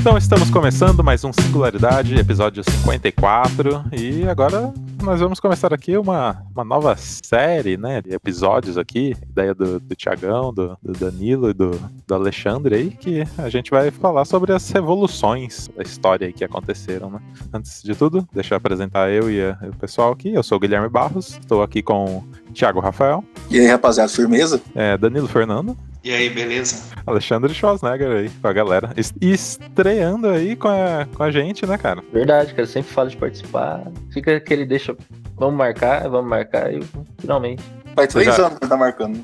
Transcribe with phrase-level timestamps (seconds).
[0.00, 4.72] Então estamos começando mais um Singularidade, episódio 54, e agora
[5.02, 9.94] nós vamos começar aqui uma, uma nova série, né, de episódios aqui, ideia do, do
[9.94, 11.72] Tiagão, do, do, Danilo e do,
[12.06, 16.44] do Alexandre aí, que a gente vai falar sobre as revoluções da história aí que
[16.44, 17.20] aconteceram, né.
[17.52, 20.60] Antes de tudo, deixa eu apresentar eu e, a, o pessoal aqui, eu sou o
[20.60, 23.24] Guilherme Barros, estou aqui com Thiago Rafael.
[23.50, 24.60] E aí, rapaziada, firmeza?
[24.74, 25.76] É, Danilo Fernando.
[26.02, 26.82] E aí, beleza?
[27.06, 28.94] Alexandre Schwarzenegger aí, com a galera.
[29.20, 32.02] Estreando aí com a, com a gente, né, cara?
[32.12, 32.66] Verdade, cara.
[32.66, 33.82] Sempre falo de participar.
[34.12, 34.96] Fica aquele deixa.
[35.36, 36.80] Vamos marcar, vamos marcar e
[37.18, 37.62] finalmente.
[37.94, 38.46] Faz três já...
[38.46, 39.22] anos que tá marcando.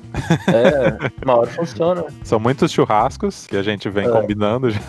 [0.48, 2.04] É, uma hora funciona.
[2.24, 4.10] São muitos churrascos que a gente vem é.
[4.10, 4.80] combinando já.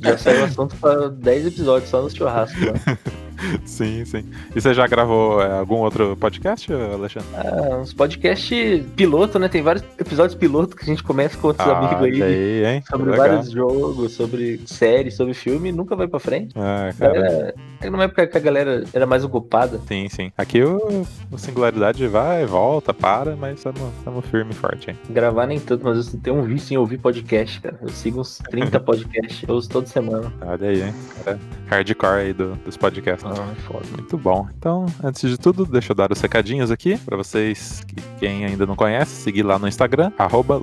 [0.00, 2.60] Já saiu assunto pra 10 episódios só nos churrascos.
[2.60, 2.98] Né?
[3.64, 4.24] sim, sim.
[4.54, 7.28] E você já gravou é, algum outro podcast, Alexandre?
[7.34, 9.48] Ah, uns podcasts piloto, né?
[9.48, 12.22] Tem vários episódios piloto que a gente começa com outros ah, amigos aí.
[12.22, 12.84] aí hein?
[12.88, 13.28] Sobre Legal.
[13.28, 16.54] vários jogos, sobre séries, sobre filme, nunca vai pra frente.
[16.56, 17.18] Ah, cara.
[17.18, 19.80] Era, era numa época que a galera era mais ocupada.
[19.86, 20.32] Sim, sim.
[20.36, 24.98] Aqui o, o Singularidade vai, volta, para, mas estamos firme e forte, hein?
[25.10, 27.78] Gravar nem tanto, mas eu tenho um vício em ouvir podcast, cara.
[27.80, 30.32] Eu sigo uns 30 podcasts, eu ouço toda semana.
[30.40, 30.94] Olha aí, hein?
[31.24, 33.27] Cara, hardcore aí do, dos podcasts.
[33.32, 33.86] Ah, foda.
[33.92, 34.48] Muito bom.
[34.56, 38.66] Então, antes de tudo, deixa eu dar os recadinhos aqui para vocês que quem ainda
[38.66, 40.58] não conhece, seguir lá no Instagram, arroba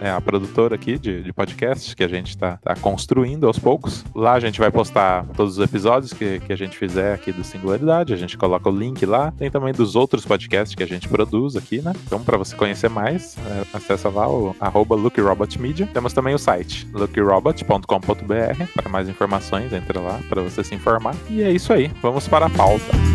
[0.00, 4.04] é a produtora aqui de, de podcasts que a gente está tá construindo aos poucos.
[4.14, 7.42] Lá a gente vai postar todos os episódios que, que a gente fizer aqui do
[7.42, 9.32] Singularidade, a gente coloca o link lá.
[9.32, 11.92] Tem também dos outros podcasts que a gente produz aqui, né?
[12.06, 14.96] Então, para você conhecer mais, é, acessa lá o arroba.
[15.92, 21.14] Temos também o site, lookrobot.com.br para mais informações, entra lá para você se informar.
[21.28, 23.10] E é é isso aí, vamos para a pauta.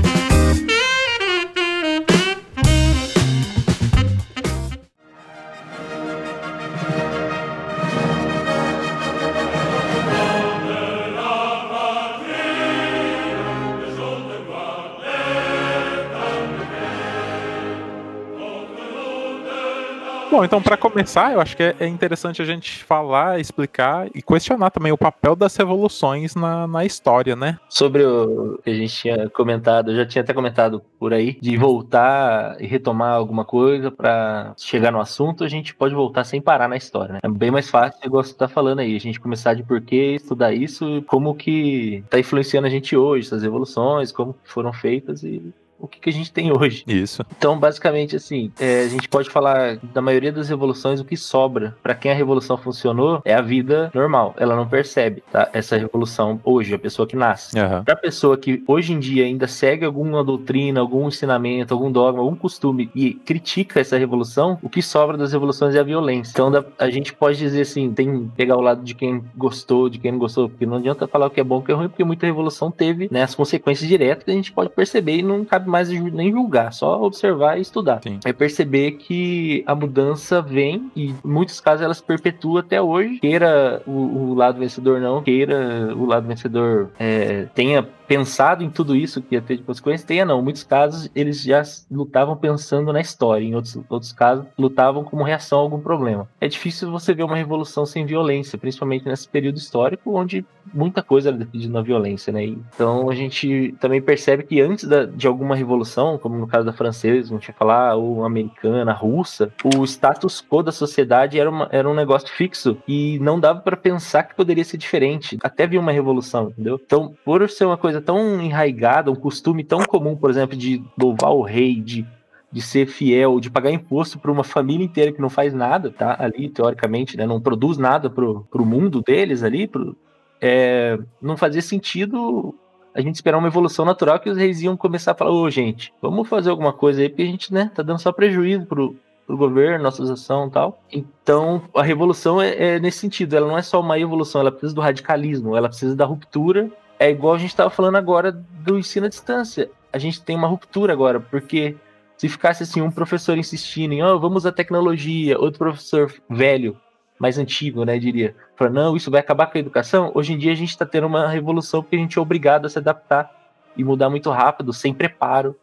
[20.36, 24.22] Bom, então para começar, eu acho que é, é interessante a gente falar, explicar e
[24.22, 27.58] questionar também o papel das revoluções na, na história, né?
[27.70, 31.56] Sobre o que a gente tinha comentado, eu já tinha até comentado por aí, de
[31.56, 36.68] voltar e retomar alguma coisa para chegar no assunto, a gente pode voltar sem parar
[36.68, 37.20] na história, né?
[37.24, 40.54] É bem mais fácil, igual você tá falando aí, a gente começar de porquê, estudar
[40.54, 45.88] isso, como que tá influenciando a gente hoje, essas revoluções, como foram feitas e o
[45.88, 46.84] que, que a gente tem hoje.
[46.88, 47.24] Isso.
[47.38, 51.76] Então, basicamente, assim, é, a gente pode falar da maioria das revoluções, o que sobra
[51.84, 54.34] para quem a revolução funcionou é a vida normal.
[54.38, 55.50] Ela não percebe, tá?
[55.54, 57.58] Essa revolução hoje, a pessoa que nasce.
[57.58, 57.84] Uhum.
[57.84, 62.36] Pra pessoa que hoje em dia ainda segue alguma doutrina, algum ensinamento, algum dogma, algum
[62.36, 66.32] costume e critica essa revolução, o que sobra das revoluções é a violência.
[66.32, 70.12] Então, a gente pode dizer assim, tem pegar o lado de quem gostou, de quem
[70.12, 72.04] não gostou, porque não adianta falar o que é bom, o que é ruim, porque
[72.04, 75.65] muita revolução teve né, as consequências diretas que a gente pode perceber e não cabe
[75.66, 78.00] cabe mais nem julgar, só observar e estudar.
[78.02, 78.20] Sim.
[78.24, 83.20] É perceber que a mudança vem e em muitos casos ela se perpetua até hoje.
[83.20, 88.96] Queira o, o lado vencedor não, queira o lado vencedor é, tenha pensado em tudo
[88.96, 90.40] isso que ia ter de consequência, tenha não.
[90.40, 95.24] Em muitos casos, eles já lutavam pensando na história, em outros, outros casos, lutavam como
[95.24, 96.28] reação a algum problema.
[96.40, 101.30] É difícil você ver uma revolução sem violência, principalmente nesse período histórico, onde muita coisa
[101.30, 102.44] era decidida na violência, né?
[102.44, 106.74] Então a gente também percebe que antes da, de alguma revolução, como no caso da
[106.74, 111.94] francesa, tinha falar, ou americana, russa, o status quo da sociedade era, uma, era um
[111.94, 116.50] negócio fixo e não dava para pensar que poderia ser diferente, até vir uma revolução,
[116.50, 116.80] entendeu?
[116.84, 120.84] Então, por ser uma coisa coisa tão enraigada, um costume tão comum, por exemplo, de
[121.00, 122.06] louvar o rei, de,
[122.52, 126.16] de ser fiel, de pagar imposto para uma família inteira que não faz nada, tá?
[126.20, 127.26] Ali, teoricamente, né?
[127.26, 129.96] Não produz nada pro, pro mundo deles ali, pro,
[130.42, 132.54] é, não fazia sentido
[132.94, 135.94] a gente esperar uma evolução natural que os reis iam começar a falar, ô gente,
[136.02, 138.96] vamos fazer alguma coisa aí, porque a gente, né, tá dando só prejuízo pro,
[139.28, 140.80] pro governo, nossa ação e tal.
[140.90, 144.74] Então, a revolução é, é, nesse sentido, ela não é só uma evolução, ela precisa
[144.74, 149.06] do radicalismo, ela precisa da ruptura é igual a gente estava falando agora do ensino
[149.06, 149.70] à distância.
[149.92, 151.76] A gente tem uma ruptura agora, porque
[152.18, 156.78] se ficasse assim, um professor insistindo em, oh, vamos à tecnologia, outro professor velho,
[157.20, 160.12] mais antigo, né, diria, falando, não, isso vai acabar com a educação.
[160.14, 162.70] Hoje em dia a gente está tendo uma revolução porque a gente é obrigado a
[162.70, 163.32] se adaptar
[163.78, 165.56] e mudar muito rápido, sem preparo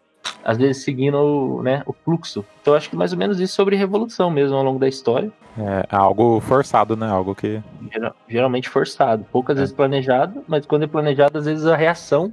[0.45, 2.45] às vezes seguindo né, o fluxo.
[2.61, 5.33] Então acho que mais ou menos isso sobre revolução mesmo ao longo da história.
[5.59, 7.09] É algo forçado, né?
[7.09, 7.63] Algo que.
[8.29, 9.25] geralmente forçado.
[9.31, 9.61] Poucas é.
[9.61, 12.33] vezes planejado, mas quando é planejado, às vezes a reação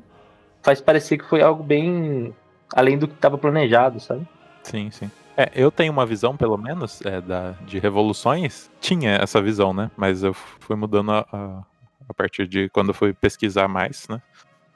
[0.61, 2.33] faz parecer que foi algo bem
[2.73, 4.27] além do que estava planejado, sabe?
[4.63, 5.09] Sim, sim.
[5.35, 8.69] É, eu tenho uma visão, pelo menos, é, da, de revoluções.
[8.81, 9.89] Tinha essa visão, né?
[9.95, 11.63] Mas eu fui mudando a, a,
[12.09, 14.21] a partir de quando eu fui pesquisar mais, né?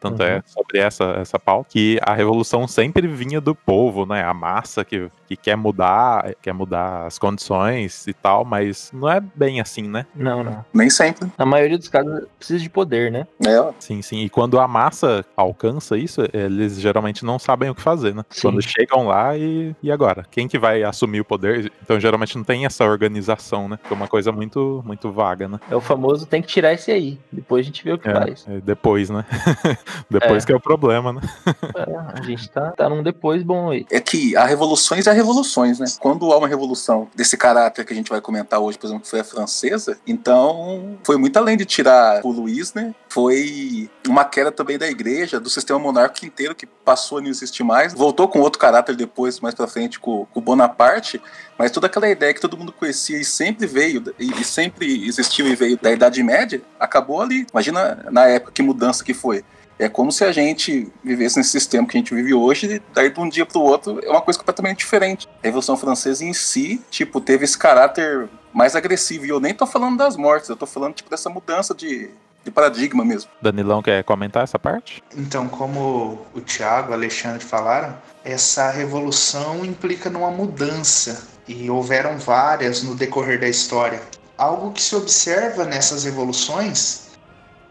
[0.04, 0.38] Tanto é uhum.
[0.38, 4.22] é sobre essa, essa pauta, que a revolução sempre vinha do povo, né?
[4.22, 9.22] A massa que, que quer mudar, quer mudar as condições e tal, mas não é
[9.22, 10.06] bem assim, né?
[10.14, 10.66] Não, não.
[10.74, 11.32] Nem sempre.
[11.38, 13.26] Na maioria dos casos precisa de poder, né?
[13.46, 13.74] É.
[13.80, 14.24] Sim, sim.
[14.24, 18.26] E quando a massa alcança isso, eles geralmente não sabem o que fazer, né?
[18.30, 18.42] Sim.
[18.42, 20.26] Quando chegam lá e, e agora?
[20.30, 21.72] Quem que vai assumir o poder?
[21.82, 23.80] Então geralmente não tem essa organização, né?
[23.88, 25.60] Que é uma coisa muito, muito vaga, né?
[25.72, 27.18] É o famoso tem que tirar esse aí.
[27.32, 28.46] Depois a gente vê o que é, faz.
[28.48, 29.24] É depois, né?
[30.10, 30.46] depois é.
[30.46, 31.22] que é o problema, né?
[31.76, 33.86] é, a gente tá, tá num depois bom aí.
[33.92, 35.86] É que há revoluções e há revoluções, né?
[36.00, 39.10] Quando há uma revolução desse caráter que a gente vai comentar hoje, por exemplo, que
[39.10, 42.94] foi a francesa, então foi muito além de tirar o Luiz, né?
[43.10, 47.64] Foi uma queda também da igreja, do sistema monárquico inteiro que passou a não existir
[47.64, 47.94] mais.
[47.94, 51.22] Voltou com outro caráter depois, mais pra frente, com o Bonaparte,
[51.58, 55.56] mas toda aquela ideia que todo mundo conhecia e sempre veio, e sempre existiu e
[55.56, 57.46] veio da Idade Média, acabou ali.
[57.52, 59.44] Imagina na época que mudança que foi.
[59.78, 63.20] É como se a gente vivesse nesse sistema que a gente vive hoje, daí de
[63.20, 65.28] um dia para o outro é uma coisa completamente diferente.
[65.28, 69.26] A Revolução Francesa em si, tipo, teve esse caráter mais agressivo.
[69.26, 72.10] E eu nem tô falando das mortes, eu tô falando tipo dessa mudança de,
[72.44, 73.30] de paradigma mesmo.
[73.42, 75.04] Danilão quer comentar essa parte?
[75.18, 82.84] Então, como o Tiago, o Alexandre falaram, essa revolução implica numa mudança e houveram várias
[82.84, 84.02] no decorrer da história.
[84.38, 87.12] Algo que se observa nessas revoluções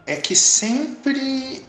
[0.05, 1.65] é que sempre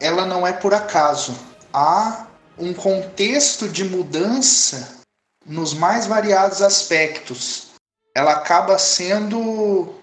[0.00, 1.34] ela não é por acaso.
[1.72, 2.26] Há
[2.58, 4.98] um contexto de mudança
[5.44, 7.68] nos mais variados aspectos.
[8.14, 9.94] Ela acaba sendo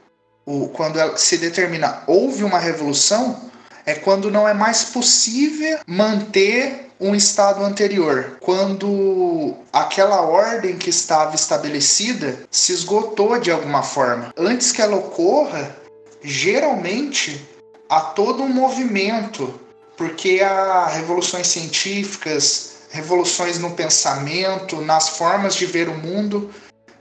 [0.74, 3.40] quando ela se determina houve uma revolução,
[3.86, 11.36] é quando não é mais possível manter um estado anterior, quando aquela ordem que estava
[11.36, 14.32] estabelecida se esgotou de alguma forma.
[14.38, 15.76] Antes que ela ocorra,
[16.22, 17.44] geralmente
[17.90, 19.60] há todo um movimento
[20.02, 26.50] porque há revoluções científicas, revoluções no pensamento, nas formas de ver o mundo,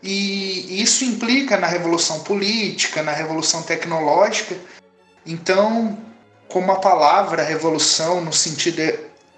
[0.03, 4.55] e isso implica na revolução política, na revolução tecnológica.
[5.25, 5.99] Então,
[6.47, 8.83] como a palavra revolução, no sentido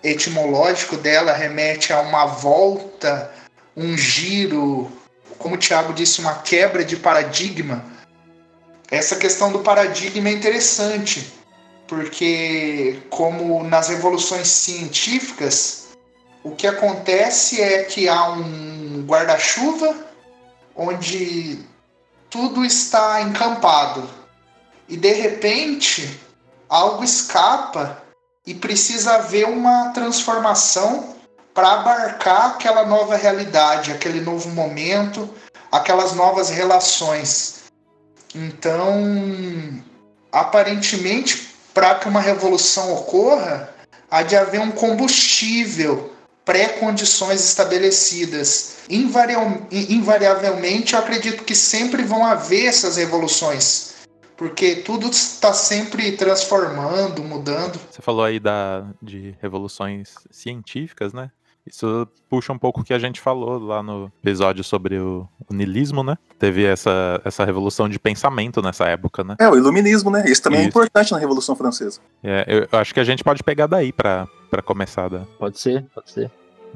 [0.02, 3.32] etimológico dela, remete a uma volta,
[3.76, 4.90] um giro,
[5.38, 7.84] como o Tiago disse, uma quebra de paradigma,
[8.90, 11.40] essa questão do paradigma é interessante
[11.92, 15.88] porque como nas revoluções científicas,
[16.42, 19.94] o que acontece é que há um guarda-chuva
[20.74, 21.58] onde
[22.30, 24.08] tudo está encampado
[24.88, 26.18] e de repente
[26.66, 28.02] algo escapa
[28.46, 31.14] e precisa haver uma transformação
[31.52, 35.28] para abarcar aquela nova realidade, aquele novo momento,
[35.70, 37.64] aquelas novas relações.
[38.34, 39.84] Então,
[40.32, 43.72] aparentemente, para que uma revolução ocorra,
[44.10, 46.12] há de haver um combustível,
[46.44, 48.78] pré-condições estabelecidas.
[48.88, 53.94] Invariavelmente, eu acredito que sempre vão haver essas revoluções,
[54.36, 57.78] porque tudo está sempre transformando, mudando.
[57.90, 61.30] Você falou aí da, de revoluções científicas, né?
[61.66, 65.54] Isso puxa um pouco o que a gente falou lá no episódio sobre o, o
[65.54, 66.18] niilismo, né?
[66.38, 69.36] Teve essa, essa revolução de pensamento nessa época, né?
[69.38, 70.24] É, o iluminismo, né?
[70.26, 70.68] Isso também é Isso.
[70.68, 72.00] é importante na Revolução Francesa.
[72.22, 74.26] É, eu, eu acho que a gente pode pegar daí para
[74.64, 75.08] começar.
[75.08, 75.20] Da...
[75.38, 76.30] Pode ser, pode ser.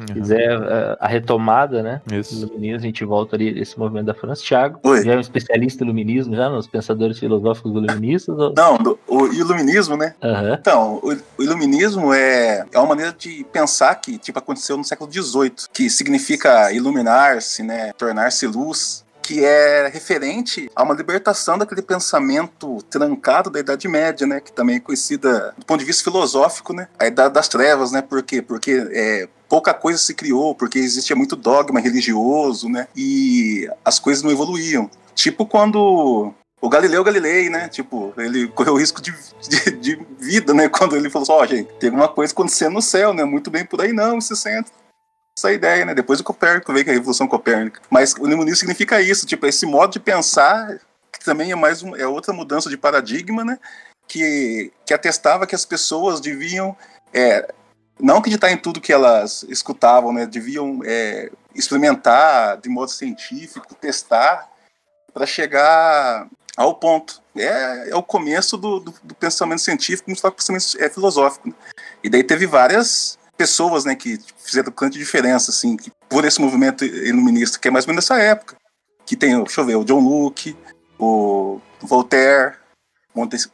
[0.06, 2.02] Se quiser a, a, retomada, né?
[2.12, 2.34] Isso.
[2.34, 4.42] Do iluminismo, a gente volta ali esse movimento da França.
[4.42, 5.04] Thiago, Oi.
[5.04, 8.38] já é um especialista em iluminismo, já nos pensadores filosóficos iluministas?
[8.38, 8.52] Ou...
[8.54, 10.14] Não, do, o iluminismo, né?
[10.22, 10.54] Uhum.
[10.54, 15.10] Então, o, o, iluminismo é, é uma maneira de pensar que, tipo, aconteceu no século
[15.10, 17.92] XVIII, que significa iluminar-se, né?
[17.94, 24.38] Tornar-se luz que é referente a uma libertação daquele pensamento trancado da Idade Média, né,
[24.38, 28.00] que também é conhecida do ponto de vista filosófico, né, a Idade das Trevas, né,
[28.00, 28.40] por quê?
[28.40, 34.22] Porque é, pouca coisa se criou, porque existia muito dogma religioso, né, e as coisas
[34.22, 34.88] não evoluíam.
[35.12, 37.68] Tipo quando o Galileu Galilei, né?
[37.68, 39.12] Tipo, ele correu risco de,
[39.48, 40.68] de, de vida, né?
[40.70, 43.24] Quando ele falou assim, ó, oh, gente, tem alguma coisa acontecendo no céu, né?
[43.24, 44.72] Muito bem por aí não, esse centro
[45.36, 45.94] essa ideia, né?
[45.94, 47.82] Depois o Copérnico veio a Revolução Copérnica.
[47.90, 50.78] Mas o iluminismo significa isso, tipo, esse modo de pensar,
[51.12, 53.58] que também é mais um, é outra mudança de paradigma, né?
[54.08, 56.74] Que, que atestava que as pessoas deviam
[57.12, 57.52] é,
[58.00, 60.24] não acreditar em tudo que elas escutavam, né?
[60.24, 64.50] Deviam é, experimentar de modo científico, testar,
[65.12, 66.26] para chegar
[66.56, 67.20] ao ponto.
[67.36, 71.48] É, é o começo do, do, do pensamento científico, mas o pensamento é filosófico.
[71.48, 71.54] Né?
[72.02, 76.84] E daí teve várias pessoas, né, que fizeram tanta diferença, assim, que, por esse movimento
[76.84, 78.56] iluminista, que é mais ou menos dessa época.
[79.04, 80.56] Que tem, deixa eu ver, o John Locke,
[80.98, 82.56] o Voltaire,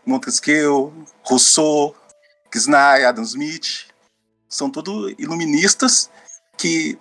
[0.07, 1.95] Montesquieu, Rousseau,
[2.51, 3.87] Kisnay, Adam Smith.
[4.49, 6.11] São tudo iluministas
[6.57, 6.99] que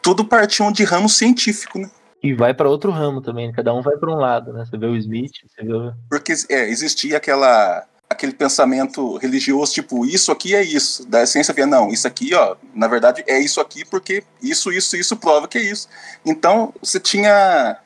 [0.00, 1.90] tudo partiam de ramo científico, né?
[2.22, 4.64] E vai para outro ramo também, cada um vai para um lado, né?
[4.64, 5.92] Você vê o Smith, você vê o...
[6.08, 11.06] Porque é, existia aquela aquele pensamento religioso, tipo, isso aqui é isso.
[11.06, 14.96] Da ciência via, não, isso aqui, ó, na verdade é isso aqui porque isso, isso,
[14.96, 15.88] isso prova que é isso.
[16.24, 17.78] Então, você tinha.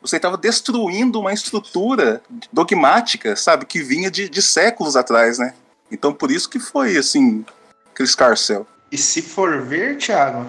[0.00, 2.20] Você estava destruindo uma estrutura
[2.52, 5.54] dogmática, sabe, que vinha de, de séculos atrás, né?
[5.90, 7.44] Então, por isso que foi, assim,
[7.90, 8.66] aquele escarcel.
[8.92, 10.46] E se for ver, Thiago,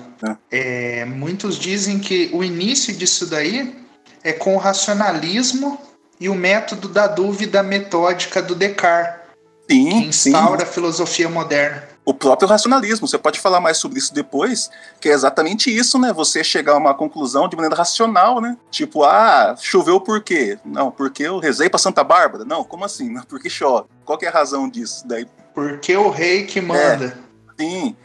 [0.52, 1.00] é.
[1.00, 3.76] É, muitos dizem que o início disso daí
[4.24, 5.80] é com o racionalismo
[6.20, 9.25] e o método da dúvida metódica do Descartes.
[9.70, 10.64] Sim, que instaura sim.
[10.64, 11.84] a filosofia moderna.
[12.06, 14.70] O próprio racionalismo, você pode falar mais sobre isso depois,
[15.02, 16.14] que é exatamente isso, né?
[16.14, 18.56] Você chegar a uma conclusão de maneira racional, né?
[18.70, 20.60] Tipo, ah, choveu por quê?
[20.64, 22.46] Não, porque eu rezei para Santa Bárbara.
[22.46, 23.10] Não, como assim?
[23.10, 23.88] Não, porque chove.
[24.06, 25.04] Qual é a razão disso?
[25.08, 25.26] Daí...
[25.56, 27.18] Porque o rei que manda.
[27.58, 27.96] É, sim.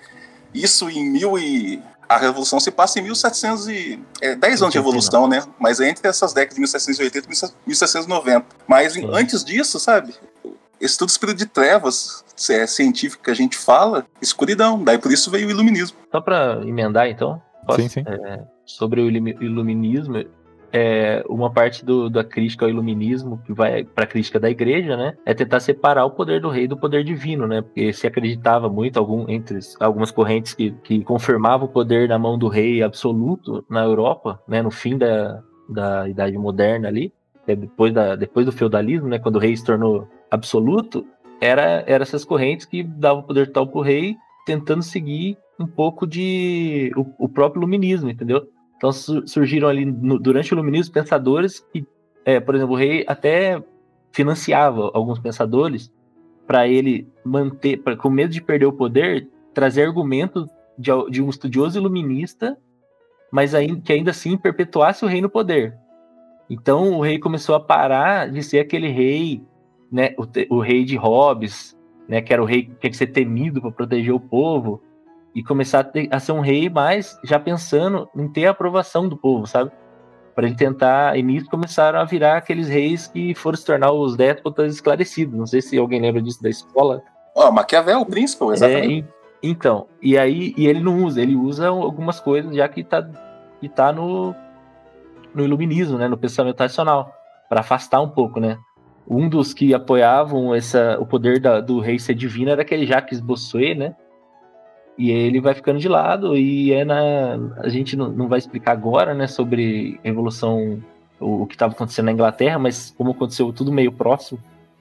[0.54, 4.78] Isso em mil e a revolução se passa em 1700 e é, 10 anos de
[4.78, 5.44] revolução, né?
[5.60, 8.46] Mas é entre essas décadas de 1780 e 1790.
[8.66, 10.14] Mas antes disso, sabe?
[10.80, 14.82] Esse tudo espírito de trevas é científico que a gente fala, escuridão.
[14.82, 15.98] Daí por isso veio o iluminismo.
[16.10, 18.04] Só para emendar, então, posso, sim, sim.
[18.06, 20.24] É, sobre o iluminismo,
[20.72, 24.96] é, uma parte do, da crítica ao iluminismo, que vai para a crítica da igreja,
[24.96, 28.68] né, é tentar separar o poder do rei do poder divino, né, porque se acreditava
[28.68, 33.64] muito algum, entre algumas correntes que, que confirmavam o poder na mão do rei absoluto
[33.68, 37.12] na Europa, né, no fim da, da Idade Moderna ali,
[37.50, 41.06] é depois, da, depois do feudalismo, né, quando o rei se tornou absoluto,
[41.40, 46.06] era, era essas correntes que davam poder total para o rei, tentando seguir um pouco
[46.06, 48.48] de o, o próprio iluminismo, entendeu?
[48.76, 51.86] Então surgiram ali no, durante o iluminismo pensadores que,
[52.24, 53.62] é, por exemplo, o rei até
[54.12, 55.92] financiava alguns pensadores
[56.46, 60.46] para ele manter, pra, com medo de perder o poder, trazer argumentos
[60.78, 62.56] de, de um estudioso iluminista,
[63.30, 63.52] mas
[63.84, 65.76] que ainda assim perpetuasse o rei no poder.
[66.50, 69.40] Então o rei começou a parar de ser aquele rei,
[69.90, 71.78] né, o, o rei de Hobbes,
[72.08, 74.82] né, que era o rei que tinha que ser temido para proteger o povo,
[75.34, 79.08] e começar a, ter, a, ser um rei mais já pensando em ter a aprovação
[79.08, 79.70] do povo, sabe?
[80.34, 84.16] Para ele tentar, e nisso começaram a virar aqueles reis que foram se tornar os
[84.16, 85.38] déspotas esclarecidos.
[85.38, 87.02] Não sei se alguém lembra disso da escola.
[87.34, 89.06] Oh, Maquiavel, o príncipe, exatamente.
[89.08, 93.08] É, então, e aí, e ele não usa, ele usa algumas coisas já que tá,
[93.60, 94.34] que tá no,
[95.34, 97.12] no iluminismo, né, no pensamento tradicional,
[97.48, 98.58] para afastar um pouco, né?
[99.08, 103.20] Um dos que apoiavam essa, o poder da, do rei ser divino era aquele Jacques
[103.20, 103.96] Bossuet, né?
[104.96, 108.72] E ele vai ficando de lado e é na a gente não, não vai explicar
[108.72, 110.82] agora, né, sobre revolução
[111.18, 114.38] o, o que estava acontecendo na Inglaterra, mas como aconteceu tudo meio próximo,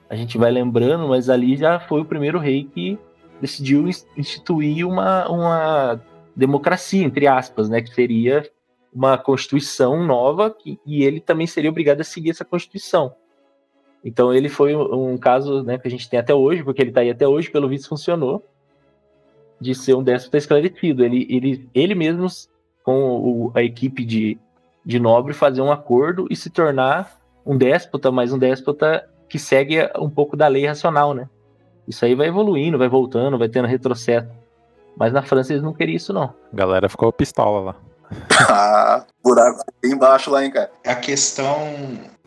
[0.08, 2.98] a gente vai lembrando, mas ali já foi o primeiro rei que
[3.40, 6.00] decidiu instituir uma, uma
[6.36, 8.48] democracia, entre aspas, né, que seria
[8.92, 13.14] uma constituição nova que, e ele também seria obrigado a seguir essa constituição.
[14.04, 17.02] Então ele foi um, caso né, que a gente tem até hoje, porque ele está
[17.02, 18.44] aí até hoje, pelo visto funcionou
[19.60, 21.04] de ser um déspota esclarecido.
[21.04, 22.26] Ele, ele, ele mesmo,
[22.82, 24.38] com o, a equipe de,
[24.84, 29.78] de nobre, fazer um acordo e se tornar um déspota, mas um déspota que segue
[29.98, 31.28] um pouco da lei racional, né?
[31.86, 34.28] Isso aí vai evoluindo, vai voltando, vai tendo retrocesso.
[34.96, 36.34] Mas na França eles não queriam isso, não.
[36.52, 37.76] A galera ficou pistola lá.
[38.48, 40.70] ah, buraco bem embaixo lá, hein, cara.
[40.84, 41.56] A questão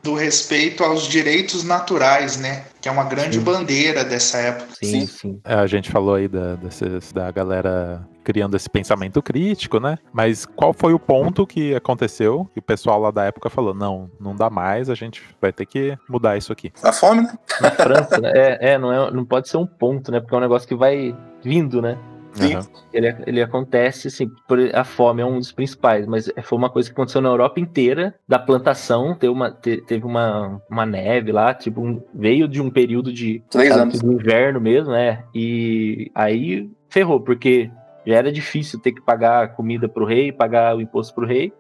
[0.04, 2.66] do respeito aos direitos naturais, né?
[2.82, 3.44] Que é uma grande sim.
[3.44, 4.76] bandeira dessa época.
[4.84, 5.42] Sim, sim.
[5.46, 9.98] É, a gente falou aí da, desses, da galera criando esse pensamento crítico, né?
[10.12, 14.12] Mas qual foi o ponto que aconteceu e o pessoal lá da época falou: não,
[14.20, 16.72] não dá mais, a gente vai ter que mudar isso aqui.
[16.84, 17.34] A fome, né?
[17.62, 18.32] Na França, né?
[18.36, 20.20] É, é, não, é, não pode ser um ponto, né?
[20.20, 21.98] Porque é um negócio que vai vindo, né?
[22.34, 22.60] Sim.
[22.92, 24.30] Ele, ele acontece, assim,
[24.74, 28.16] a fome é um dos principais, mas foi uma coisa que aconteceu na Europa inteira,
[28.28, 33.14] da plantação, teve uma, teve uma, uma neve lá, tipo, um, veio de um período
[33.14, 34.02] de Três anos.
[34.02, 35.24] do inverno mesmo, né?
[35.34, 37.70] E aí ferrou, porque
[38.06, 41.54] já era difícil ter que pagar comida pro rei, pagar o imposto pro rei,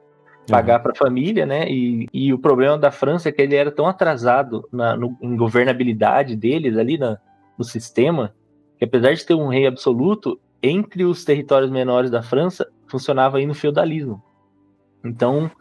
[0.48, 0.84] pagar uhum.
[0.84, 1.70] para a família, né?
[1.70, 5.36] E, e o problema da França é que ele era tão atrasado na no, em
[5.38, 7.18] governabilidade deles ali na,
[7.58, 8.34] no sistema,
[8.78, 13.46] que apesar de ter um rei absoluto, entre os territórios menores da França funcionava aí
[13.46, 14.24] no feudalismo.
[15.04, 15.52] Então,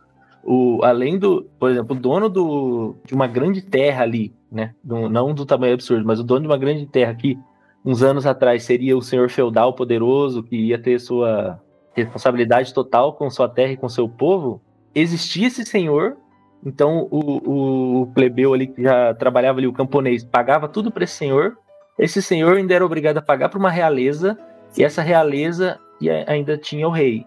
[0.44, 5.08] o, além do, por exemplo, o dono do, de uma grande terra ali, né, do,
[5.08, 7.36] não do tamanho absurdo, mas o dono de uma grande terra que
[7.84, 11.60] uns anos atrás seria o senhor feudal poderoso que ia ter sua
[11.94, 14.62] responsabilidade total com sua terra e com seu povo,
[14.94, 16.16] existia esse senhor,
[16.64, 21.14] então o, o plebeu ali que já trabalhava ali, o camponês, pagava tudo para esse
[21.14, 21.58] senhor,
[21.98, 24.38] esse senhor ainda era obrigado a pagar para uma realeza,
[24.76, 25.78] e essa realeza
[26.26, 27.26] ainda tinha o rei.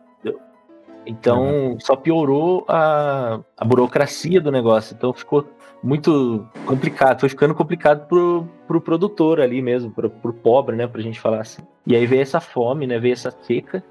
[1.05, 1.79] Então uhum.
[1.79, 4.95] só piorou a, a burocracia do negócio.
[4.95, 5.47] Então ficou
[5.83, 11.01] muito complicado, foi ficando complicado pro, pro produtor ali mesmo, pro, pro pobre, né, pra
[11.01, 11.61] gente falar assim.
[11.85, 13.83] E aí veio essa fome, né, veio essa seca,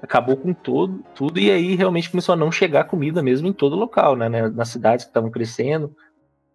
[0.00, 3.76] acabou com todo, tudo, e aí realmente começou a não chegar comida mesmo em todo
[3.76, 5.94] local, né, né nas cidades que estavam crescendo,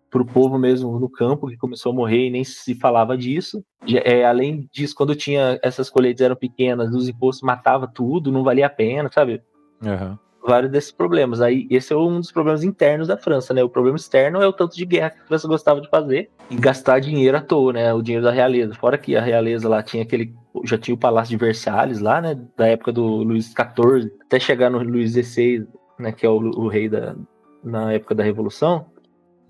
[0.10, 3.64] pro povo mesmo no campo que começou a morrer e nem se falava disso.
[4.04, 8.66] É, além disso, quando tinha essas colheitas eram pequenas, os impostos matava tudo, não valia
[8.66, 9.42] a pena, sabe?
[9.82, 10.18] Uhum
[10.50, 11.42] vários desses problemas.
[11.42, 13.64] Aí esse é um dos problemas internos da França, né?
[13.64, 16.56] O problema externo é o tanto de guerra que a França gostava de fazer e
[16.56, 17.94] gastar dinheiro à toa, né?
[17.94, 18.74] O dinheiro da realeza.
[18.74, 20.34] Fora que a realeza lá tinha aquele
[20.66, 22.40] já tinha o Palácio de Versalhes lá, né?
[22.58, 25.68] Da época do Luís XIV até chegar no Luís XVI,
[26.00, 26.12] né?
[26.12, 27.16] Que é o, o rei da
[27.64, 28.86] na época da Revolução.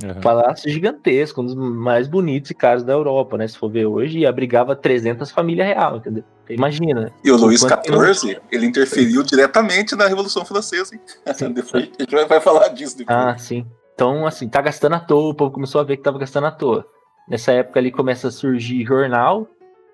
[0.01, 0.21] Uhum.
[0.21, 3.47] Palácio gigantesco, um dos mais bonitos e caros da Europa, né?
[3.47, 6.23] Se for ver hoje, e abrigava 300 famílias real, entendeu?
[6.49, 7.11] Imagina.
[7.23, 11.01] E o Luís XIV, ele interferiu diretamente na Revolução Francesa, hein?
[11.53, 13.17] depois a gente vai falar disso depois.
[13.17, 13.65] Ah, sim.
[13.93, 16.51] Então, assim, tá gastando à toa, o povo começou a ver que tava gastando à
[16.51, 16.85] toa.
[17.27, 19.47] Nessa época ali começa a surgir jornal,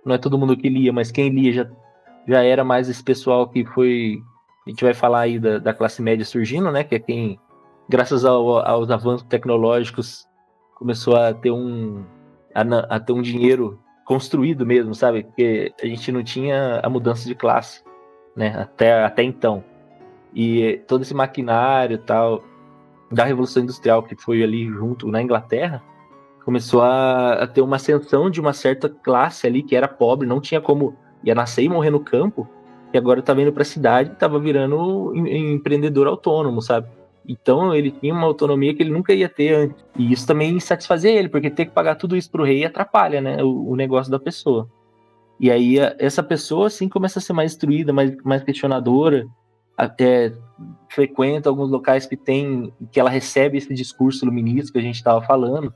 [0.06, 1.68] não é todo mundo que lia, mas quem lia já,
[2.28, 4.22] já era mais esse pessoal que foi.
[4.66, 6.84] A gente vai falar aí da, da classe média surgindo, né?
[6.84, 7.40] Que é quem
[7.88, 10.27] graças ao, aos avanços tecnológicos,
[10.75, 12.04] começou a ter um
[12.54, 15.24] a, a, ter um dinheiro construído mesmo, sabe?
[15.24, 17.84] Porque a gente não tinha a mudança de classe,
[18.36, 18.56] né?
[18.58, 19.63] Até, até então.
[20.34, 22.44] E todo esse maquinário tal
[23.12, 25.82] da Revolução Industrial que foi ali junto na Inglaterra
[26.44, 30.39] começou a, a ter uma ascensão de uma certa classe ali que era pobre, não
[30.39, 32.48] tinha como ia nascer e morrer no campo,
[32.94, 36.88] e agora tá vindo para a cidade, tava virando empreendedor autônomo, sabe?
[37.27, 39.84] Então ele tinha uma autonomia que ele nunca ia ter antes.
[39.98, 43.44] E isso também satisfazia ele, porque ter que pagar tudo isso pro rei atrapalha, né?
[43.44, 44.70] O, o negócio da pessoa.
[45.40, 49.27] E aí essa pessoa assim começa a ser mais instruída, mais, mais questionadora,
[49.77, 50.33] até
[50.90, 55.22] frequenta alguns locais que tem que ela recebe esse discurso iluminista que a gente estava
[55.22, 55.74] falando.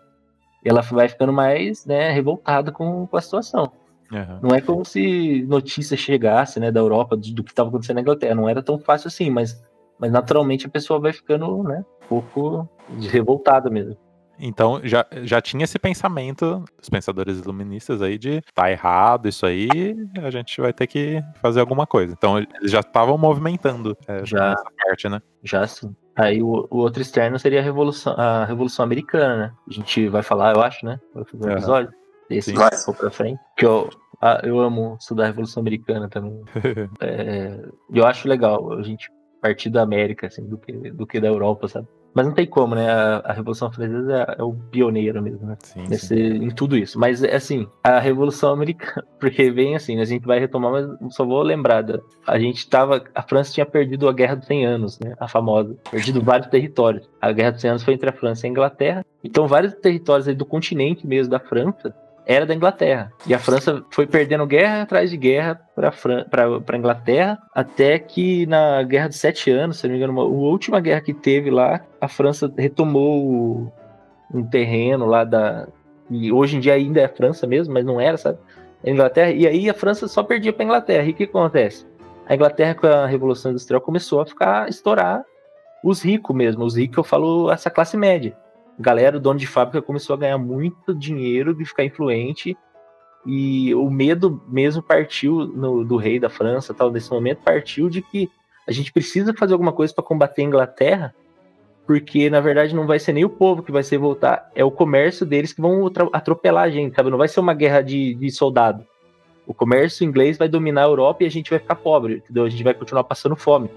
[0.63, 3.71] E ela vai ficando mais né, revoltada com, com a situação.
[4.11, 4.39] Uhum.
[4.43, 8.01] Não é como se notícia chegasse né, da Europa do, do que estava acontecendo na
[8.01, 8.35] Inglaterra.
[8.35, 9.61] Não era tão fácil assim, mas
[9.99, 12.69] mas naturalmente a pessoa vai ficando, né, um pouco
[13.11, 13.97] revoltada mesmo.
[14.39, 19.67] Então já, já tinha esse pensamento dos pensadores iluministas aí de tá errado isso aí,
[20.23, 22.13] a gente vai ter que fazer alguma coisa.
[22.17, 25.21] Então eles já estavam movimentando é, já, essa parte, né?
[25.43, 25.93] Já sim.
[26.15, 29.53] Aí o, o, outro externo seria a Revolução, a Revolução Americana, né?
[29.69, 30.99] A gente vai falar, eu acho, né?
[31.13, 31.93] Vai fazer um episódio.
[32.29, 33.39] Esse vai pra frente.
[33.57, 33.89] Que eu,
[34.21, 36.43] ah, eu amo estudar a Revolução Americana também.
[36.99, 37.61] é,
[37.93, 39.09] eu acho legal a gente
[39.41, 41.87] partir da América, assim, do que, do que da Europa, sabe?
[42.13, 42.89] Mas não tem como, né?
[42.89, 45.55] A, a Revolução Francesa é, é, o pioneiro mesmo, né?
[45.59, 46.43] Sim, Nesse, sim.
[46.43, 46.99] Em tudo isso.
[46.99, 50.01] Mas, assim, a Revolução Americana, porque vem assim, né?
[50.01, 51.83] a gente vai retomar, mas só vou lembrar.
[51.83, 53.03] Da, a gente tava.
[53.13, 55.13] A França tinha perdido a Guerra dos 100 Anos, né?
[55.19, 55.75] A famosa.
[55.91, 57.09] Perdido vários territórios.
[57.21, 59.05] A Guerra dos 100 Anos foi entre a França e a Inglaterra.
[59.23, 61.93] Então, vários territórios aí do continente mesmo da França
[62.29, 63.11] era da Inglaterra.
[63.25, 68.83] E a França foi perdendo guerra atrás de guerra para a Inglaterra, até que na
[68.83, 72.07] Guerra dos Sete Anos, se não me engano, a última guerra que teve lá, a
[72.07, 73.73] França retomou
[74.31, 75.67] um terreno lá da.
[76.07, 78.37] E hoje em dia ainda é França mesmo, mas não era, sabe?
[78.85, 79.31] A Inglaterra.
[79.31, 81.05] E aí a França só perdia para a Inglaterra.
[81.05, 81.87] E o que acontece?
[82.27, 85.23] A Inglaterra, com a Revolução Industrial, começou a ficar, a estourar
[85.83, 86.63] os ricos mesmo.
[86.63, 88.37] Os ricos, eu falo, essa classe média
[88.79, 92.57] galera, o dono de fábrica, começou a ganhar muito dinheiro de ficar influente.
[93.25, 98.01] E o medo mesmo partiu no, do rei da França, tal, nesse momento, partiu de
[98.01, 98.31] que
[98.65, 101.15] a gente precisa fazer alguma coisa para combater a Inglaterra,
[101.85, 104.71] porque na verdade não vai ser nem o povo que vai se revoltar, é o
[104.71, 107.09] comércio deles que vão atropelar a gente, sabe?
[107.09, 108.85] Não vai ser uma guerra de, de soldado.
[109.45, 112.45] O comércio inglês vai dominar a Europa e a gente vai ficar pobre, entendeu?
[112.45, 113.69] A gente vai continuar passando fome.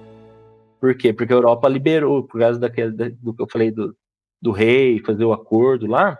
[0.78, 1.12] Por quê?
[1.12, 3.96] Porque a Europa liberou, por causa daquele, do que eu falei do,
[4.42, 6.18] do rei, fazer o acordo lá,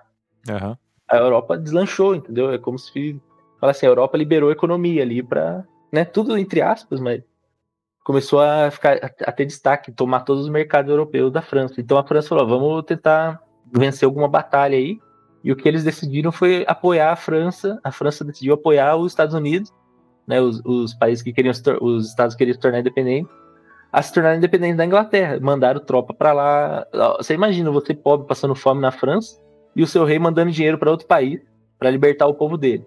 [0.49, 0.77] uhum.
[1.09, 2.53] a Europa deslanchou, entendeu?
[2.53, 3.21] É como se
[3.61, 7.23] fala assim, a Europa liberou a economia ali para, né, tudo entre aspas, mas
[8.05, 11.81] começou a ficar a ter destaque, tomar todos os mercados europeus da França.
[11.81, 15.01] Então a França falou, vamos tentar vencer alguma batalha aí.
[15.45, 17.81] E o que eles decidiram foi apoiar a França.
[17.83, 19.73] A França decidiu apoiar os Estados Unidos,
[20.27, 23.31] né, os, os países que queriam os estados queriam se tornar independentes
[23.93, 25.39] a se tornar independente da Inglaterra.
[25.39, 26.87] Mandaram tropa para lá.
[27.19, 29.39] Você imagina você pobre passando fome na França
[29.77, 31.41] e o seu rei mandando dinheiro para outro país
[31.79, 32.87] para libertar o povo dele.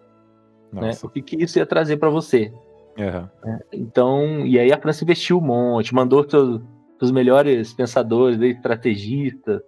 [0.73, 0.91] Né?
[1.03, 2.51] O que, que isso ia trazer para você?
[2.97, 3.29] Aham.
[3.71, 6.61] Então, e aí a França investiu um monte, mandou seus,
[6.97, 9.61] seus melhores pensadores, estrategistas,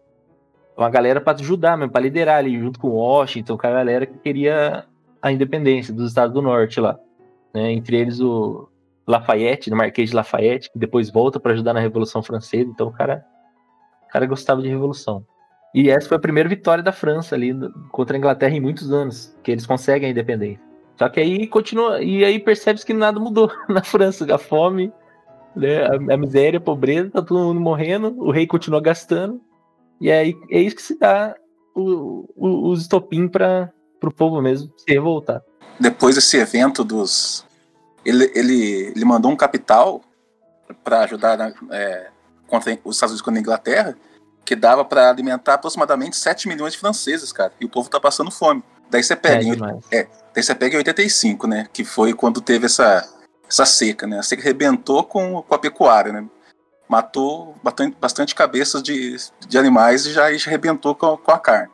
[0.77, 4.17] uma galera para ajudar mesmo, para liderar ali, junto com Washington, com a galera que
[4.19, 4.85] queria
[5.21, 6.97] a independência dos Estados do Norte lá.
[7.53, 7.71] Né?
[7.73, 8.69] Entre eles o
[9.07, 12.69] Lafayette, o Marquês de Lafayette, que depois volta para ajudar na Revolução Francesa.
[12.69, 13.25] Então o cara,
[14.07, 15.25] o cara gostava de revolução.
[15.73, 18.91] E essa foi a primeira vitória da França ali no- contra a Inglaterra em muitos
[18.91, 20.61] anos, que eles conseguem a independência.
[20.97, 24.91] Só que aí continua, e aí percebe que nada mudou na França, a fome,
[25.55, 29.39] né, a, a miséria, a pobreza, tá todo mundo morrendo, o rei continua gastando,
[30.01, 31.35] e aí é isso que se dá
[31.75, 33.71] o, o, os estopim para
[34.03, 35.41] o povo mesmo se revoltar.
[35.79, 37.45] Depois desse evento dos.
[38.07, 40.01] Ele, ele, ele mandou um capital
[40.83, 42.07] para ajudar na- é,
[42.47, 43.97] contra os Estados Unidos contra a Inglaterra,
[44.45, 47.51] que dava para alimentar aproximadamente 7 milhões de franceses, cara.
[47.59, 48.63] E o povo tá passando fome.
[48.89, 49.83] Daí você É, pega, em, demais.
[49.91, 50.07] daí
[50.43, 51.67] você pega em 85, né?
[51.73, 53.05] Que foi quando teve essa,
[53.49, 54.19] essa seca, né?
[54.19, 56.25] A seca arrebentou com, com a pecuária, né?
[56.87, 57.57] Matou
[57.99, 61.69] bastante, cabeças de, de animais e já, e já arrebentou com, com a carne.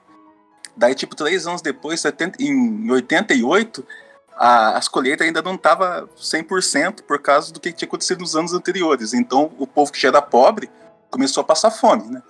[0.76, 3.86] Daí, tipo, três anos depois, 70, em 88,
[4.36, 8.54] a, as colheitas ainda não estavam 100% por causa do que tinha acontecido nos anos
[8.54, 9.14] anteriores.
[9.14, 10.70] Então, o povo que já era pobre
[11.10, 12.22] começou a passar fome, né?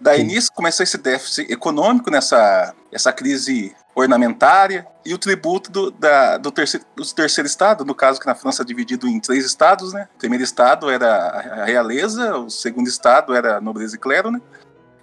[0.00, 0.26] Daí Sim.
[0.26, 6.50] nisso começou esse déficit econômico, nessa essa crise ornamentária e o tributo do, da, do,
[6.50, 10.08] terceiro, do terceiro estado, no caso que na França é dividido em três estados, né?
[10.14, 14.40] O primeiro estado era a realeza, o segundo estado era a nobreza e clero, né?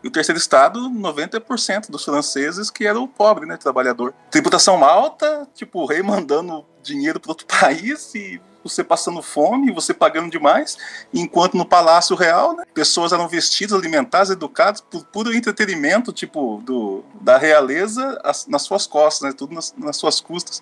[0.08, 3.58] E o terceiro estado, 90% dos franceses que era o pobre, né?
[3.58, 4.14] Trabalhador.
[4.32, 9.94] Tributação alta, tipo, o rei mandando dinheiro para outro país e você passando fome, você
[9.94, 10.78] pagando demais,
[11.14, 17.04] enquanto no Palácio Real, né, pessoas eram vestidas, alimentadas, educadas por puro entretenimento, tipo, do,
[17.20, 20.62] da realeza as- nas suas costas, né, tudo nas, nas suas custas.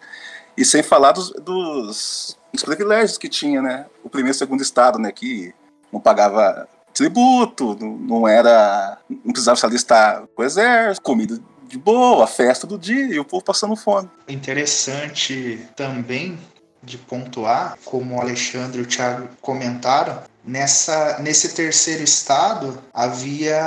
[0.58, 4.98] E sem falar dos, dos, dos privilégios que tinha, né, o primeiro e segundo estado,
[4.98, 5.54] né, que
[5.94, 11.78] não pagava tributo, não, não era, não precisava se alistar com o exército, comida de
[11.78, 14.10] boa, festa do dia e o povo passando fome.
[14.28, 16.40] Interessante também
[16.82, 23.60] de pontuar, como o Alexandre e o Thiago comentaram, nessa, nesse terceiro estado havia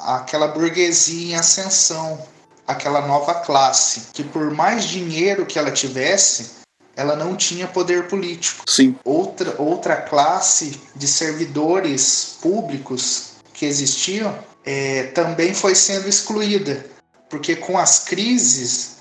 [0.00, 2.18] aquela burguesia em ascensão,
[2.66, 6.57] aquela nova classe, que por mais dinheiro que ela tivesse,
[6.98, 8.64] ela não tinha poder político.
[8.68, 16.84] Sim, Outra, outra classe de servidores públicos que existiam eh, também foi sendo excluída,
[17.30, 18.96] porque com as crises,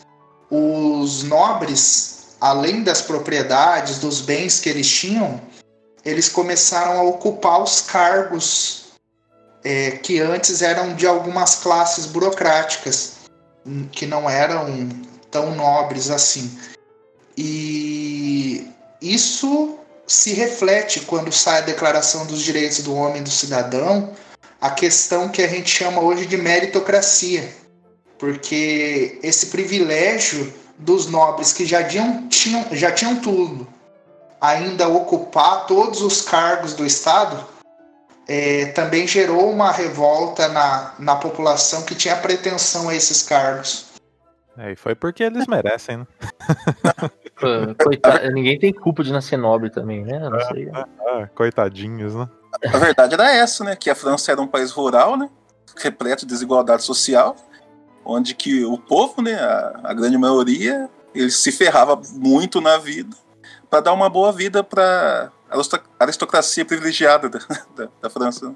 [0.52, 5.42] os nobres, além das propriedades, dos bens que eles tinham,
[6.06, 8.86] eles começaram a ocupar os cargos
[9.64, 13.14] eh, que antes eram de algumas classes burocráticas,
[13.92, 14.68] que não eram
[15.32, 16.56] tão nobres assim.
[17.38, 18.68] E
[19.00, 24.14] isso se reflete quando sai a Declaração dos Direitos do Homem e do Cidadão,
[24.60, 27.48] a questão que a gente chama hoje de meritocracia,
[28.18, 33.68] porque esse privilégio dos nobres que já tinham, tinham, já tinham tudo,
[34.42, 37.46] ainda ocupar todos os cargos do Estado,
[38.28, 43.86] eh, também gerou uma revolta na, na população que tinha pretensão a esses cargos.
[44.58, 46.08] É, e foi porque eles merecem, né?
[47.84, 50.20] Coitado, ninguém tem culpa de nascer nobre também, né?
[50.30, 50.70] Não sei.
[50.74, 52.28] Ah, coitadinhos, né?
[52.74, 53.76] A verdade era essa, né?
[53.76, 55.30] Que a França era um país rural, né?
[55.76, 57.36] Repleto de desigualdade social,
[58.04, 59.36] onde que o povo, né?
[59.36, 63.16] A, a grande maioria, ele se ferrava muito na vida
[63.70, 67.40] para dar uma boa vida para a aristocracia privilegiada da,
[67.76, 68.56] da, da França.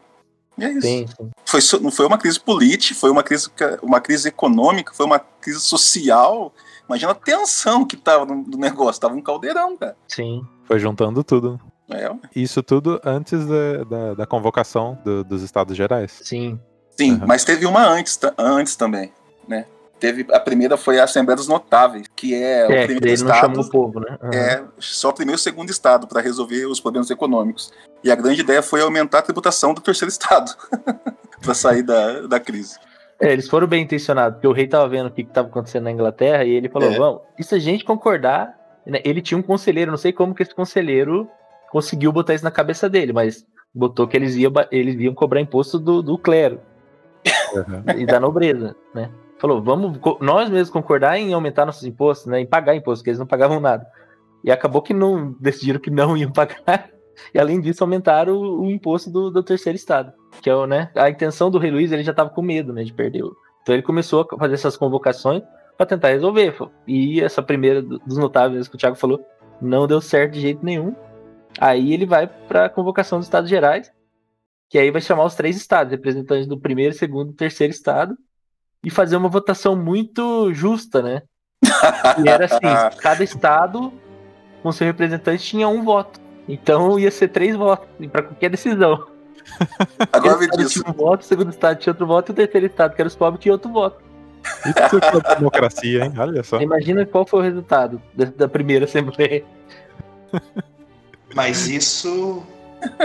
[0.58, 0.82] E é isso.
[0.88, 1.32] Sim, sim.
[1.46, 3.50] Foi, não foi uma crise política, foi uma crise,
[3.82, 6.54] uma crise econômica, foi uma crise social.
[6.88, 9.96] Imagina a tensão que tava no, no negócio, tava um caldeirão, cara.
[10.08, 10.42] sim.
[10.66, 11.60] Foi juntando tudo.
[11.90, 16.20] É, Isso tudo antes da, da, da convocação do- dos Estados Gerais.
[16.24, 16.58] Sim.
[16.98, 17.22] Sim, Uhum.
[17.28, 19.12] mas teve uma antes, antes também,
[19.48, 19.66] né?
[20.02, 23.14] Teve, a primeira foi a Assembleia dos Notáveis, que é, o É, que primeiro não
[23.14, 24.18] estado, chamou o povo, né?
[24.20, 24.34] Aham.
[24.34, 27.72] é só o primeiro e o segundo estado para resolver os problemas econômicos.
[28.04, 30.52] E a grande ideia foi aumentar a tributação do terceiro estado
[31.40, 32.80] para sair da, da crise.
[33.20, 35.92] É, eles foram bem intencionados, porque o rei tava vendo o que estava acontecendo na
[35.92, 36.98] Inglaterra e ele falou: É.
[36.98, 38.60] vamos, e se a gente concordar?
[38.88, 41.30] né, Ele tinha um conselheiro, não sei como que esse conselheiro
[41.72, 45.78] conseguiu botar isso na cabeça dele, mas botou que eles iam, eles iam cobrar imposto
[45.78, 46.60] do, do clero
[47.96, 49.12] e da nobreza, né?
[49.42, 52.42] Falou, vamos nós mesmos concordar em aumentar nossos impostos, né?
[52.42, 53.88] Em pagar impostos, porque eles não pagavam nada.
[54.44, 56.92] E acabou que não decidiram que não iam pagar.
[57.34, 60.14] E além disso, aumentaram o, o imposto do, do terceiro estado.
[60.44, 60.92] Que é o, né?
[60.96, 62.84] A intenção do rei Luís, ele já estava com medo, né?
[62.84, 63.24] De perder.
[63.64, 65.42] Então ele começou a fazer essas convocações
[65.76, 66.56] para tentar resolver.
[66.88, 69.26] E essa primeira dos notáveis que o Thiago falou
[69.60, 70.96] não deu certo de jeito nenhum.
[71.60, 73.92] Aí ele vai para a convocação dos Estados Gerais,
[74.70, 78.16] que aí vai chamar os três estados, representantes do primeiro, segundo e terceiro estado,
[78.84, 81.22] e fazer uma votação muito justa, né?
[82.24, 83.94] E era assim, cada estado
[84.64, 86.20] com seu representante tinha um voto.
[86.48, 89.08] Então ia ser três votos para qualquer decisão.
[90.12, 90.74] Agora me diz.
[90.74, 93.08] Tinha um voto, o segundo estado tinha outro voto, e o terceiro estado, que era
[93.08, 94.02] os pobres, tinha outro voto.
[94.66, 96.14] Isso é democracia, hein?
[96.18, 96.60] Olha só.
[96.60, 99.44] Imagina qual foi o resultado da, primeira assembleia.
[101.36, 102.44] Mas isso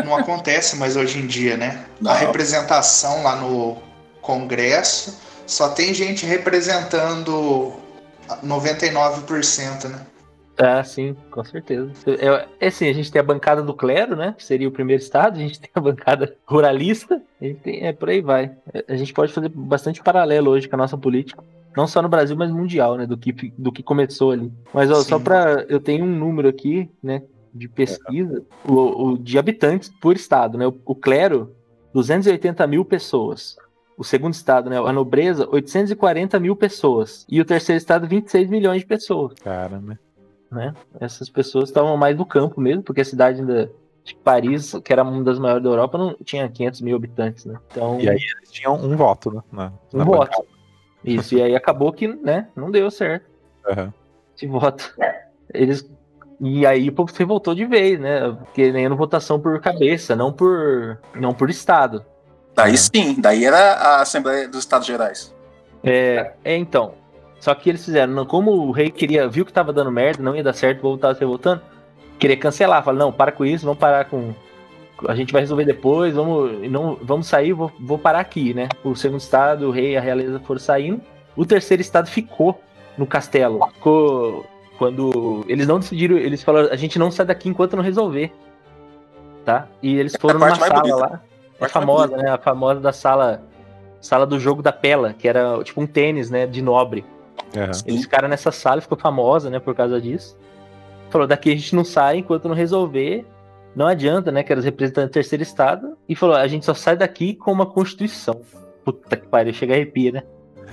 [0.03, 1.85] não acontece mais hoje em dia, né?
[2.01, 2.11] Não.
[2.11, 3.77] A representação lá no
[4.23, 7.72] Congresso só tem gente representando
[8.44, 10.06] 99%, né?
[10.59, 11.92] Ah, sim, com certeza.
[12.59, 14.35] É, assim, a gente tem a bancada do clero, né?
[14.37, 17.92] Que seria o primeiro estado, a gente tem a bancada ruralista, a gente tem, é
[17.92, 18.52] por aí vai.
[18.88, 21.44] A gente pode fazer bastante paralelo hoje com a nossa política.
[21.76, 23.06] Não só no Brasil, mas mundial, né?
[23.06, 24.50] Do que, do que começou ali.
[24.72, 25.66] Mas ó, só pra.
[25.68, 27.22] Eu tenho um número aqui, né?
[27.52, 28.70] De pesquisa, é.
[28.70, 30.66] o, o, de habitantes por estado, né?
[30.66, 31.54] O, o clero,
[31.92, 33.56] 280 mil pessoas.
[33.96, 34.78] O segundo estado, né?
[34.78, 37.24] A nobreza, 840 mil pessoas.
[37.28, 39.35] E o terceiro estado, 26 milhões de pessoas.
[39.42, 39.98] Caramba
[40.50, 40.74] né?
[41.00, 43.70] Essas pessoas estavam mais no campo mesmo, porque a cidade ainda
[44.04, 47.59] de Paris, que era uma das maiores da Europa, não tinha 500 mil habitantes, né?
[47.70, 49.42] Então, e aí eles tinham um voto, né?
[49.52, 50.44] Na, um voto.
[51.04, 53.26] Isso, e aí acabou que, né, não deu certo.
[53.68, 53.92] Uhum.
[54.35, 54.94] Esse voto.
[55.52, 55.88] Eles
[56.38, 58.37] e aí o povo se revoltou de vez, né?
[58.52, 62.04] Querendo votação por cabeça, não por não por estado.
[62.57, 62.77] Daí é.
[62.77, 65.33] sim, daí era a Assembleia dos Estados Gerais.
[65.85, 66.95] É, é então.
[67.38, 70.42] Só que eles fizeram, como o rei queria, viu que tava dando merda, não ia
[70.42, 71.61] dar certo, voltar se revoltando,
[72.19, 72.83] queria cancelar.
[72.83, 74.35] Fala, não, para com isso, vamos parar com.
[75.07, 78.69] A gente vai resolver depois, vamos, não, vamos sair, vou, vou parar aqui, né?
[78.83, 81.03] O segundo estado, o rei e a realeza foram saindo.
[81.37, 82.59] O terceiro estado ficou
[82.97, 83.61] no castelo.
[83.75, 84.47] Ficou.
[84.79, 88.33] Quando eles não decidiram, eles falaram, a gente não sai daqui enquanto não resolver.
[89.45, 89.69] Tá?
[89.83, 90.97] E eles foram numa sala bonita.
[90.97, 91.21] lá.
[91.61, 92.31] É famosa, né?
[92.31, 93.42] A famosa da sala.
[94.01, 96.47] Sala do jogo da Pela, que era tipo um tênis, né?
[96.47, 97.05] De nobre.
[97.55, 97.71] Uhum.
[97.87, 100.37] Eles ficaram nessa sala, ficou famosa, né, por causa disso.
[101.11, 103.25] Falou, daqui a gente não sai enquanto não resolver.
[103.75, 105.97] Não adianta, né, que era os representantes do terceiro estado.
[106.09, 108.40] E falou, a gente só sai daqui com uma constituição.
[108.85, 110.23] Puta que pariu, chega a arrepia, né?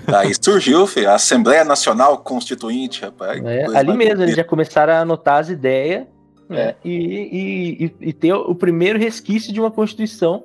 [0.05, 3.43] Daí surgiu, filho, a Assembleia Nacional Constituinte, rapaz.
[3.43, 6.05] É, ali mesmo, eles já começaram a anotar as ideias
[6.49, 6.75] né, é.
[6.83, 10.43] e, e, e, ter o primeiro resquício de uma Constituição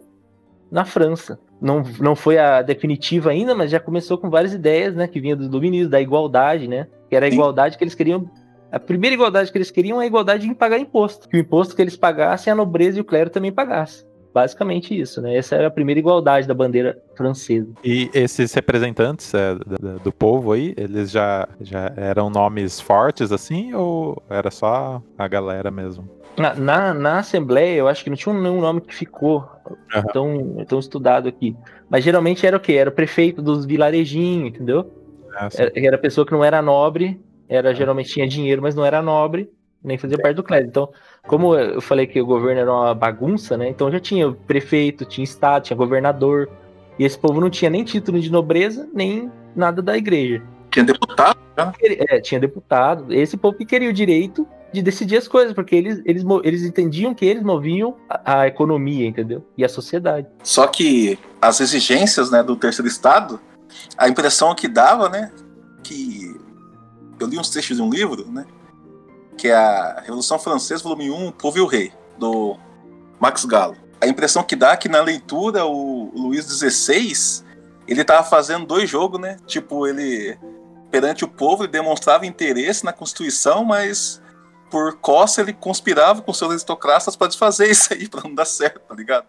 [0.70, 5.06] na França não, não foi a definitiva ainda, mas já começou com várias ideias, né,
[5.08, 8.30] que vinha do iluminismo, da igualdade, né, que era a igualdade que eles queriam,
[8.70, 11.74] a primeira igualdade que eles queriam é a igualdade em pagar imposto, que o imposto
[11.74, 14.06] que eles pagassem, a nobreza e o clero também pagassem.
[14.32, 15.34] Basicamente isso, né?
[15.34, 17.72] Essa era a primeira igualdade da bandeira francesa.
[17.82, 23.72] E esses representantes é, do, do, povo aí, eles já, já eram nomes fortes assim,
[23.72, 26.08] ou era só a galera mesmo?
[26.38, 29.48] Na, na, na, Assembleia, eu acho que não tinha nenhum nome que ficou
[29.94, 30.02] uhum.
[30.12, 31.56] tão, tão estudado aqui.
[31.88, 32.74] Mas geralmente era o quê?
[32.74, 34.92] Era o prefeito dos vilarejinhos, entendeu?
[35.34, 38.84] Ah, era, era a pessoa que não era nobre, era geralmente tinha dinheiro, mas não
[38.84, 39.50] era nobre,
[39.82, 40.66] nem fazia parte do clero.
[40.66, 40.90] Então,
[41.26, 43.68] como eu falei que o governo era uma bagunça, né?
[43.68, 46.48] Então já tinha prefeito, tinha estado, tinha governador.
[46.98, 50.42] E esse povo não tinha nem título de nobreza, nem nada da igreja.
[50.70, 51.38] Tinha deputado?
[51.56, 51.72] Né?
[52.08, 53.12] É, tinha deputado.
[53.14, 57.14] Esse povo que queria o direito de decidir as coisas, porque eles, eles, eles entendiam
[57.14, 59.44] que eles moviam a, a, economia, entendeu?
[59.56, 60.26] E a sociedade.
[60.42, 63.40] Só que as exigências né, do terceiro estado,
[63.96, 65.32] a impressão que dava, né?
[65.82, 66.36] Que
[67.18, 68.44] eu li uns textos de um livro, né?
[69.36, 72.56] Que é a Revolução Francesa, volume 1, O Povo e o Rei, do
[73.18, 73.76] Max Gallo.
[74.00, 77.44] A impressão que dá é que na leitura o Luís XVI
[77.86, 79.38] ele tava fazendo dois jogos, né?
[79.46, 80.38] Tipo, ele
[80.90, 84.22] perante o povo ele demonstrava interesse na Constituição, mas
[84.70, 88.80] por costa, ele conspirava com seus aristocratas para desfazer isso aí, para não dar certo,
[88.80, 89.26] tá ligado?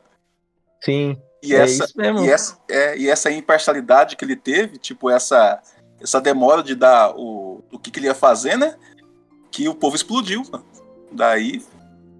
[0.81, 1.21] Sim.
[1.41, 5.61] E, é essa, e, essa, é, e essa imparcialidade que ele teve, tipo, essa,
[6.01, 8.75] essa demora de dar o, o que, que ele ia fazer, né?
[9.49, 10.43] Que o povo explodiu.
[10.51, 10.59] Né?
[11.11, 11.65] Daí,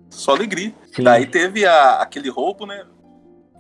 [0.09, 0.73] só alegria.
[0.95, 1.03] Sim.
[1.03, 2.85] Daí teve a, aquele roubo, né?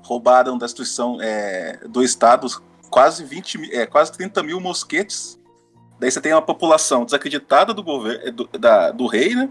[0.01, 2.47] Roubaram da instituição é, do Estado
[2.89, 5.38] quase 20 é, quase 30 mil mosquetes
[5.99, 9.49] Daí você tem uma população desacreditada do governo, eh, do, da, do rei, né?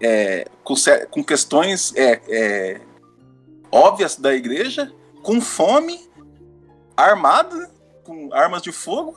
[0.00, 0.74] É, com,
[1.10, 2.80] com, questões é, é,
[3.72, 5.98] óbvias da igreja, com fome,
[6.94, 7.70] armada,
[8.04, 9.16] com armas de fogo,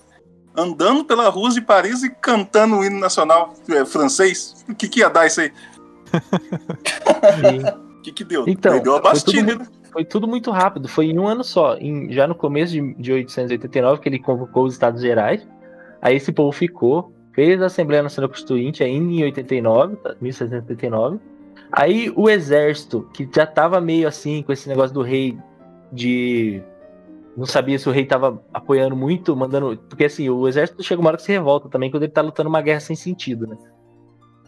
[0.55, 4.65] andando pela rua de Paris e cantando o hino nacional é, francês.
[4.69, 5.53] O que, que ia dar isso aí?
[7.99, 8.45] O que, que deu?
[8.47, 9.57] Então, deu a Bastilha.
[9.57, 11.75] Foi tudo, foi tudo muito rápido, foi em um ano só.
[11.75, 15.45] Em, já no começo de, de 889 que ele convocou os Estados Gerais
[16.01, 21.17] Aí esse povo ficou, fez a Assembleia Nacional Constituinte ainda em 89, 1789.
[21.17, 21.23] Tá,
[21.71, 25.37] Aí o exército, que já tava meio assim com esse negócio do rei
[25.91, 26.63] de
[27.39, 29.77] não sabia se o rei tava apoiando muito, mandando.
[29.87, 32.49] Porque assim, o exército chega uma hora que se revolta também quando ele tá lutando
[32.49, 33.57] uma guerra sem sentido, né?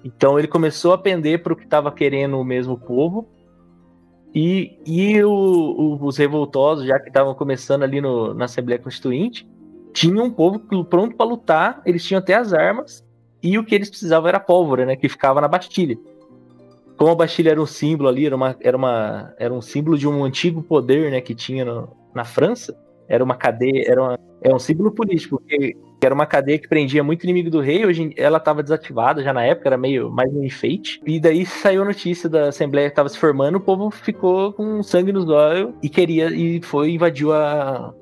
[0.04, 3.30] Então ele começou a pender para o que estava querendo o mesmo povo.
[4.34, 9.48] E, e o, o, os revoltosos, já que estavam começando ali no, na Assembleia Constituinte,
[9.94, 13.04] tinham um povo pronto para lutar, eles tinham até as armas,
[13.42, 14.96] e o que eles precisavam era pólvora, né?
[14.96, 15.98] Que ficava na Bastilha.
[16.98, 20.08] Como a Bastilha era um símbolo ali, era, uma, era, uma, era um símbolo de
[20.08, 22.78] um antigo poder né, que tinha no, na França,
[23.08, 26.68] era uma cadeia, era uma, é um símbolo político, porque que era uma cadeia que
[26.68, 30.34] prendia muito inimigo do rei, hoje ela estava desativada já na época, era meio mais
[30.34, 31.00] um enfeite.
[31.06, 34.82] E daí saiu a notícia da Assembleia que estava se formando, o povo ficou com
[34.82, 37.94] sangue nos olhos e queria e foi invadiu a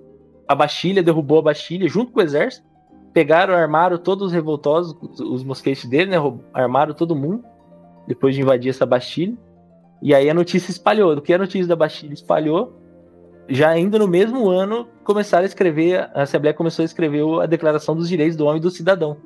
[0.49, 2.67] a Bastilha, derrubou a Bastilha junto com o exército.
[3.13, 6.17] Pegaram, armaram todos os revoltosos, os mosquetes dele, né?
[6.51, 7.43] Armaram todo mundo
[8.07, 9.37] depois de invadir essa Bastilha.
[10.01, 11.15] E aí a notícia espalhou.
[11.15, 12.73] Do que a notícia da Bastilha espalhou,
[13.47, 17.95] já ainda no mesmo ano, começaram a escrever, a Assembleia começou a escrever a Declaração
[17.95, 19.17] dos Direitos do Homem e do Cidadão,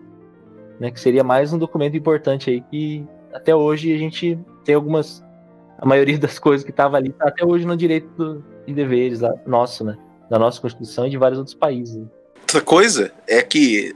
[0.77, 5.23] né, que seria mais um documento importante aí que até hoje a gente tem algumas,
[5.77, 9.33] a maioria das coisas que estava ali tá até hoje no direito e deveres lá,
[9.45, 9.97] nosso, né,
[10.29, 12.01] da nossa Constituição e de vários outros países.
[12.41, 13.95] Outra coisa é que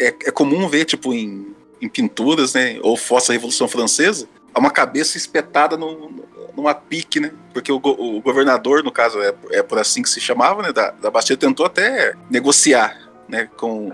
[0.00, 4.70] é, é comum ver, tipo, em, em pinturas, né, ou fossa da Revolução Francesa, uma
[4.70, 6.10] cabeça espetada no,
[6.56, 7.30] numa pique, né?
[7.52, 10.72] Porque o, o governador, no caso, é, é, por assim que se chamava, né?
[10.72, 13.48] Da, da Bastilha tentou até negociar, né?
[13.56, 13.92] Com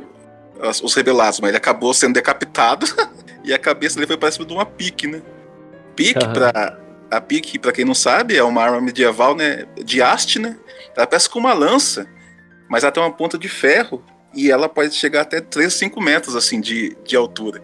[0.61, 2.87] as, os rebelados, mas ele acabou sendo decapitado
[3.45, 5.23] e a cabeça dele foi para cima de uma pique, né?
[5.95, 6.33] Pique, uhum.
[6.33, 6.79] para
[7.17, 9.67] a pique, para quem não sabe, é uma arma medieval, né?
[9.83, 10.57] De haste, né?
[10.97, 12.07] Ela parece com uma lança,
[12.69, 14.03] mas ela tem uma ponta de ferro
[14.35, 17.63] e ela pode chegar até 3, 5 metros, assim, de, de altura.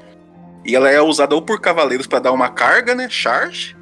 [0.64, 3.08] E ela é usada ou por cavaleiros para dar uma carga, né?
[3.08, 3.76] Charge,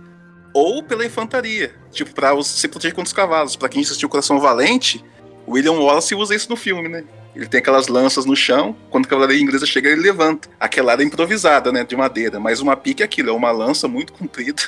[0.54, 3.56] ou pela infantaria, tipo, pra se proteger contra os cavalos.
[3.56, 5.04] Pra quem assistiu Coração Valente,
[5.46, 7.04] William Wallace usa isso no filme, né?
[7.34, 10.48] Ele tem aquelas lanças no chão, quando a cavalaria inglesa chega, ele levanta.
[10.58, 14.12] Aquela era improvisada, né, de madeira, mas uma pique é aquilo, é uma lança muito
[14.12, 14.62] comprida.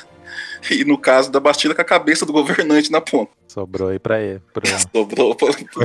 [0.69, 3.31] E no caso da Bastilha, com a cabeça do governante na ponta.
[3.47, 4.41] Sobrou aí pra ele.
[4.53, 4.63] Pra...
[4.93, 5.35] sobrou,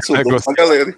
[0.02, 0.94] sobrou pra galera.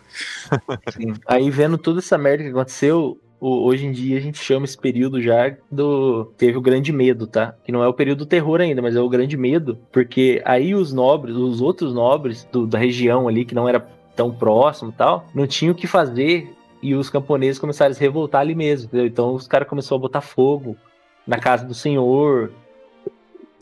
[0.93, 1.15] Sim.
[1.27, 5.21] Aí vendo toda essa merda que aconteceu, hoje em dia a gente chama esse período
[5.23, 6.27] já do.
[6.37, 7.55] Teve o grande medo, tá?
[7.65, 9.79] Que não é o período do terror ainda, mas é o grande medo.
[9.93, 13.81] Porque aí os nobres, os outros nobres do, da região ali, que não era
[14.17, 16.53] tão próximo tal, não tinham o que fazer.
[16.81, 19.07] E os camponeses começaram a se revoltar ali mesmo, entendeu?
[19.07, 20.77] Então os caras começaram a botar fogo
[21.27, 22.53] na casa do senhor.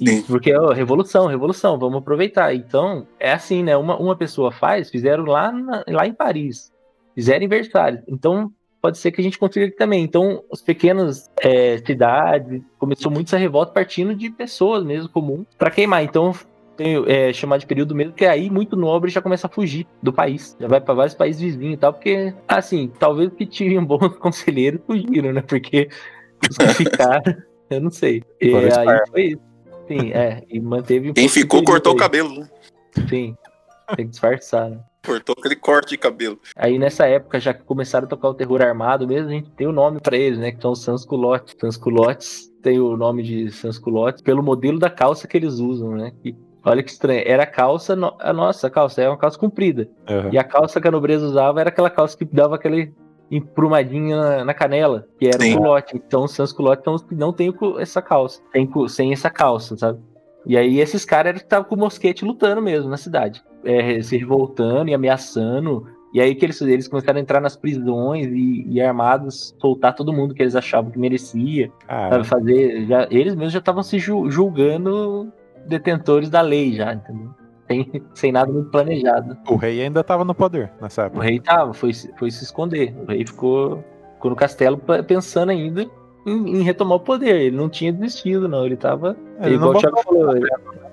[0.01, 2.55] E, porque, ó, revolução, revolução, vamos aproveitar.
[2.55, 3.77] Então, é assim, né?
[3.77, 6.73] Uma, uma pessoa faz, fizeram lá, na, lá em Paris.
[7.15, 8.03] Fizeram em Versalhes.
[8.07, 10.05] Então, pode ser que a gente consiga aqui também.
[10.05, 15.71] Então, as pequenas é, cidades, começou muito essa revolta partindo de pessoas mesmo, comum, para
[15.71, 16.05] queimar.
[16.05, 16.35] Então,
[16.77, 20.13] tem, é, chamar de período mesmo, que aí muito nobre já começa a fugir do
[20.13, 20.57] país.
[20.61, 24.81] Já vai para vários países vizinhos e tal, porque, assim, talvez que tinham bons conselheiros
[24.87, 25.41] fugiram, né?
[25.41, 25.89] Porque
[26.49, 27.35] os que ficaram,
[27.71, 28.23] eu não sei.
[28.41, 29.56] E aí foi isso.
[29.89, 30.45] Sim, é.
[30.49, 31.13] E manteve.
[31.13, 31.97] Quem ficou cortou aí.
[31.97, 32.49] o cabelo, né?
[33.09, 33.37] Sim.
[33.95, 34.81] Tem que disfarçar, né?
[35.05, 36.41] Cortou aquele corte de cabelo.
[36.57, 39.67] Aí nessa época, já que começaram a tocar o terror armado mesmo, a gente tem
[39.67, 40.51] o nome para eles, né?
[40.51, 41.55] Que são os Sansculottes.
[41.61, 46.13] Sansculottes tem o nome de Sansculottes pelo modelo da calça que eles usam, né?
[46.21, 47.23] Que, olha que estranho.
[47.25, 49.89] Era a calça, a nossa calça, é uma calça comprida.
[50.11, 50.31] Uhum.
[50.33, 52.93] E a calça que a nobreza usava era aquela calça que dava aquele
[53.31, 55.55] emprumadinho na, canela, que era Sim.
[55.55, 55.97] o culote.
[55.97, 59.99] Então os Sansculottes não tem essa calça, tem, sem essa calça, sabe?
[60.45, 64.91] E aí esses caras estavam com o mosquete lutando mesmo na cidade é, se revoltando
[64.91, 65.87] e ameaçando.
[66.15, 70.13] E aí que eles, eles começaram a entrar nas prisões e, e armados, soltar todo
[70.13, 71.71] mundo que eles achavam que merecia.
[71.87, 72.87] Ah, sabe, fazer.
[72.87, 75.31] Já, eles mesmos já estavam se julgando
[75.67, 77.35] detentores da lei, já, entendeu?
[77.67, 79.37] Sem, sem nada muito planejado.
[79.49, 81.19] O rei ainda estava no poder nessa época.
[81.19, 82.95] O rei estava, foi, foi se esconder.
[82.97, 85.83] O rei ficou, ficou no castelo pensando ainda
[86.27, 87.35] em, em, retomar o poder.
[87.35, 88.65] Ele não tinha desistido, não.
[88.65, 89.17] Ele tava.
[89.41, 90.37] Ele igual o Thiago falou.
[90.37, 90.47] Ele,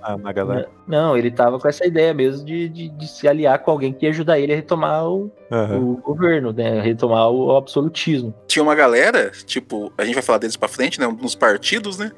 [0.03, 0.69] na, na galera.
[0.87, 4.05] Não, ele tava com essa ideia mesmo de, de, de, se aliar com alguém que
[4.05, 5.91] ia ajudar ele a retomar o, uhum.
[5.91, 6.81] o governo, né?
[6.81, 8.33] Retomar o, o, absolutismo.
[8.47, 11.07] Tinha uma galera, tipo, a gente vai falar deles pra frente, né?
[11.07, 12.11] Nos partidos, né?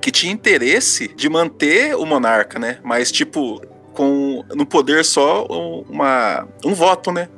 [0.00, 2.78] Que tinha interesse de manter o monarca, né?
[2.82, 3.60] Mas, tipo,
[3.94, 5.44] com no poder só
[5.88, 7.28] uma, um voto, né?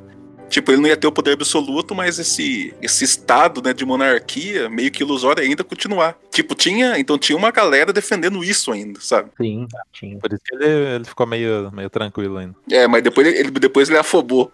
[0.49, 4.69] Tipo, ele não ia ter o poder absoluto, mas esse, esse estado né, de monarquia,
[4.69, 6.17] meio que ilusório ainda continuar.
[6.31, 6.97] Tipo, tinha.
[6.97, 9.29] Então tinha uma galera defendendo isso ainda, sabe?
[9.37, 10.17] Sim, tinha.
[10.19, 12.55] Por isso que ele, ele ficou meio, meio tranquilo ainda.
[12.71, 14.51] É, mas depois ele, depois ele afobou.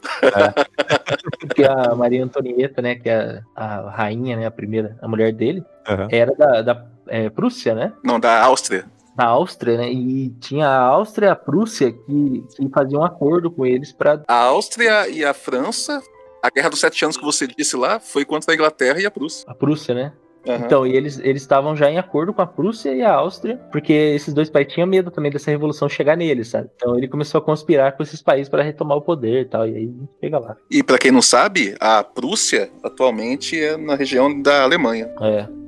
[1.40, 5.64] Porque a Maria Antonieta, né, que é a rainha, né, a primeira, a mulher dele,
[5.88, 6.08] Aham.
[6.12, 7.94] era da, da é, Prússia, né?
[8.04, 8.86] Não, da Áustria.
[9.18, 9.92] Na Áustria, né?
[9.92, 14.22] E tinha a Áustria e a Prússia que, que faziam um acordo com eles pra.
[14.28, 16.02] A Áustria e a França.
[16.42, 19.12] A Guerra dos Sete Anos que você disse lá foi contra a Inglaterra e a
[19.12, 19.46] Prússia.
[19.48, 20.14] A Prússia, né?
[20.48, 20.66] Aham.
[20.66, 23.94] Então, e eles eles estavam já em acordo com a Prússia e a Áustria, porque
[23.94, 26.70] esses dois países tinham medo também dessa revolução chegar neles, sabe?
[26.76, 29.76] Então ele começou a conspirar com esses países para retomar o poder e tal, e
[29.76, 30.58] aí chega lá.
[30.70, 35.10] E pra quem não sabe, a Prússia atualmente é na região da Alemanha.
[35.22, 35.63] É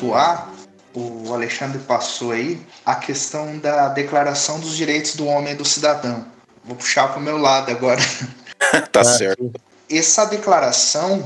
[0.00, 0.50] pontuar,
[0.94, 6.26] o Alexandre passou aí, a questão da Declaração dos Direitos do Homem e do Cidadão.
[6.64, 8.00] Vou puxar para o meu lado agora.
[8.90, 9.52] tá certo.
[9.88, 11.24] Essa declaração,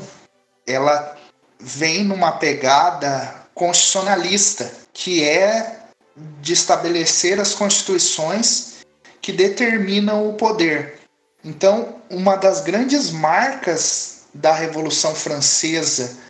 [0.66, 1.16] ela
[1.58, 5.80] vem numa pegada constitucionalista, que é
[6.40, 8.84] de estabelecer as constituições
[9.20, 11.00] que determinam o poder.
[11.42, 16.23] Então, uma das grandes marcas da Revolução Francesa,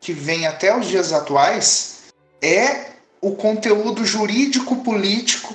[0.00, 1.98] que vem até os dias atuais,
[2.42, 2.86] é
[3.20, 5.54] o conteúdo jurídico-político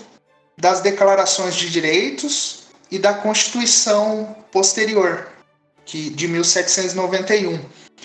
[0.58, 5.28] das declarações de direitos e da Constituição posterior,
[5.84, 7.60] que de 1791.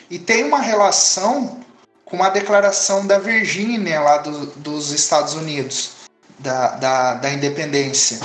[0.09, 1.61] E tem uma relação
[2.05, 5.91] com a Declaração da Virgínia, lá do- dos Estados Unidos,
[6.38, 8.18] da, da, da independência.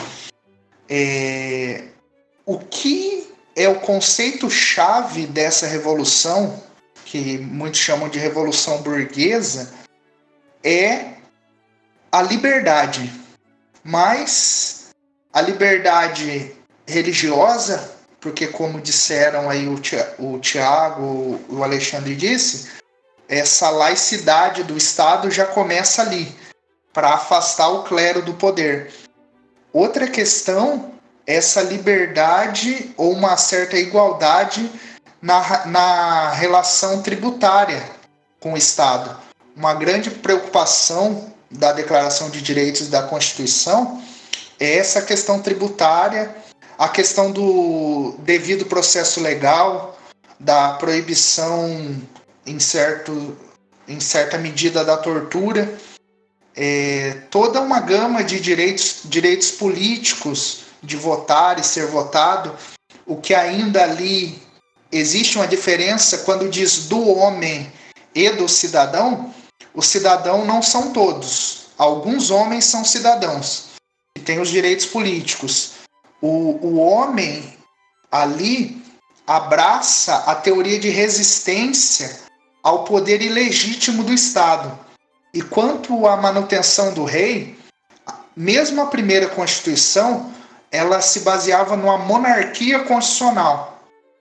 [0.90, 1.84] É,
[2.46, 6.62] o que é o conceito-chave dessa revolução,
[7.06, 9.74] que muitos chamam de revolução burguesa,
[10.64, 11.14] é
[12.12, 13.10] a liberdade.
[13.84, 14.90] Mas
[15.32, 16.54] a liberdade
[16.88, 22.72] religiosa, porque como disseram aí o Tia- o Tiago, o Alexandre disse,
[23.30, 26.36] essa laicidade do Estado já começa ali,
[26.92, 28.92] para afastar o clero do poder.
[29.72, 30.94] Outra questão
[31.28, 34.70] essa liberdade ou uma certa igualdade
[35.26, 37.84] na, na relação tributária
[38.40, 39.18] com o Estado.
[39.56, 44.04] Uma grande preocupação da Declaração de Direitos da Constituição
[44.60, 46.36] é essa questão tributária,
[46.78, 49.98] a questão do devido processo legal,
[50.40, 52.00] da proibição
[52.46, 53.36] em, certo,
[53.88, 55.74] em certa medida da tortura,
[56.56, 62.54] é, toda uma gama de direitos, direitos políticos de votar e ser votado,
[63.08, 64.45] o que ainda ali
[64.98, 67.72] existe uma diferença quando diz do homem
[68.14, 69.34] e do cidadão,
[69.74, 71.66] o cidadão não são todos.
[71.78, 73.72] Alguns homens são cidadãos
[74.18, 75.74] e têm os direitos políticos.
[76.22, 77.58] O, o homem
[78.10, 78.82] ali
[79.28, 82.22] abraça a teoria de resistência
[82.64, 84.80] ao poder ilegítimo do Estado.
[85.34, 87.60] E quanto à manutenção do rei,
[88.36, 90.32] mesmo a primeira Constituição,
[90.72, 93.75] ela se baseava numa monarquia constitucional.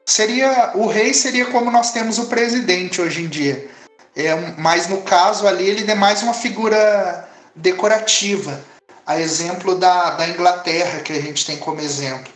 [0.07, 3.69] Seria o rei seria como nós temos o presidente hoje em dia.
[4.15, 8.61] É, mas no caso ali ele é mais uma figura decorativa,
[9.07, 12.33] a exemplo da, da Inglaterra que a gente tem como exemplo.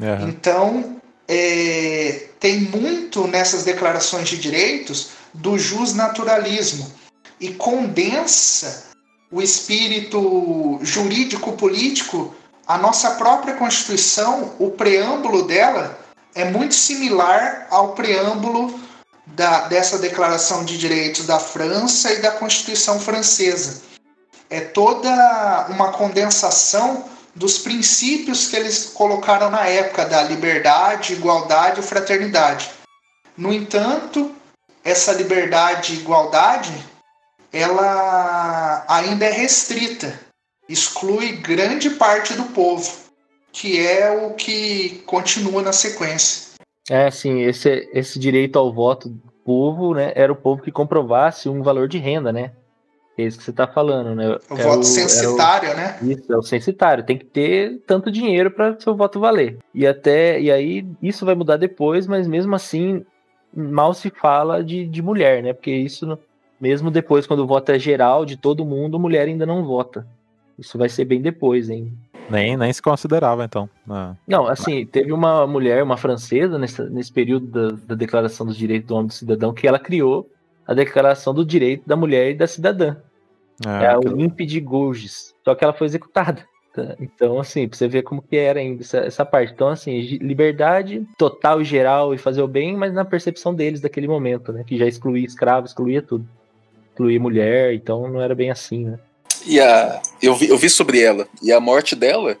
[0.00, 0.28] Aham.
[0.28, 6.90] Então, é, tem muito nessas declarações de direitos do justnaturalismo
[7.40, 8.84] e condensa
[9.30, 12.34] o espírito jurídico-político.
[12.66, 15.98] A nossa própria Constituição, o preâmbulo dela
[16.38, 18.78] é muito similar ao preâmbulo
[19.26, 23.82] da, dessa Declaração de Direitos da França e da Constituição Francesa.
[24.48, 31.82] É toda uma condensação dos princípios que eles colocaram na época da liberdade, igualdade e
[31.82, 32.70] fraternidade.
[33.36, 34.32] No entanto,
[34.84, 36.72] essa liberdade e igualdade,
[37.52, 40.16] ela ainda é restrita,
[40.68, 43.07] exclui grande parte do povo,
[43.58, 46.54] que é o que continua na sequência.
[46.88, 51.48] É, assim, esse, esse direito ao voto do povo, né, era o povo que comprovasse
[51.48, 52.52] um valor de renda, né?
[53.18, 54.28] É isso que você tá falando, né?
[54.48, 55.98] O É voto era censitário, né?
[56.02, 57.04] Isso, é o censitário.
[57.04, 59.58] Tem que ter tanto dinheiro para seu voto valer.
[59.74, 63.04] E até e aí isso vai mudar depois, mas mesmo assim
[63.52, 65.52] mal se fala de, de mulher, né?
[65.52, 66.16] Porque isso
[66.60, 70.06] mesmo depois quando o voto é geral de todo mundo, mulher ainda não vota.
[70.56, 71.92] Isso vai ser bem depois, hein?
[72.30, 73.68] Nem, nem se considerava, então.
[73.86, 78.56] na- Não, assim, teve uma mulher, uma francesa, nesse, nesse período da, da Declaração dos
[78.56, 80.28] Direitos do Homem e do Cidadão, que ela criou
[80.66, 82.96] a Declaração do Direito da Mulher e da Cidadã.
[83.66, 85.34] É, É a Olympe de Gouges.
[85.44, 86.44] Só que ela foi executada.
[86.74, 86.94] tá?
[87.00, 89.52] Então, assim, pra você ver como que era ainda essa, essa parte.
[89.52, 94.06] Então, assim, liberdade total e geral e fazer o bem, mas na percepção deles daquele
[94.06, 94.62] momento, né?
[94.66, 96.26] Que já excluía escravo, excluía tudo.
[96.90, 98.98] Excluía mulher, então não era bem assim, né?
[99.46, 100.00] E a.
[100.22, 101.26] Eu vi, eu vi sobre ela.
[101.42, 102.36] E a morte dela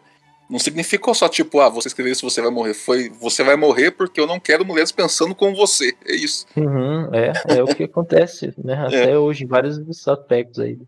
[0.50, 2.74] não significou só tipo, ah, você escreveu isso, você vai morrer.
[2.74, 5.94] Foi, você vai morrer porque eu não quero mulheres pensando como você.
[6.06, 6.46] É isso.
[6.56, 8.74] Uhum, é, é o que acontece, né?
[8.86, 10.78] Até hoje, em vários dos aspectos aí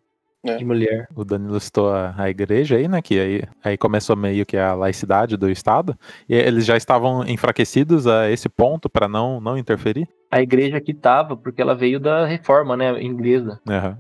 [0.43, 0.57] É.
[0.57, 1.07] de mulher.
[1.15, 3.03] O Danilo citou a, a igreja aí, né?
[3.03, 5.95] Que aí, aí começou meio que a laicidade do Estado.
[6.27, 10.09] E eles já estavam enfraquecidos a esse ponto para não, não interferir.
[10.31, 13.61] A igreja aqui tava, porque ela veio da reforma, né, inglesa.
[13.69, 13.99] Aham.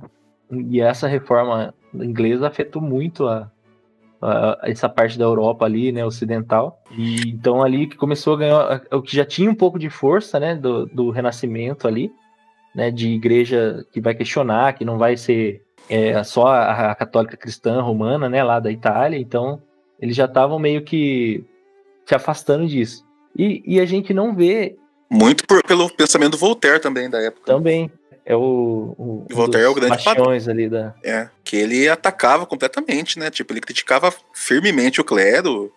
[0.51, 3.51] E essa reforma inglesa afetou muito a,
[4.21, 6.83] a- essa parte da Europa ali, né, ocidental.
[6.97, 10.39] E então ali que começou a ganhar o que já tinha um pouco de força,
[10.41, 12.11] né, do, do Renascimento ali,
[12.75, 17.37] né, de igreja que vai questionar, que não vai ser é, só a, a católica
[17.37, 19.19] cristã romana, né, lá da Itália.
[19.19, 19.61] Então
[20.01, 21.45] eles já estavam meio que
[22.07, 23.05] se afastando disso.
[23.37, 24.77] E, e a gente não vê
[25.11, 27.47] Muito por- pelo pensamento do Voltaire também da época.
[27.47, 27.91] também
[28.31, 33.19] é o, o E Voltaire é o grande ali da É, que ele atacava completamente,
[33.19, 33.29] né?
[33.29, 35.73] Tipo, ele criticava firmemente o clero,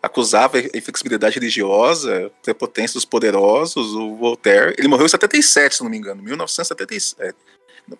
[0.00, 4.72] acusava a inflexibilidade religiosa, prepotência dos poderosos, o Voltaire.
[4.78, 7.36] Ele morreu em 77, se não me engano, 1977.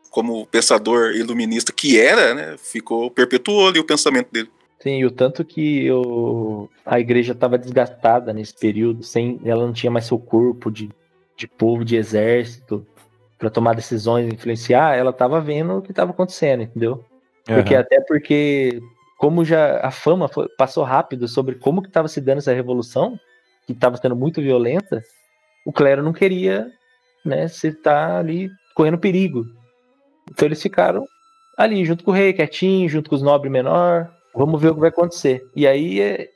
[0.09, 4.49] como pensador iluminista que era, né, ficou perpetuou ali o pensamento dele.
[4.81, 9.73] Sim, e o tanto que o, a igreja estava desgastada nesse período, sem ela não
[9.73, 10.89] tinha mais seu corpo de,
[11.37, 12.85] de povo, de exército,
[13.37, 17.05] para tomar decisões e influenciar, ela estava vendo o que estava acontecendo, entendeu?
[17.55, 18.79] Porque até porque,
[19.19, 23.19] como já a fama foi- passou rápido sobre como que estava se dando essa revolução,
[23.67, 25.03] que estava sendo muito violenta,
[25.65, 26.67] o clero não queria,
[27.23, 29.45] né, se estar ali correndo perigo.
[30.31, 31.05] Então eles ficaram
[31.55, 34.11] ali junto com o rei, quietinho, junto com os nobres menor.
[34.33, 35.43] Vamos ver o que vai acontecer.
[35.55, 36.29] E aí é,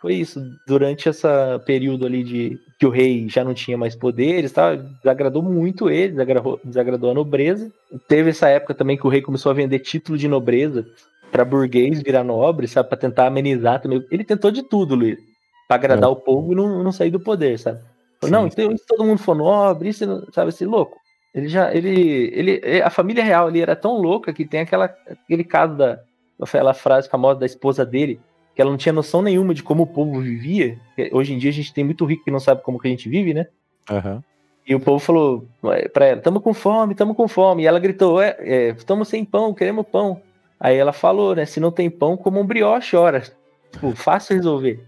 [0.00, 0.40] foi isso.
[0.66, 1.26] Durante esse
[1.64, 4.74] período ali de que o rei já não tinha mais poderes, tá?
[4.74, 7.72] desagradou muito ele, desagradou, desagradou a nobreza.
[8.08, 10.86] Teve essa época também que o rei começou a vender título de nobreza
[11.32, 12.88] para burguês virar nobre, sabe?
[12.88, 14.04] Para tentar amenizar também.
[14.10, 15.18] Ele tentou de tudo, Luiz,
[15.66, 17.80] para agradar o povo e não, não sair do poder, sabe?
[18.20, 20.96] Falou, Não, então se todo mundo for nobre, isso, sabe assim, louco.
[21.34, 25.42] Ele já, ele, ele, a família real ali era tão louca que tem aquela, aquele
[25.42, 25.98] caso da,
[26.40, 28.20] aquela frase famosa da esposa dele,
[28.54, 30.78] que ela não tinha noção nenhuma de como o povo vivia.
[31.12, 33.08] Hoje em dia a gente tem muito rico que não sabe como que a gente
[33.08, 33.46] vive, né?
[33.90, 34.22] Aham.
[34.66, 35.46] E o povo falou
[35.92, 37.62] pra ela, tamo com fome, tamo com fome.
[37.62, 40.22] E ela gritou, é, é, tamo sem pão, queremos pão.
[40.58, 43.22] Aí ela falou, né, se não tem pão, como um brioche, ora.
[43.70, 44.82] Tipo, fácil resolver.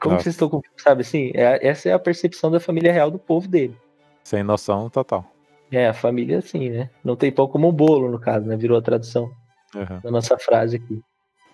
[0.00, 0.24] Como Nossa.
[0.24, 1.30] vocês estão com sabe assim?
[1.34, 3.76] É, essa é a percepção da família real do povo dele.
[4.24, 5.24] Sem noção total.
[5.70, 6.90] É, a família assim, né?
[7.04, 8.56] Não tem pão como um bolo, no caso, né?
[8.56, 9.30] Virou a tradução
[9.74, 10.00] Aham.
[10.02, 11.00] da nossa frase aqui.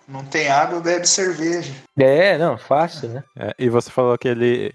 [0.07, 1.71] Não tem água, bebe cerveja.
[1.95, 3.23] É, não, fácil, né?
[3.37, 4.71] É, e você falou que ele,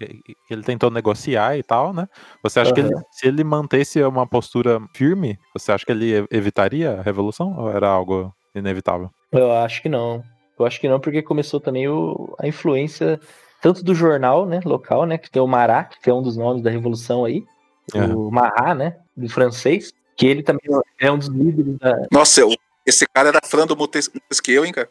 [0.47, 2.07] que ele tentou negociar e tal, né?
[2.42, 6.92] Você acha que ele, se ele mantesse uma postura firme, você acha que ele evitaria
[7.01, 7.53] a revolução?
[7.59, 9.11] Ou era algo inevitável?
[9.32, 10.22] Eu acho que não.
[10.57, 13.18] Eu acho que não, porque começou também o, a influência
[13.61, 16.62] tanto do jornal, né, local, né, que tem o Marat, que é um dos nomes
[16.62, 17.42] da revolução aí,
[17.95, 20.61] o Marat, né, do francês, que ele também
[21.01, 21.97] é um dos líderes da...
[22.12, 22.55] Nossa, o-
[22.87, 24.89] esse cara era fã do Montesquieu, hein, cara?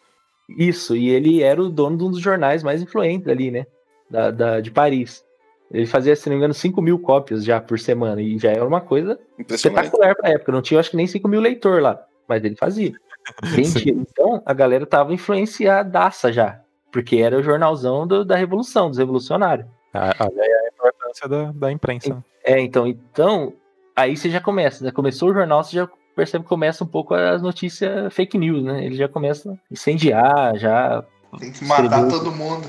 [0.50, 3.66] Isso, e ele era o dono de um dos jornais mais influentes ali, né,
[4.10, 5.24] da, da- de Paris.
[5.72, 8.66] Ele fazia, se não me engano, 5 mil cópias já por semana, e já era
[8.68, 9.86] uma coisa Impressionante.
[9.88, 10.52] espetacular pra época.
[10.52, 12.94] Não tinha, acho que nem 5 mil leitor lá, mas ele fazia.
[13.88, 16.60] Então, a galera tava influenciadaça já,
[16.92, 19.66] porque era o jornalzão do- da Revolução, dos revolucionários.
[19.94, 22.24] Ah, Olha aí a importância da, da imprensa.
[22.44, 23.54] É, então, então,
[23.96, 24.92] aí você já começa, né?
[24.92, 28.86] Começou o jornal, você já percebe que começa um pouco as notícias fake news, né?
[28.86, 31.04] Ele já começa a incendiar, já.
[31.40, 32.68] Tem que matar todo mundo.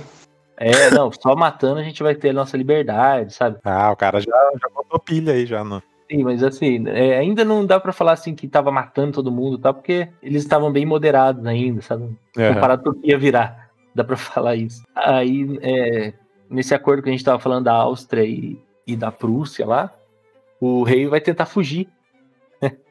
[0.56, 3.58] É, não, só matando a gente vai ter a nossa liberdade, sabe?
[3.64, 5.82] Ah, o cara já, já botou pilha aí já no.
[6.10, 9.58] Sim, mas assim, é, ainda não dá pra falar assim que tava matando todo mundo,
[9.58, 9.72] tá?
[9.72, 12.16] Porque eles estavam bem moderados ainda, sabe?
[12.36, 12.54] Aham.
[12.54, 13.70] comparado com o que ia virar.
[13.94, 14.82] Dá pra falar isso.
[14.94, 16.12] Aí, é,
[16.48, 19.90] nesse acordo que a gente tava falando da Áustria e, e da Prússia lá,
[20.60, 21.88] o rei vai tentar fugir.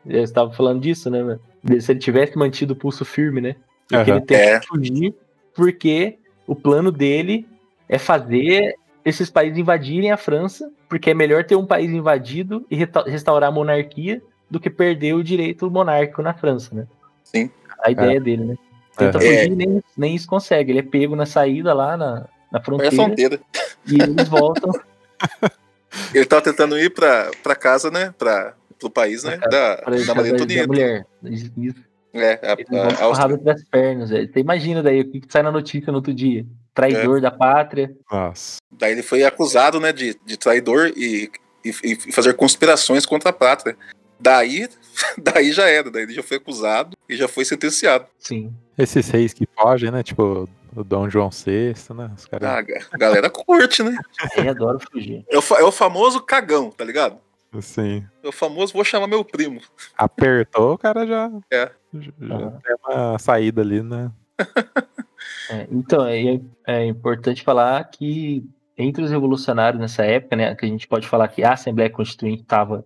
[0.05, 1.39] Eu estava falando disso, né?
[1.79, 3.55] Se ele tivesse mantido o pulso firme, né?
[3.87, 4.19] Porque Aham.
[4.19, 4.61] ele tenta É.
[4.61, 5.13] fugir
[5.55, 7.47] porque o plano dele
[7.87, 8.75] é fazer
[9.05, 13.51] esses países invadirem a França, porque é melhor ter um país invadido e restaurar a
[13.51, 16.87] monarquia do que perder o direito monárquico na França, né?
[17.23, 17.49] Sim.
[17.83, 18.19] A ideia é.
[18.19, 18.57] dele, né?
[18.97, 19.21] Tenta é.
[19.21, 20.71] fugir e nem, nem isso consegue.
[20.71, 22.95] Ele é pego na saída lá na, na fronteira.
[22.95, 23.39] É a fronteira.
[23.87, 24.71] E eles voltam.
[26.13, 28.13] ele tava tentando ir pra, pra casa, né?
[28.17, 29.37] Pra, pro país, né?
[29.37, 30.67] Da, da Maria Antonieta.
[30.67, 31.05] mulher.
[31.23, 31.83] Isso.
[32.13, 34.31] É, a, a, a, a das pernas, velho.
[34.31, 36.45] Você imagina daí o que, sai na notícia no outro dia.
[36.73, 37.21] Traidor é.
[37.21, 37.95] da pátria.
[38.11, 38.57] Nossa.
[38.71, 41.31] Daí ele foi acusado, né, de, de traidor e,
[41.65, 43.75] e, e fazer conspirações contra a pátria.
[44.19, 44.69] Daí,
[45.17, 48.05] daí já era, daí ele já foi acusado e já foi sentenciado.
[48.19, 48.53] Sim.
[48.77, 50.03] Esses reis que fogem, né?
[50.03, 52.11] Tipo, o Dom João VI, né?
[52.15, 52.59] Os cara...
[52.59, 53.97] ah, a galera curte, né?
[54.37, 55.25] Eu adoro fugir.
[55.29, 57.17] É o, é o famoso cagão, tá ligado?
[57.61, 58.03] Sim.
[58.23, 59.61] É o famoso vou chamar meu primo.
[59.97, 61.71] Apertou, o cara já, é.
[61.93, 64.11] já tem uma saída ali, né?
[65.49, 68.43] é, então, é, é importante falar que
[68.77, 72.41] entre os revolucionários nessa época, né, que a gente pode falar que a Assembleia Constituinte
[72.41, 72.83] estava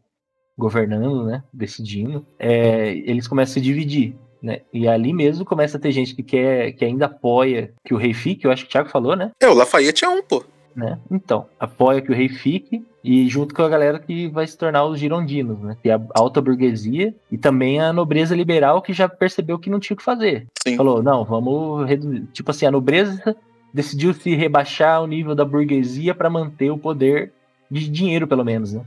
[0.57, 5.79] governando, né, decidindo, é, eles começam a se dividir, né, e ali mesmo começa a
[5.79, 8.71] ter gente que quer, que ainda apoia que o rei fique, eu acho que o
[8.71, 9.31] Thiago falou, né?
[9.39, 10.43] É, o Lafayette é um, pô.
[10.77, 10.99] Né?
[11.09, 14.85] Então, apoia que o rei fique e junto com a galera que vai se tornar
[14.85, 15.75] os girondinos, né?
[15.81, 19.79] Que é a alta burguesia e também a nobreza liberal que já percebeu que não
[19.79, 20.45] tinha o que fazer.
[20.61, 20.77] Sim.
[20.77, 22.27] Falou, não, vamos reduzir.
[22.31, 23.35] Tipo assim, a nobreza
[23.73, 27.33] decidiu se rebaixar o nível da burguesia para manter o poder
[27.71, 28.81] de dinheiro, pelo menos, né?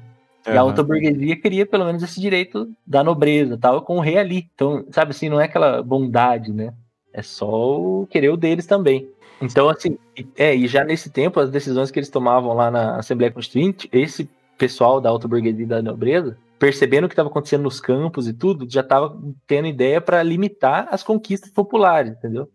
[0.47, 0.55] Uhum.
[0.55, 4.17] E a alta burguesia queria pelo menos esse direito da nobreza, tal, com o rei
[4.17, 4.49] ali.
[4.55, 6.73] Então, sabe assim, não é aquela bondade, né?
[7.13, 9.09] É só o querer o deles também.
[9.41, 9.99] Então, assim,
[10.37, 14.29] é, e já nesse tempo, as decisões que eles tomavam lá na Assembleia Constituinte, esse
[14.59, 18.35] pessoal da alta burguesia e da nobreza, percebendo o que estava acontecendo nos campos e
[18.35, 22.51] tudo, já estava tendo ideia para limitar as conquistas populares, entendeu?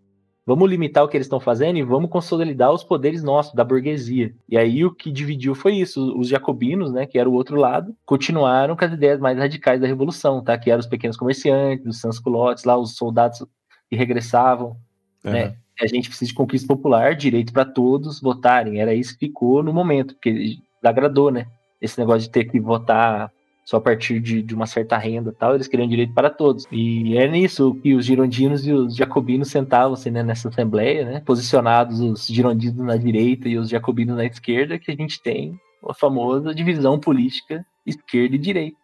[0.45, 4.31] Vamos limitar o que eles estão fazendo e vamos consolidar os poderes nossos, da burguesia.
[4.47, 6.15] E aí o que dividiu foi isso.
[6.15, 9.88] Os jacobinos, né, que era o outro lado, continuaram com as ideias mais radicais da
[9.88, 10.55] Revolução, tá?
[10.55, 13.43] Que eram os pequenos comerciantes, os sans-culottes, lá os soldados
[13.89, 14.77] que regressavam,
[15.25, 15.31] uhum.
[15.31, 15.57] né?
[15.82, 18.80] A gente precisa de conquista popular, direito para todos votarem.
[18.80, 21.47] Era isso que ficou no momento, porque agradou, né?
[21.82, 23.32] Esse negócio de ter que votar
[23.65, 26.67] só a partir de, de uma certa renda tal, eles queriam direito para todos.
[26.71, 31.99] E é nisso que os girondinos e os jacobinos sentavam-se né, nessa assembleia, né, posicionados
[31.99, 36.53] os girondinos na direita e os jacobinos na esquerda, que a gente tem a famosa
[36.53, 38.78] divisão política esquerda e direita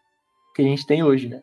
[0.55, 1.41] que a gente tem hoje, né?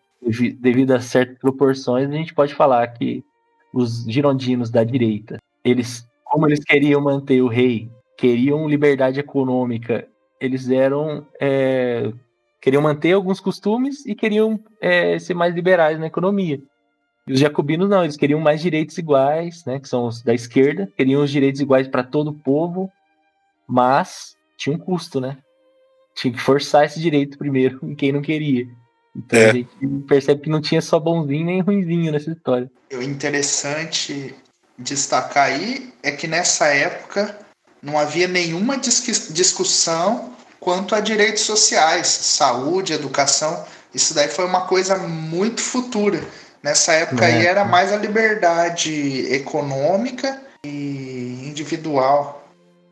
[0.61, 3.25] Devido a certas proporções, a gente pode falar que
[3.73, 10.07] os girondinos da direita, eles, como eles queriam manter o rei, queriam liberdade econômica,
[10.41, 12.13] eles eram é,
[12.61, 16.61] Queriam manter alguns costumes e queriam é, ser mais liberais na economia.
[17.27, 20.91] E os jacobinos não, eles queriam mais direitos iguais, né, que são os da esquerda,
[20.97, 22.91] queriam os direitos iguais para todo o povo,
[23.67, 25.39] mas tinha um custo, né?
[26.17, 28.67] Tinha que forçar esse direito primeiro em quem não queria.
[29.17, 29.51] Então é.
[29.51, 29.71] a gente
[30.07, 32.71] percebe que não tinha só bonzinho nem ruimzinho nessa história.
[32.93, 34.35] O interessante
[34.79, 37.37] destacar aí é que nessa época
[37.83, 43.65] não havia nenhuma discussão quanto a direitos sociais, saúde, educação.
[43.95, 46.21] Isso daí foi uma coisa muito futura.
[46.63, 47.35] Nessa época é.
[47.35, 52.38] aí era mais a liberdade econômica e individual.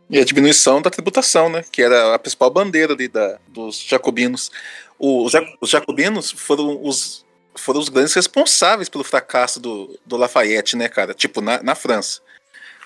[0.08, 1.64] E a diminuição da tributação, né?
[1.70, 4.50] Que era a principal bandeira ali da, dos jacobinos.
[4.98, 5.26] O,
[5.60, 11.12] os jacobinos foram os, foram os grandes responsáveis pelo fracasso do, do Lafayette, né, cara?
[11.12, 12.20] Tipo, na, na França.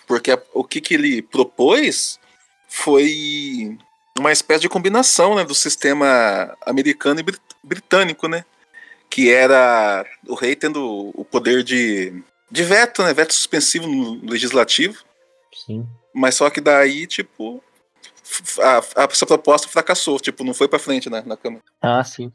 [0.06, 2.18] Porque a, o que, que ele propôs
[2.68, 3.76] foi
[4.18, 8.44] uma espécie de combinação né, do sistema americano e brit britânico, né?
[9.10, 13.12] Que era o rei tendo o poder de, de veto, né?
[13.12, 15.04] Veto suspensivo no legislativo.
[15.52, 15.86] Sim.
[16.14, 17.62] Mas só que daí, tipo,
[18.60, 21.62] a, a essa proposta fracassou, tipo, não foi para frente né, na Câmara.
[21.80, 22.32] Ah, sim.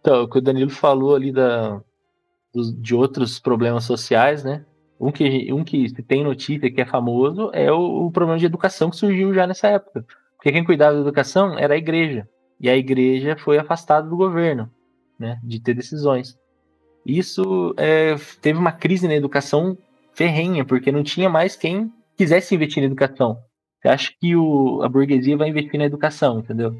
[0.00, 1.80] Então, o que o Danilo falou ali da,
[2.54, 4.64] de outros problemas sociais, né?
[5.00, 8.90] Um que, um que tem notícia que é famoso é o, o problema de educação
[8.90, 10.04] que surgiu já nessa época.
[10.36, 12.28] Porque quem cuidava da educação era a igreja.
[12.60, 14.68] E a igreja foi afastada do governo,
[15.18, 16.36] né, de ter decisões.
[17.06, 19.78] Isso é, teve uma crise na educação
[20.12, 23.40] ferrenha, porque não tinha mais quem quisesse investir na educação.
[23.80, 26.76] Você acha que o, a burguesia vai investir na educação, entendeu?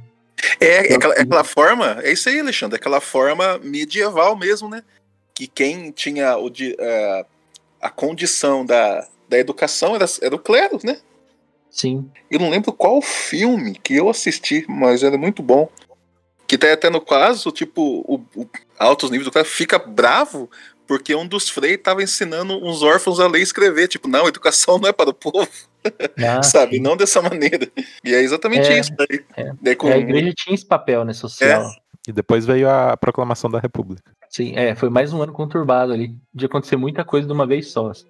[0.61, 4.69] É, é aquela, é aquela forma, é isso aí, Alexandre, é aquela forma medieval mesmo,
[4.69, 4.83] né?
[5.33, 7.27] Que quem tinha o, uh,
[7.81, 10.99] a condição da, da educação era, era o clero, né?
[11.71, 12.11] Sim.
[12.29, 15.69] Eu não lembro qual filme que eu assisti, mas era muito bom.
[16.47, 20.51] Que tá até no caso, tipo, o, o altos níveis do cara fica bravo
[20.89, 23.87] porque um dos freis tava ensinando uns órfãos a ler e escrever.
[23.87, 25.47] Tipo, não, educação não é para o povo.
[26.19, 26.77] Ah, sabe?
[26.77, 26.83] sim.
[26.83, 27.71] Não dessa maneira.
[28.05, 28.91] E é exatamente É, isso.
[28.97, 29.53] Daí, é.
[29.63, 31.71] daí com, É, a igreja tinha esse papel, né, social.
[32.07, 34.11] E depois veio a proclamação da República.
[34.29, 37.71] Sim, é, foi mais um ano conturbado ali, de acontecer muita coisa de uma vez
[37.71, 37.91] só.
[37.91, 38.07] assim.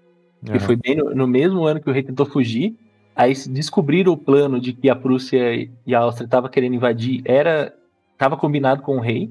[0.47, 0.61] E Aham.
[0.61, 2.75] foi bem no, no mesmo ano que o rei tentou fugir,
[3.15, 5.55] aí descobriram o plano de que a Prússia
[5.87, 7.73] e a Áustria estavam querendo invadir, era
[8.13, 9.31] estava combinado com o rei,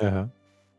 [0.00, 0.30] Aham.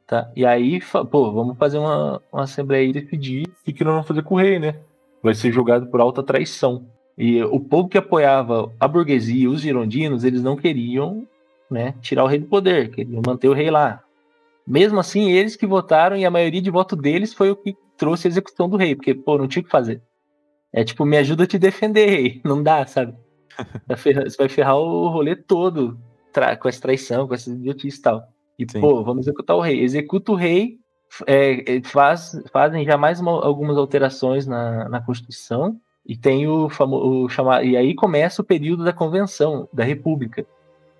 [0.09, 0.31] Tá?
[0.35, 0.81] E aí,
[1.11, 4.33] pô, vamos fazer uma, uma assembleia e decidir o que, que nós vamos fazer com
[4.33, 4.75] o rei, né?
[5.21, 6.87] Vai ser julgado por alta traição.
[7.15, 11.27] E o povo que apoiava a burguesia, os girondinos, eles não queriam,
[11.69, 14.01] né, tirar o rei do poder, queriam manter o rei lá.
[14.65, 18.27] Mesmo assim, eles que votaram e a maioria de voto deles foi o que trouxe
[18.27, 20.01] a execução do rei, porque, pô, não tinha o que fazer.
[20.73, 22.41] É tipo, me ajuda a te defender, rei.
[22.45, 23.15] Não dá, sabe?
[23.89, 25.99] Você vai ferrar o rolê todo
[26.61, 28.23] com essa traição, com essa idiotice e tal.
[28.59, 28.81] E, Sim.
[28.81, 29.81] pô, vamos executar o rei.
[29.81, 30.77] Executa o rei,
[31.25, 36.69] é, é, faz, fazem já mais uma- algumas alterações na, na Constituição, e tem o
[36.69, 37.29] famoso.
[37.29, 40.45] chamar E aí começa o período da convenção, da República,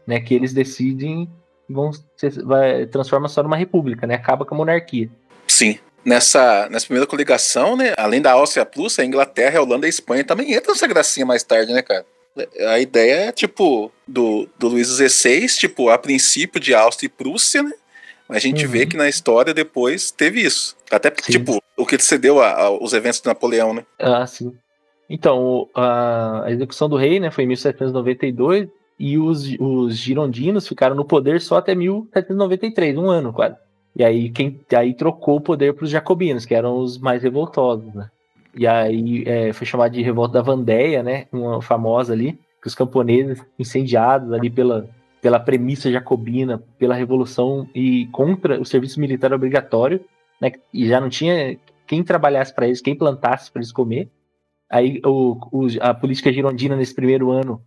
[0.08, 0.20] né?
[0.20, 1.30] Que eles decidem
[1.70, 4.16] vão ser- vai, transforma só numa república, né?
[4.16, 5.10] Acaba com a monarquia.
[5.48, 5.78] Sim.
[6.06, 7.94] Nessa, nessa primeira coligação, né?
[7.98, 10.74] Além da Áustria e a Prússia, a Inglaterra, a Holanda e a Espanha também entram
[10.74, 12.06] nessa gracinha mais tarde, né, cara?
[12.68, 17.64] A ideia é, tipo, do, do Luís XVI, tipo, a princípio de Áustria e Prússia,
[17.64, 17.72] né?
[18.28, 18.72] Mas a gente Uhum.
[18.72, 20.76] vê que na história depois teve isso.
[20.92, 21.40] Até porque, Sim.
[21.40, 23.84] tipo, o que cedeu a- a- os eventos de Napoleão, né?
[24.00, 24.54] Ah, sim.
[25.10, 28.68] Então, a, a execução do rei, né, foi em 1792
[29.00, 33.56] e os, os girondinos ficaram no poder só até 1793, um ano quase.
[33.96, 37.92] E aí quem aí trocou o poder para os jacobinos, que eram os mais revoltosos,
[37.96, 38.10] né?
[38.56, 42.76] E aí é, foi chamado de revolta da Vandéia, né, uma famosa ali, que os
[42.76, 44.90] camponeses incendiados ali pela
[45.22, 50.00] pela premissa jacobina, pela revolução e contra o serviço militar obrigatório,
[50.40, 50.50] né?
[50.74, 54.10] E já não tinha quem trabalhasse para eles, quem plantasse para eles comer.
[54.72, 57.62] Aí o, o- a política girondina nesse primeiro ano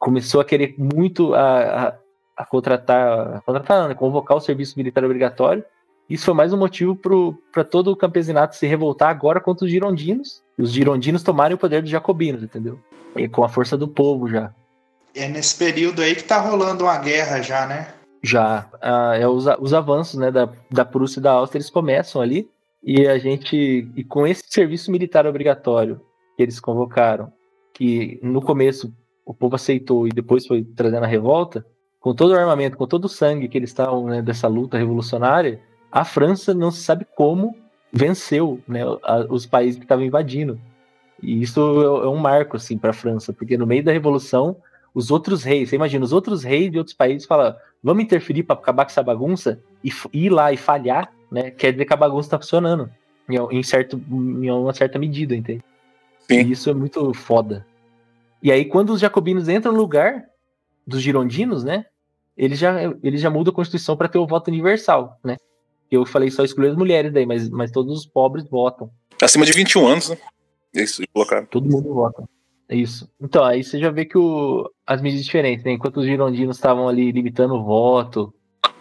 [0.00, 1.94] começou a querer muito a, a,
[2.38, 5.64] a contratar, a contratar, não, né, convocar o serviço militar obrigatório.
[6.08, 6.96] Isso foi mais um motivo
[7.52, 10.42] para todo o campesinato se revoltar agora contra os girondinos.
[10.56, 12.78] E os girondinos tomarem o poder dos jacobinos, entendeu?
[13.16, 14.54] E com a força do povo já.
[15.14, 17.88] É nesse período aí que tá rolando uma guerra já, né?
[18.22, 22.20] Já ah, é os, os avanços né, da, da Prússia e da Áustria eles começam
[22.20, 22.48] ali
[22.82, 26.00] e a gente e com esse serviço militar obrigatório
[26.36, 27.32] que eles convocaram,
[27.72, 28.92] que no começo
[29.24, 31.66] o povo aceitou e depois foi trazendo a revolta,
[31.98, 35.60] com todo o armamento, com todo o sangue que eles estavam né, dessa luta revolucionária,
[35.96, 37.56] a França não se sabe como
[37.90, 40.60] venceu né, a- os países que estavam invadindo.
[41.22, 44.56] E isso é, é um marco assim para a França, porque no meio da revolução
[44.94, 48.56] os outros reis, você imagina, os outros reis de outros países falam, vamos interferir para
[48.56, 51.50] acabar com essa bagunça e ir lá e falhar, né?
[51.50, 52.90] Quer dizer que a bagunça está funcionando
[53.26, 55.64] em, em certo, em uma certa medida, entende?
[56.28, 56.40] Sim.
[56.40, 57.66] E isso é muito foda.
[58.42, 60.24] E aí, quando os jacobinos entram no lugar
[60.86, 61.86] dos girondinos, né?
[62.36, 65.38] Eles já, eles já mudam a Constituição para ter o voto universal, né?
[65.90, 68.90] Eu falei só excluir as mulheres daí, mas, mas todos os pobres votam.
[69.22, 70.16] Acima de 21 anos, né?
[70.74, 71.46] Isso, colocaram.
[71.46, 72.24] Todo mundo vota.
[72.68, 73.08] É isso.
[73.20, 75.72] Então, aí você já vê que o, as medidas diferentes, né?
[75.72, 78.34] Enquanto os girondinos estavam ali limitando o voto,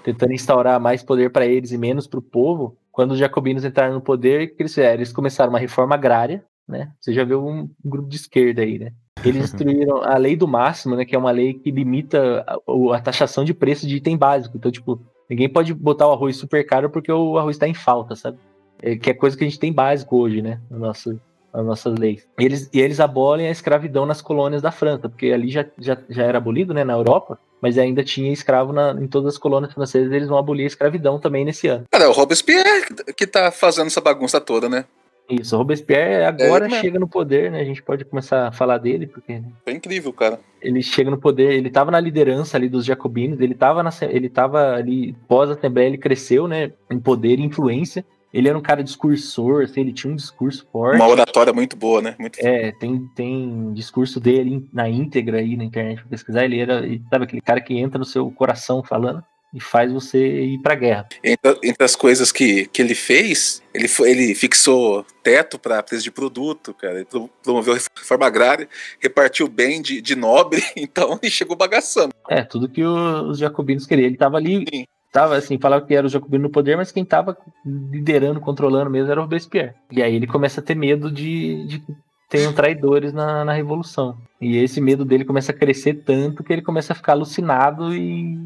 [0.03, 3.93] tentando instaurar mais poder para eles e menos para o povo, quando os jacobinos entraram
[3.93, 4.95] no poder, o que eles fizeram?
[4.95, 6.91] Eles começaram uma reforma agrária, né?
[6.99, 8.91] Você já viu um grupo de esquerda aí, né?
[9.23, 11.05] Eles destruíram a lei do máximo, né?
[11.05, 12.57] Que é uma lei que limita a,
[12.95, 14.57] a taxação de preço de item básico.
[14.57, 14.99] Então, tipo,
[15.29, 18.37] ninguém pode botar o arroz super caro porque o arroz está em falta, sabe?
[18.81, 20.59] É, que é coisa que a gente tem básico hoje, né?
[20.69, 21.19] No nosso,
[21.53, 22.27] nas nossas leis.
[22.39, 25.97] E eles, e eles abolem a escravidão nas colônias da França, porque ali já, já,
[26.09, 29.73] já era abolido, né, na Europa, mas ainda tinha escravo na- em todas as colônias
[29.73, 31.85] francesas, eles vão abolir a escravidão também nesse ano.
[31.89, 34.85] Cara, é o Robespierre que- tá fazendo essa bagunça toda, né?
[35.29, 39.07] Isso, Robespierre agora É, chega no poder, né, a gente pode começar a falar dele,
[39.07, 40.39] porque É incrível, cara.
[40.61, 44.75] ele chega no poder, ele estava na liderança ali dos jacobinos, ele estava ele tava
[44.75, 48.05] ali pós assembleia, ele cresceu, né, em poder e influência.
[48.33, 50.97] Ele era um cara discursor, assim, ele tinha um discurso forte.
[50.97, 52.15] Uma oratória muito boa, né?
[52.19, 56.43] Muito É, tem, tem discurso dele na íntegra aí na internet pra pesquisar.
[56.43, 59.23] Ele era, sabe, aquele cara que entra no seu coração falando
[59.55, 61.07] e faz você ir pra guerra.
[61.23, 66.11] Entre, entre as coisas que, que ele fez, ele, ele fixou teto para preço de
[66.11, 66.95] produto, cara.
[66.95, 68.67] Ele pro- promoveu a reforma agrária,
[68.99, 72.13] repartiu bem de, de nobre, então ele chegou bagaçando.
[72.29, 74.07] É, tudo que os jacobinos queriam.
[74.07, 74.85] Ele tava ali, Sim.
[75.09, 79.09] tava assim, falava que era o jacobino no poder, mas quem tava liderando, controlando mesmo
[79.09, 79.73] era o Robespierre.
[79.89, 81.81] E aí ele começa a ter medo de, de
[82.29, 84.17] tenham traidores na, na revolução.
[84.41, 88.37] E esse medo dele começa a crescer tanto que ele começa a ficar alucinado e,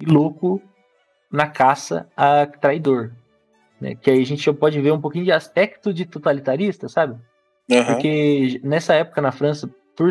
[0.00, 0.60] e louco
[1.30, 3.12] na caça a traidor.
[3.80, 3.94] Né?
[3.94, 7.16] Que aí a gente já pode ver um pouquinho de aspecto de totalitarista, sabe?
[7.70, 7.84] Aham.
[7.84, 10.10] Porque nessa época na França, por,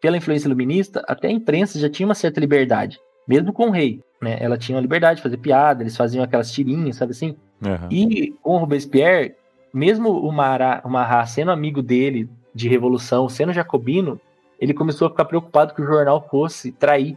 [0.00, 4.02] pela influência iluminista, até a imprensa já tinha uma certa liberdade, mesmo com o rei.
[4.20, 4.36] Né?
[4.40, 7.36] Ela tinha uma liberdade de fazer piada, eles faziam aquelas tirinhas, sabe assim?
[7.64, 7.88] Uhum.
[7.90, 9.34] E com o Robespierre,
[9.72, 14.20] mesmo o Marat, o Marat sendo amigo dele de revolução, sendo jacobino,
[14.58, 17.16] ele começou a ficar preocupado que o jornal fosse trair?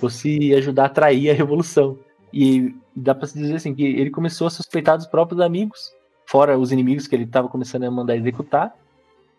[0.00, 1.98] Fosse ajudar a trair a revolução.
[2.32, 5.92] E dá para se dizer assim que ele começou a suspeitar dos próprios amigos,
[6.26, 8.74] fora os inimigos que ele estava começando a mandar executar.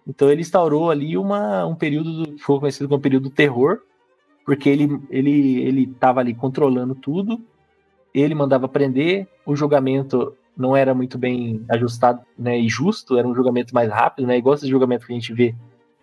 [0.07, 3.79] Então ele instaurou ali uma, um período, do, foi conhecido como período do terror,
[4.45, 7.41] porque ele ele ele estava ali controlando tudo.
[8.13, 13.35] Ele mandava prender, o julgamento não era muito bem ajustado né, e justo, era um
[13.35, 15.53] julgamento mais rápido, né, igual esse julgamento que a gente vê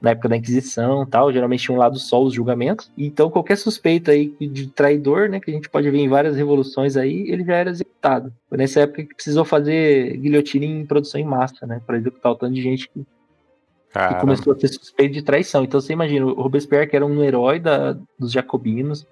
[0.04, 2.92] na época da Inquisição tal, geralmente tinha um lado só os julgamentos.
[2.96, 6.94] Então qualquer suspeita aí de traidor, né, que a gente pode ver em várias revoluções
[6.94, 8.30] aí, ele já era executado.
[8.46, 12.34] Foi nessa época que precisou fazer guilhotina em produção em massa, né, para executar o
[12.34, 15.64] tanto de gente que, que começou a ser suspeito de traição.
[15.64, 19.06] Então você imagina, o Robespierre que era um herói da, dos jacobinos,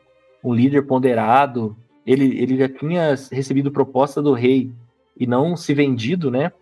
[0.45, 1.75] um líder ponderado,
[2.07, 4.71] ele, ele já tinha recebido proposta do rei
[5.19, 6.53] e não se vendido, né,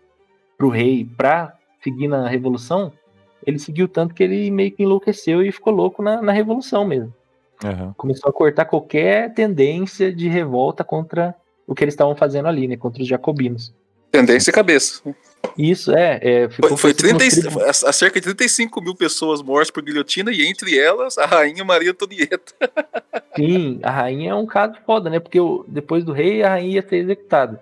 [0.57, 1.53] para o rei para
[1.83, 2.93] seguir na revolução,
[3.45, 7.13] ele seguiu tanto que ele meio que enlouqueceu e ficou louco na, na revolução mesmo.
[7.63, 7.93] Uhum.
[7.93, 11.35] Começou a cortar qualquer tendência de revolta contra
[11.67, 13.73] o que eles estavam fazendo ali, né, contra os jacobinos.
[14.11, 15.01] Tendência e cabeça.
[15.57, 16.19] Isso, é.
[16.21, 17.23] é foi foi 30,
[17.65, 21.91] a, cerca de 35 mil pessoas mortas por guilhotina e entre elas a rainha Maria
[21.91, 22.53] Antonieta.
[23.35, 25.19] Sim, a rainha é um caso foda, né?
[25.19, 27.61] Porque depois do rei a rainha ia ser executada.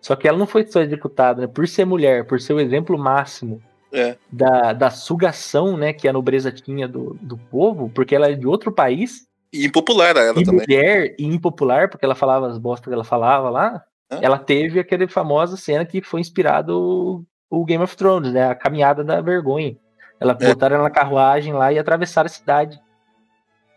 [0.00, 1.46] Só que ela não foi só executada, né?
[1.46, 3.62] Por ser mulher, por ser o exemplo máximo
[3.96, 4.16] é.
[4.30, 5.92] da, da sugação, né?
[5.92, 9.26] Que a nobreza tinha do, do povo, porque ela é de outro país.
[9.52, 10.60] E impopular ela e também.
[10.60, 13.82] mulher e impopular, porque ela falava as bostas que ela falava lá.
[14.10, 14.18] É.
[14.22, 18.48] Ela teve aquela famosa cena que foi inspirado o, o Game of Thrones, né?
[18.48, 19.76] A caminhada da vergonha.
[20.20, 20.46] Ela é.
[20.46, 22.80] botaram ela na carruagem lá e atravessaram a cidade.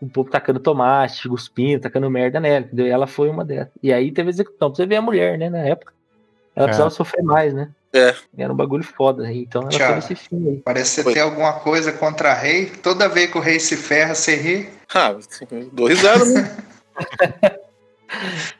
[0.00, 2.86] O povo tacando tomate, cuspindo, tacando merda nela, entendeu?
[2.86, 3.72] E ela foi uma dessas.
[3.82, 4.70] E aí teve execução.
[4.70, 5.92] Pra você ver a mulher, né, na época.
[6.54, 6.68] Ela é.
[6.68, 7.70] precisava sofrer mais, né?
[7.92, 8.14] É.
[8.38, 9.88] Era um bagulho foda, então ela Tchau.
[9.88, 10.62] teve esse fim aí.
[10.64, 12.66] Parece que ter alguma coisa contra rei.
[12.66, 14.68] Toda vez que o rei se ferra, você ri.
[14.94, 15.16] Ah,
[15.72, 16.56] dou risada, né?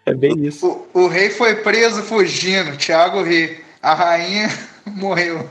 [0.06, 0.86] é bem isso.
[0.92, 3.64] O, o, rei foi preso fugindo, Thiago ri.
[3.80, 4.48] A rainha
[4.84, 5.48] morreu.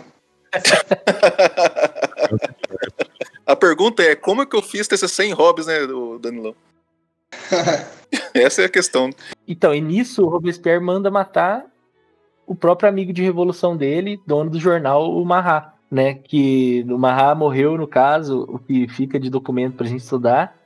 [3.46, 5.80] A pergunta é: como é que eu fiz ter 100 hobbies, né,
[6.20, 6.54] Danilão?
[8.34, 9.10] Essa é a questão.
[9.48, 11.66] Então, e nisso o Robespierre manda matar
[12.50, 16.16] o próprio amigo de revolução dele, dono do jornal, o Marra, né?
[16.16, 20.58] Que o Marra morreu, no caso, o que fica de documento pra gente estudar.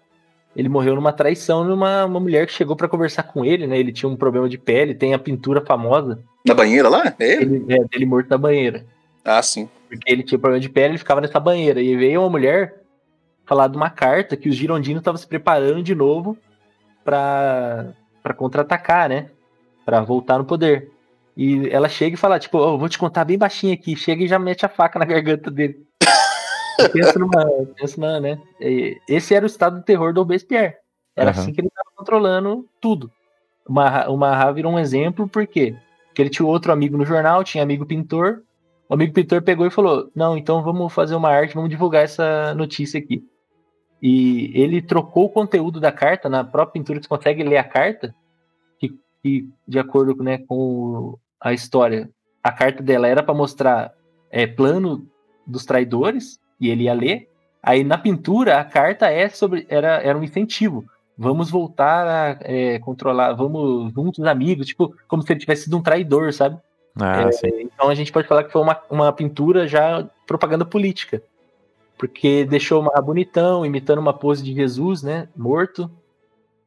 [0.56, 3.78] Ele morreu numa traição numa uma mulher que chegou para conversar com ele, né?
[3.78, 6.24] Ele tinha um problema de pele, tem a pintura famosa.
[6.48, 7.14] Na banheira lá?
[7.20, 7.58] É ele?
[7.58, 8.86] ele é, dele morto na banheira.
[9.26, 9.68] Ah, sim.
[9.90, 11.82] Porque ele tinha problema de pele, ele ficava nessa banheira.
[11.82, 12.82] E veio uma mulher
[13.46, 16.38] falar de uma carta que os girondinos estavam se preparando de novo
[17.04, 17.94] para
[18.38, 19.32] contra-atacar, né?
[19.86, 20.93] Para voltar no poder.
[21.36, 23.96] E ela chega e fala, tipo, oh, vou te contar bem baixinho aqui.
[23.96, 25.86] Chega e já mete a faca na garganta dele.
[26.92, 27.46] pensa numa.
[27.76, 28.40] Pensa na, né?
[29.08, 30.76] Esse era o estado do terror do Robespierre.
[31.16, 31.40] Era uhum.
[31.40, 33.12] assim que ele estava controlando tudo.
[33.68, 35.76] O Marra virou um exemplo, por quê?
[36.08, 38.44] Porque ele tinha outro amigo no jornal, tinha amigo pintor.
[38.90, 42.54] O amigo pintor pegou e falou: Não, então vamos fazer uma arte, vamos divulgar essa
[42.54, 43.26] notícia aqui.
[44.02, 48.14] E ele trocou o conteúdo da carta, na própria pintura você consegue ler a carta,
[48.78, 52.10] que, que de acordo né, com a história,
[52.42, 53.94] a carta dela era para mostrar
[54.32, 55.06] é, plano
[55.46, 57.30] dos traidores, e ele ia ler.
[57.62, 60.86] Aí na pintura, a carta é sobre era, era um incentivo.
[61.18, 65.82] Vamos voltar a é, controlar, vamos juntos amigos, tipo, como se ele tivesse sido um
[65.82, 66.58] traidor, sabe?
[67.00, 71.22] Ah, é, então a gente pode falar que foi uma, uma pintura já propaganda política.
[71.98, 75.28] Porque deixou uma bonitão, imitando uma pose de Jesus, né?
[75.36, 75.92] Morto.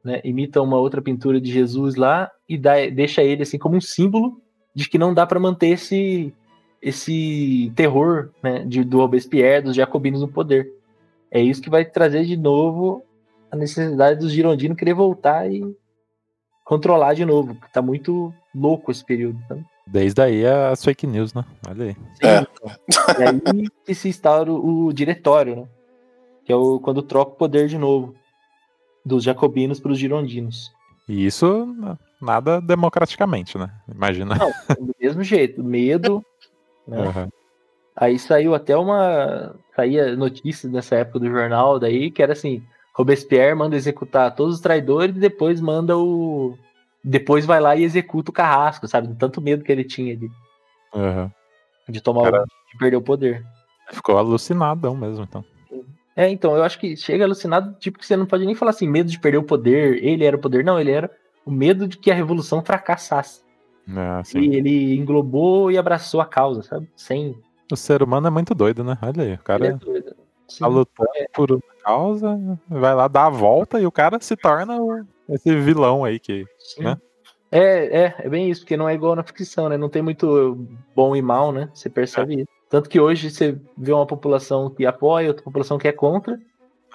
[0.04, 3.80] Né, imita uma outra pintura de Jesus lá e dá, deixa ele assim como um
[3.80, 4.40] símbolo
[4.76, 6.34] de que não dá para manter esse,
[6.82, 10.70] esse terror né, de, do Robespierre, dos jacobinos no poder.
[11.30, 13.02] É isso que vai trazer de novo
[13.50, 15.74] a necessidade dos girondinos querer voltar e
[16.62, 17.56] controlar de novo.
[17.72, 19.38] Tá muito louco esse período.
[19.48, 19.56] Tá?
[19.86, 21.42] Desde aí as fake news, né?
[21.66, 21.94] Olha aí.
[21.94, 22.42] Sim, é.
[22.42, 22.70] então.
[23.18, 25.68] E aí que se instaura o, o diretório, né?
[26.44, 28.14] Que é o, quando troca o poder de novo
[29.02, 30.70] dos jacobinos para os girondinos.
[31.08, 31.74] E isso
[32.20, 33.70] nada democraticamente, né?
[33.92, 34.34] Imagina.
[34.34, 34.50] Não,
[34.86, 36.24] do mesmo jeito, medo.
[36.86, 36.98] Né?
[36.98, 37.28] Uhum.
[37.96, 39.54] Aí saiu até uma.
[39.74, 42.62] Saía notícias nessa época do jornal daí, que era assim:
[42.94, 46.56] Robespierre manda executar todos os traidores e depois manda o.
[47.02, 49.14] Depois vai lá e executa o carrasco, sabe?
[49.14, 50.28] tanto medo que ele tinha de,
[50.92, 51.30] uhum.
[51.88, 52.46] de tomar Cara, o...
[52.46, 53.44] de perder o poder.
[53.92, 55.44] Ficou alucinadão mesmo, então.
[56.16, 58.88] É, então, eu acho que chega alucinado, tipo, que você não pode nem falar assim,
[58.88, 61.10] medo de perder o poder, ele era o poder, não, ele era
[61.46, 63.40] o medo de que a revolução fracassasse.
[63.88, 64.40] É, sim.
[64.40, 66.90] E ele englobou e abraçou a causa, sabe?
[66.96, 67.40] Sem.
[67.72, 68.98] O ser humano é muito doido, né?
[69.00, 70.16] Olha aí, o Ele é cara doido.
[70.48, 70.60] Sim.
[70.60, 74.76] tá lutando por uma causa, vai lá dar a volta e o cara se torna
[75.28, 76.44] esse vilão aí que.
[76.58, 76.84] Sim.
[76.84, 76.96] né?
[77.50, 79.76] É, é, é bem isso, porque não é igual na ficção, né?
[79.76, 81.70] Não tem muito bom e mal, né?
[81.72, 82.48] Você percebe isso.
[82.68, 86.38] Tanto que hoje você vê uma população que apoia, outra população que é contra,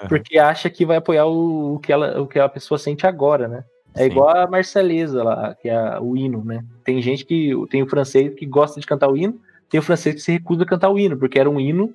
[0.09, 3.47] porque acha que vai apoiar o, o que, ela, o que a pessoa sente agora,
[3.47, 3.63] né?
[3.93, 4.11] É Sim.
[4.11, 6.63] igual a Marselhesa lá, que é o hino, né?
[6.83, 7.51] Tem gente que.
[7.69, 9.39] Tem o francês que gosta de cantar o hino,
[9.69, 11.93] tem o francês que se recusa a cantar o hino, porque era um hino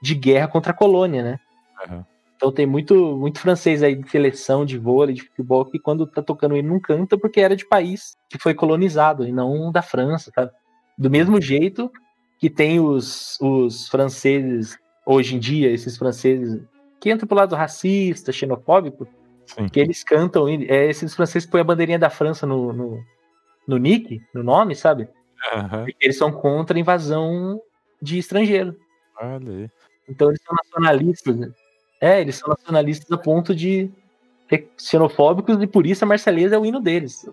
[0.00, 1.40] de guerra contra a colônia, né?
[1.88, 2.04] Uhum.
[2.36, 6.22] Então tem muito, muito francês aí de seleção, de vôlei, de futebol, que quando tá
[6.22, 10.30] tocando hino não canta porque era de país que foi colonizado e não da França,
[10.32, 10.52] sabe?
[10.96, 11.90] Do mesmo jeito
[12.38, 16.62] que tem os, os franceses, hoje em dia, esses franceses
[17.00, 19.06] que entram pro lado racista, xenofóbico,
[19.48, 19.68] Sim.
[19.68, 23.04] que eles cantam, é, esses franceses põem a bandeirinha da França no, no,
[23.66, 25.08] no nick, no nome, sabe?
[25.84, 27.60] Porque eles são contra a invasão
[28.00, 28.76] de estrangeiro.
[29.18, 29.70] Aí.
[30.08, 31.36] Então eles são nacionalistas.
[31.36, 31.50] né?
[32.00, 33.90] É, eles são nacionalistas a ponto de
[34.48, 37.28] ser xenofóbicos e por isso a Marselhesa é o hino deles.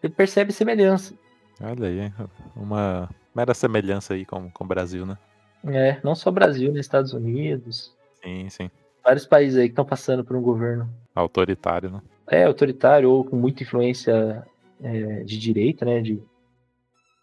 [0.00, 1.14] Você percebe semelhança.
[1.60, 2.12] Olha aí,
[2.54, 5.18] uma mera semelhança aí com, com o Brasil, né?
[5.66, 6.80] É, não só Brasil, né?
[6.80, 8.70] Estados Unidos, Sim, sim.
[9.02, 10.88] vários países aí que estão passando por um governo
[11.20, 12.00] Autoritário, né?
[12.30, 14.44] é autoritário ou com muita influência
[14.82, 16.00] é, de direita, né?
[16.00, 16.22] De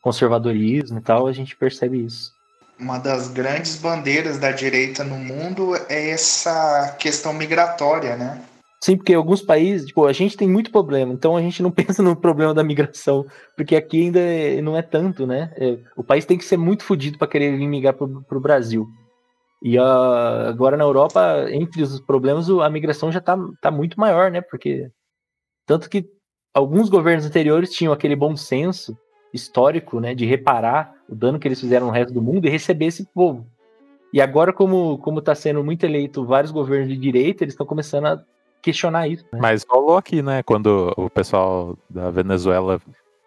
[0.02, 2.34] conservadorismo e tal, a gente percebe isso.
[2.80, 8.42] Uma das grandes bandeiras da direita no mundo é essa questão migratória, né?
[8.84, 12.04] Sim, porque alguns países, tipo, a gente tem muito problema, então a gente não pensa
[12.04, 13.26] no problema da migração,
[13.56, 15.52] porque aqui ainda é- não é tanto, né?
[15.56, 18.86] É, o país tem que ser muito fodido para querer vir migrar pro, pro Brasil.
[19.66, 24.30] E ah, agora na Europa, entre os problemas, a migração já tá, tá muito maior,
[24.30, 24.40] né?
[24.40, 24.92] Porque
[25.66, 26.06] tanto que
[26.54, 28.96] alguns governos anteriores tinham aquele bom senso
[29.34, 32.86] histórico, né, de reparar o dano que eles fizeram no resto do mundo e receber
[32.86, 33.48] esse povo.
[34.14, 38.06] E agora, como como está sendo muito eleito vários governos de direita, eles estão começando
[38.06, 38.24] a
[38.62, 39.26] questionar isso.
[39.34, 39.40] né?
[39.42, 40.44] Mas rolou aqui, né?
[40.44, 42.80] Quando o pessoal da Venezuela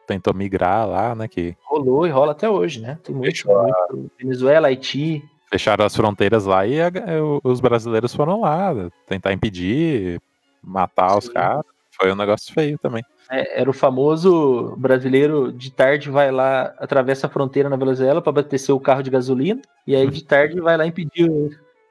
[0.07, 1.26] tentou migrar lá, né?
[1.26, 2.97] Que Rolou e rola até hoje, né?
[3.03, 5.20] Tem muito, muito Venezuela, Haiti.
[5.51, 6.90] Fecharam as fronteiras lá e a-
[7.22, 8.72] o- os brasileiros foram lá
[9.07, 10.20] tentar impedir,
[10.62, 11.32] matar os Sim.
[11.32, 11.64] caras.
[12.01, 13.03] Foi um negócio feio também.
[13.30, 18.30] É, era o famoso brasileiro de tarde vai lá, atravessa a fronteira na Venezuela para
[18.30, 21.28] abastecer o carro de gasolina, e aí de tarde vai lá impedir,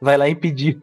[0.01, 0.81] vai lá impedir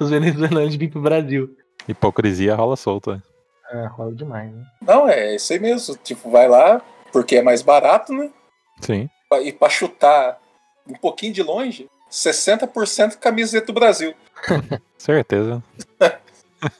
[0.00, 1.54] os venezuelanos de vir pro Brasil.
[1.86, 3.16] Hipocrisia rola solta.
[3.16, 3.22] né?
[3.70, 4.64] Ah, rola demais, né?
[4.82, 5.96] Não, é isso aí mesmo.
[6.02, 6.80] Tipo, vai lá,
[7.12, 8.30] porque é mais barato, né?
[8.80, 9.08] Sim.
[9.44, 10.38] E pra chutar
[10.88, 14.12] um pouquinho de longe, 60% camiseta do Brasil.
[14.98, 15.62] Certeza.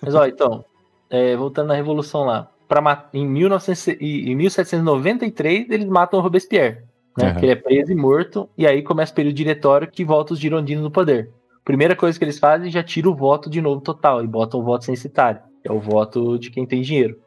[0.01, 0.65] Mas ó, então,
[1.11, 6.83] é, voltando na Revolução lá, pra, em, 1900 e- em 1793 eles matam o Robespierre,
[7.17, 7.31] né?
[7.31, 7.35] Aham.
[7.39, 10.39] Que ele é preso e morto, e aí começa o período diretório que volta os
[10.39, 11.31] girondinos no poder.
[11.65, 14.65] Primeira coisa que eles fazem, já tira o voto de novo total e botam o
[14.65, 17.19] voto censitário, que é o voto de quem tem dinheiro.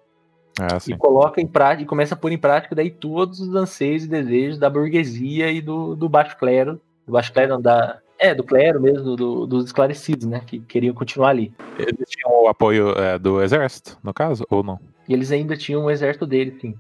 [0.60, 4.04] É E coloca em prática, e começa a pôr em prática daí todos os anseios
[4.06, 8.44] e desejos da burguesia e do, do baixo clero, do clero não, da, é, do
[8.44, 10.42] clero mesmo, do- dos esclarecidos, né?
[10.46, 11.54] Que queriam continuar ali.
[11.78, 14.80] Eles tinham o apoio é, do exército, no caso, ou não?
[15.08, 16.76] E eles ainda tinham um exército dele, sim.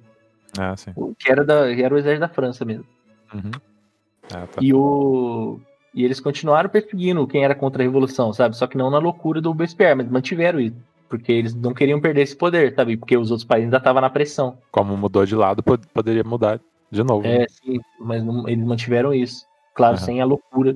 [0.59, 0.91] É, sim.
[0.95, 2.85] O Que era, da, que era o exército da França mesmo.
[3.33, 3.51] Uhum.
[4.33, 4.59] Ah, tá.
[4.61, 5.59] E, o,
[5.93, 8.57] e eles continuaram perseguindo quem era contra a revolução, sabe?
[8.57, 10.75] Só que não na loucura do Robespierre, mas mantiveram isso.
[11.07, 12.97] Porque eles não queriam perder esse poder, sabe?
[12.97, 14.57] Porque os outros países ainda estavam na pressão.
[14.71, 16.59] Como mudou de lado, pod- poderia mudar
[16.89, 17.21] de novo.
[17.27, 17.43] né?
[17.43, 19.45] É, sim, mas não- eles mantiveram isso.
[19.75, 20.05] Claro, Aham.
[20.05, 20.75] sem a loucura.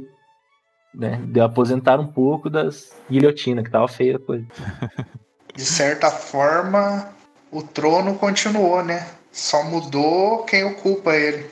[0.93, 1.21] Né?
[1.27, 4.45] De aposentar um pouco das guilhotinas, que tava feia a coisa.
[5.55, 7.09] De certa forma,
[7.51, 9.07] o trono continuou, né?
[9.31, 11.49] Só mudou quem ocupa ele.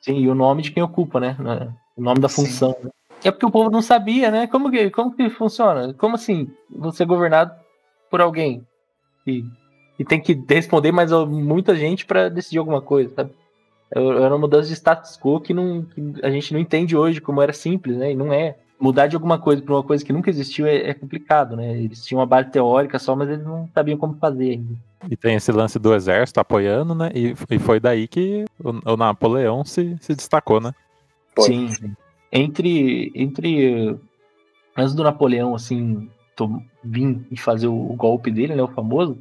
[0.00, 1.36] Sim, e o nome de quem ocupa, né?
[1.96, 2.74] O nome da função.
[2.82, 2.90] né?
[3.22, 4.46] É porque o povo não sabia, né?
[4.46, 5.92] Como que, como que funciona?
[5.94, 7.52] Como assim você é governado
[8.10, 8.66] por alguém
[9.26, 9.44] e,
[9.98, 13.34] e tem que responder mais a muita gente pra decidir alguma coisa, sabe?
[13.90, 17.42] Era uma mudança de status quo que, não, que a gente não entende hoje como
[17.42, 18.12] era simples, né?
[18.12, 18.56] E não é.
[18.78, 21.76] Mudar de alguma coisa pra uma coisa que nunca existiu é, é complicado, né?
[21.76, 24.74] Eles tinham uma base teórica só, mas eles não sabiam como fazer ainda.
[25.10, 27.10] E tem esse lance do exército apoiando, né?
[27.14, 30.72] E, e foi daí que o, o Napoleão se, se destacou, né?
[31.34, 31.44] Foi.
[31.44, 31.96] Sim, sim.
[32.32, 33.96] Entre, entre
[34.76, 36.08] antes do Napoleão, assim,
[36.82, 39.18] vir e fazer o, o golpe dele, né, o famoso,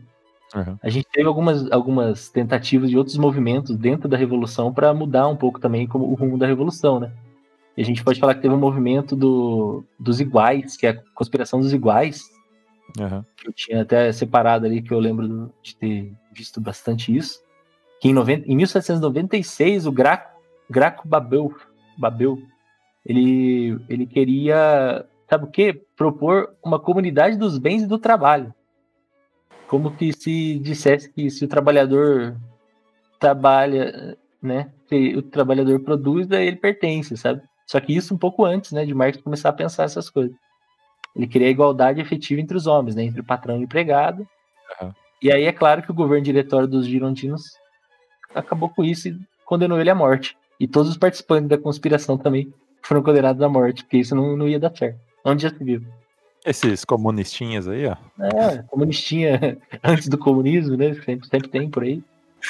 [0.56, 0.78] Uhum.
[0.82, 5.36] a gente teve algumas, algumas tentativas de outros movimentos dentro da Revolução para mudar um
[5.36, 7.12] pouco também como, o rumo da Revolução, né?
[7.78, 11.02] E a gente pode falar que teve um movimento do, dos iguais, que é a
[11.14, 12.24] conspiração dos iguais,
[13.00, 13.26] Aham.
[13.38, 17.40] que eu tinha até separado ali, que eu lembro de ter visto bastante isso.
[18.02, 20.40] Que em, 90, em 1796, o Graco,
[20.70, 21.54] Graco Babel,
[21.98, 22.38] Babel
[23.06, 25.82] ele, ele queria, sabe o quê?
[25.96, 28.54] Propor uma comunidade dos bens e do trabalho.
[29.70, 32.36] Como que se dissesse que se o trabalhador
[33.20, 34.72] trabalha, né?
[34.88, 37.44] Se o trabalhador produz, daí ele pertence, sabe?
[37.68, 38.84] Só que isso um pouco antes, né?
[38.84, 40.36] De Marx começar a pensar essas coisas.
[41.16, 43.04] Ele queria a igualdade efetiva entre os homens, né?
[43.04, 44.28] Entre o patrão e o empregado.
[44.82, 44.92] Aham.
[45.22, 47.44] E aí é claro que o governo diretório dos girondinos
[48.34, 50.36] acabou com isso e condenou ele à morte.
[50.60, 52.52] E todos os participantes da conspiração também
[52.82, 55.00] foram condenados à morte, porque isso não, não ia dar certo.
[55.24, 55.84] Onde já se viu?
[56.46, 57.96] Esses comunistinhas aí, ó.
[58.24, 60.94] É, comunistinha antes do comunismo, né?
[61.06, 62.02] Sempre, sempre tem por aí.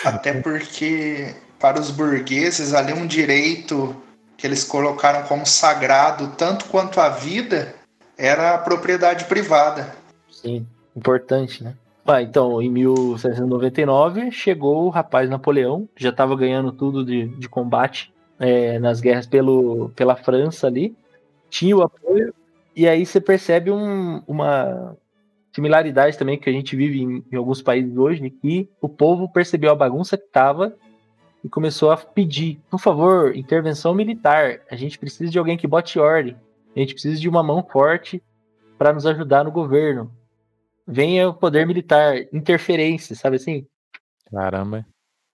[0.06, 3.96] Até porque, para os burgueses, ali um direito
[4.38, 7.76] que eles colocaram como sagrado, tanto quanto a vida,
[8.18, 9.96] era a propriedade privada.
[10.30, 10.66] Sim,
[10.96, 11.74] importante, né?
[12.06, 18.12] Ah, então, em 1799, chegou o rapaz Napoleão, já estava ganhando tudo de, de combate
[18.40, 20.96] é, nas guerras pelo, pela França ali,
[21.50, 22.34] tinha o apoio,
[22.80, 24.96] e aí você percebe um- uma
[25.54, 29.28] similaridade também que a gente vive em, em alguns países hoje, né, que o povo
[29.28, 30.74] percebeu a bagunça que estava
[31.44, 36.00] e começou a pedir, por favor, intervenção militar, a gente precisa de alguém que bote
[36.00, 36.38] ordem,
[36.74, 38.24] a gente precisa de uma mão forte
[38.78, 40.10] para nos ajudar no governo.
[40.88, 43.68] Venha o poder militar, interferência, sabe assim?
[44.32, 44.86] Caramba.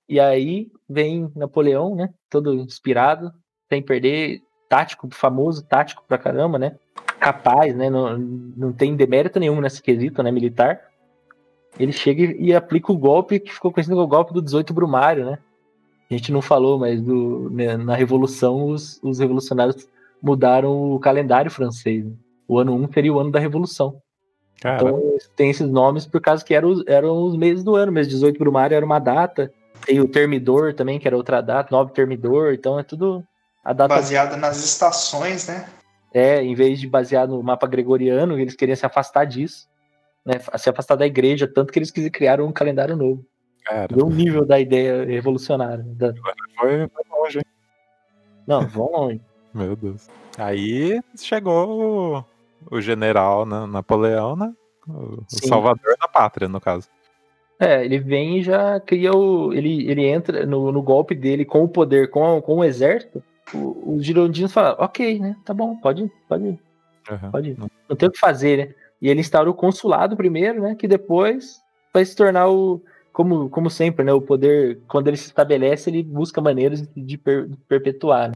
[0.10, 2.12] E aí vem Napoleão, né?
[2.30, 3.32] Todo inspirado,
[3.70, 6.78] sem perder, tático, famoso, tático pra caramba, né?
[7.20, 7.90] Capaz, né?
[7.90, 10.32] Não, não tem demérito nenhum nesse quesito, né?
[10.32, 10.80] Militar.
[11.80, 14.74] Ele chega e, e aplica o golpe que ficou conhecido como o golpe do 18
[14.74, 15.38] Brumário, né?
[16.10, 19.88] A gente não falou, mas do, né, na Revolução os, os revolucionários
[20.22, 22.06] mudaram o calendário francês.
[22.06, 22.12] né?
[22.48, 23.98] O ano 1 seria o ano da Revolução.
[24.62, 24.90] Caramba.
[24.90, 28.08] Então tem esses nomes por causa que eram, os- eram os meses do ano, mês
[28.08, 29.52] 18 Brumário era uma data.
[29.86, 33.24] Tem o Termidor também, que era outra data, 9 Termidor, então é tudo
[33.64, 35.68] a data Baseada nas estações, né?
[36.16, 39.68] É, em vez de basear no mapa gregoriano, eles queriam se afastar disso,
[40.26, 40.36] né?
[40.58, 43.26] Se afastar da igreja, tanto que eles criaram um calendário novo.
[43.66, 45.84] Cara, Deu um nível da ideia revolucionária.
[45.86, 46.14] da-
[46.58, 47.46] foi, foi longe, hein?
[48.48, 49.22] Não, vão longe.
[49.54, 50.08] Meu Deus.
[50.38, 52.24] Aí chegou
[52.72, 54.54] o, o general né, Napoleão, né?
[54.88, 55.48] O, o Sim.
[55.50, 56.88] salvador da pátria, no caso.
[57.60, 59.52] É, ele vem e já cria o.
[59.54, 63.22] Ele, ele entra no, no golpe dele com o poder, com, a- com o exército.
[63.54, 65.36] O- Os girondinos falam, ok, né?
[65.46, 66.60] Tá bom, pode ir, pode ir,
[67.10, 67.32] Aham.
[67.32, 67.58] pode ir.
[67.90, 68.76] Não tem o que fazer, né?
[69.02, 70.76] E ele instaura o consulado primeiro, né?
[70.76, 71.60] Que depois
[71.94, 72.82] vai se tornar o.
[73.14, 74.12] Como, como sempre, né?
[74.12, 78.30] O poder, quando ele se estabelece, ele busca maneiras de, per- de perpetuar.
[78.30, 78.36] né?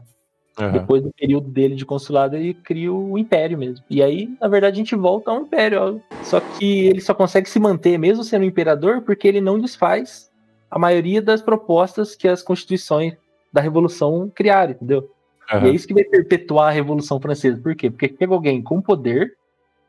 [0.58, 0.72] Aham.
[0.72, 3.84] Depois do período dele de consulado, ele cria o império mesmo.
[3.90, 6.00] E aí, na verdade, a gente volta ao império.
[6.10, 6.14] ó.
[6.24, 10.30] Só que ele só consegue se manter, mesmo sendo imperador, porque ele não desfaz
[10.70, 13.14] a maioria das propostas que as constituições
[13.52, 15.10] da Revolução criaram, entendeu?
[15.52, 17.60] E é isso que vai perpetuar a Revolução Francesa.
[17.60, 17.90] Por quê?
[17.90, 19.36] Porque chega alguém com poder,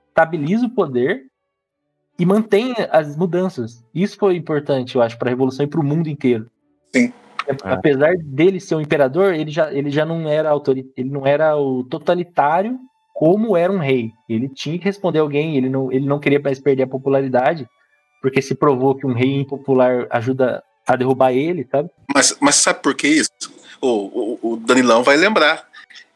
[0.10, 1.26] estabiliza o poder
[2.18, 3.84] e mantém as mudanças.
[3.94, 6.50] Isso foi importante, eu acho, para a Revolução e para o mundo inteiro.
[6.96, 7.14] Sim.
[7.48, 10.52] É, Apesar dele ser um imperador, ele já, ele já não era
[10.98, 12.80] ele não era o totalitário
[13.14, 14.12] como era um rei.
[14.28, 17.68] Ele tinha que responder alguém, ele não, ele não queria mais perder a popularidade,
[18.22, 21.90] porque se provou que um rei impopular ajuda a derrubar ele, sabe?
[22.14, 23.30] Mas, mas sabe por que isso?
[23.80, 25.70] O, o, o Danilão vai lembrar.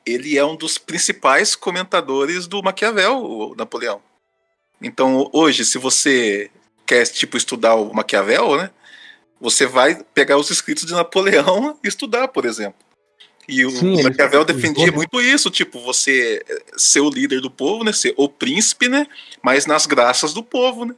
[0.06, 4.02] Ele é um dos principais comentadores do Maquiavel, o Napoleão.
[4.82, 6.52] Então, hoje, se você
[6.86, 8.70] quer tipo estudar o Maquiavel, né?
[9.42, 12.76] Você vai pegar os escritos de Napoleão e estudar, por exemplo.
[13.48, 16.44] E o Sim, ele- Maquiavel defendia ele- muito isso, tipo, você
[16.78, 17.92] ser o líder do povo, né?
[17.94, 19.08] Ser o príncipe, né?
[19.42, 20.96] Mas nas graças do povo, né?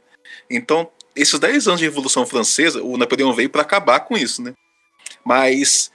[0.50, 0.90] Então,
[1.20, 4.54] esses 10 anos de Revolução Francesa, o Napoleão veio para acabar com isso, né?
[5.24, 5.90] Mas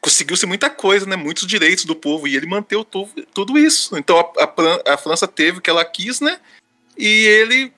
[0.00, 1.16] conseguiu-se muita coisa, né?
[1.16, 2.84] Muitos direitos do povo e ele manteve
[3.32, 3.96] tudo, isso.
[3.96, 6.40] Então a, a a França teve o que ela quis, né?
[6.98, 7.72] E ele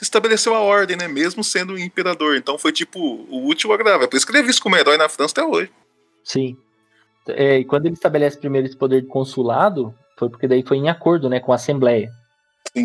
[0.00, 1.08] estabeleceu a ordem, né?
[1.08, 2.36] Mesmo sendo imperador.
[2.36, 4.08] Então foi tipo o último agravável.
[4.08, 5.70] Por isso que ele é visto como herói na França até hoje.
[6.22, 6.56] Sim.
[7.28, 10.88] É, e quando ele estabelece primeiro esse poder de consulado, foi porque daí foi em
[10.88, 12.10] acordo né, com a Assembleia.
[12.74, 12.80] É,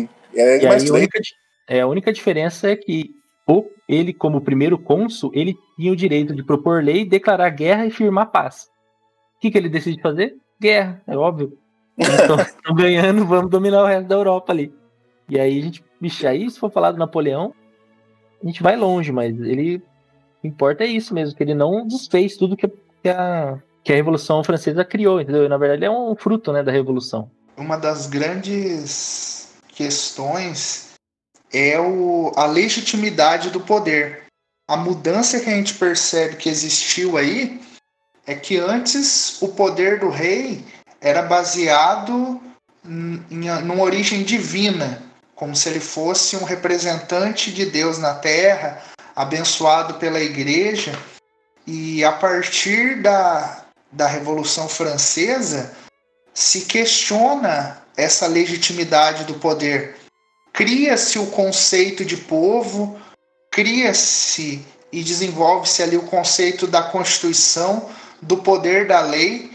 [0.62, 1.20] E aí a única,
[1.68, 3.14] é, a única diferença é que
[3.46, 7.90] o, ele, como primeiro cônsul, ele tinha o direito de propor lei, declarar guerra e
[7.90, 8.68] firmar paz.
[9.36, 10.36] O que, que ele decide fazer?
[10.60, 11.56] Guerra, é óbvio.
[11.96, 12.36] Estão
[12.74, 14.72] ganhando, vamos dominar o resto da Europa ali.
[15.28, 17.54] E aí a gente, bicho, aí se for falar do Napoleão,
[18.42, 19.82] a gente vai longe, mas ele
[20.42, 24.84] importa é isso mesmo, que ele não desfez tudo que, a, que a Revolução Francesa
[24.84, 25.48] criou, entendeu?
[25.48, 27.30] Na verdade, é um fruto, né, da Revolução.
[27.56, 30.85] Uma das grandes questões
[31.52, 34.24] é o, a legitimidade do poder.
[34.68, 37.60] A mudança que a gente percebe que existiu aí
[38.26, 40.64] é que antes o poder do rei
[41.00, 42.40] era baseado
[42.84, 45.02] em, em origem divina,
[45.34, 48.82] como se ele fosse um representante de Deus na terra,
[49.14, 50.92] abençoado pela igreja.
[51.66, 55.74] E a partir da, da Revolução Francesa,
[56.34, 59.96] se questiona essa legitimidade do poder.
[60.56, 62.98] Cria-se o conceito de povo,
[63.52, 67.90] cria-se e desenvolve-se ali o conceito da Constituição,
[68.22, 69.50] do poder da lei,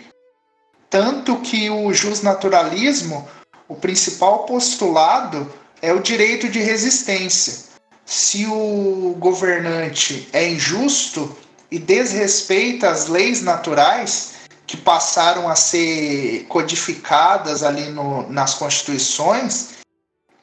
[0.91, 3.27] tanto que o justnaturalismo,
[3.67, 5.51] o principal postulado
[5.81, 7.71] é o direito de resistência.
[8.05, 11.35] Se o governante é injusto
[11.71, 14.33] e desrespeita as leis naturais
[14.67, 19.80] que passaram a ser codificadas ali no, nas constituições,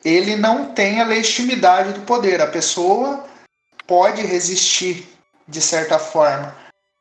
[0.04, 2.40] ele não tem a legitimidade do poder.
[2.40, 3.24] A pessoa
[3.86, 5.06] pode resistir
[5.46, 6.54] de certa forma.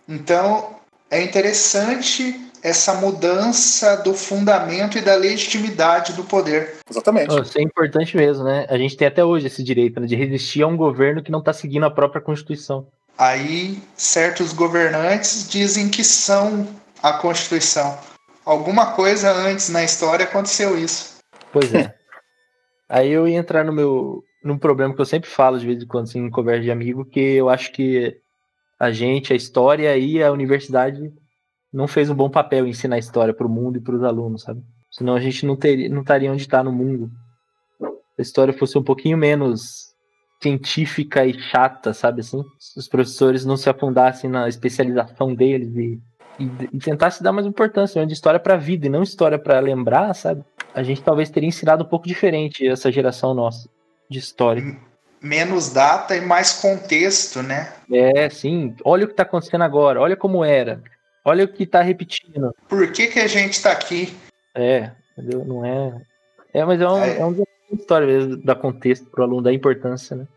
[0.08, 0.78] Então
[1.10, 6.76] é interessante essa mudança do fundamento e da legitimidade do poder.
[6.90, 7.40] Exatamente.
[7.42, 8.66] Isso é importante mesmo, né?
[8.70, 11.40] A gente tem até hoje esse direito né, de resistir a um governo que não
[11.40, 12.88] está seguindo a própria Constituição.
[13.18, 16.68] Aí, certos governantes dizem que são
[17.02, 17.98] a Constituição.
[18.46, 21.18] Alguma coisa antes na história aconteceu isso.
[21.52, 21.97] Pois é.
[22.90, 25.88] Aí eu ia entrar no meu num problema que eu sempre falo de vez em
[25.88, 28.16] quando assim, em conversa de amigo, que eu acho que
[28.80, 31.12] a gente, a história e a universidade
[31.74, 34.44] não fez um bom papel em ensinar história para o mundo e para os alunos,
[34.44, 34.62] sabe?
[34.92, 37.12] Senão a gente não, teria, não estaria onde está no mundo.
[37.80, 39.88] Se a história fosse um pouquinho menos
[40.42, 42.42] científica e chata, sabe assim?
[42.60, 46.00] Se os professores não se afundassem na especialização deles e,
[46.40, 49.60] e, e tentassem dar mais importância de história para a vida e não história para
[49.60, 50.44] lembrar, sabe?
[50.78, 53.68] A gente talvez teria ensinado um pouco diferente essa geração nossa
[54.08, 54.78] de história.
[55.20, 57.74] Menos data e mais contexto, né?
[57.92, 58.76] É, sim.
[58.86, 60.84] Olha o que está acontecendo agora, olha como era.
[61.26, 62.54] Olha o que tá repetindo.
[62.70, 64.16] Por que, que a gente tá aqui?
[64.54, 65.44] É, entendeu?
[65.44, 66.00] Não é.
[66.54, 67.18] É, mas é um, é.
[67.22, 70.28] é um história mesmo, da contexto pro aluno, da importância, né?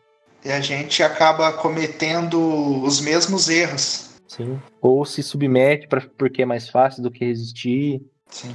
[0.43, 4.19] E a gente acaba cometendo os mesmos erros.
[4.27, 4.59] Sim.
[4.81, 8.01] Ou se submete pra, porque é mais fácil do que resistir.
[8.31, 8.55] Sim.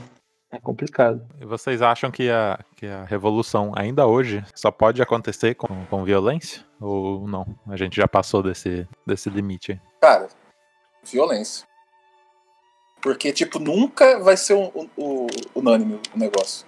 [0.56, 1.22] É complicado.
[1.41, 6.06] E vocês acham que a, que a revolução ainda hoje só pode acontecer com, com
[6.06, 6.64] violência?
[6.80, 7.45] Ou não?
[7.68, 9.80] A gente já passou desse, desse limite?
[10.02, 10.30] Cara,
[11.03, 11.68] violência.
[13.02, 16.65] Porque, tipo, nunca vai ser um, um, um, unânime o negócio.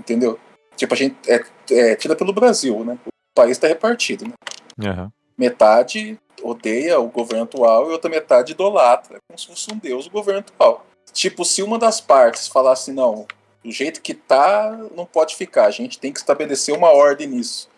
[0.00, 0.38] Entendeu?
[0.76, 1.40] Tipo, a gente é,
[1.70, 2.98] é tira pelo Brasil, né?
[3.06, 4.34] O país tá repartido, né?
[4.78, 5.10] Uhum.
[5.36, 10.10] Metade odeia o governo atual e outra metade idolatra, como se fosse um deus o
[10.10, 10.84] governo atual.
[11.18, 13.26] Tipo, se uma das partes falasse, não,
[13.64, 17.68] do jeito que tá, não pode ficar, a gente tem que estabelecer uma ordem nisso.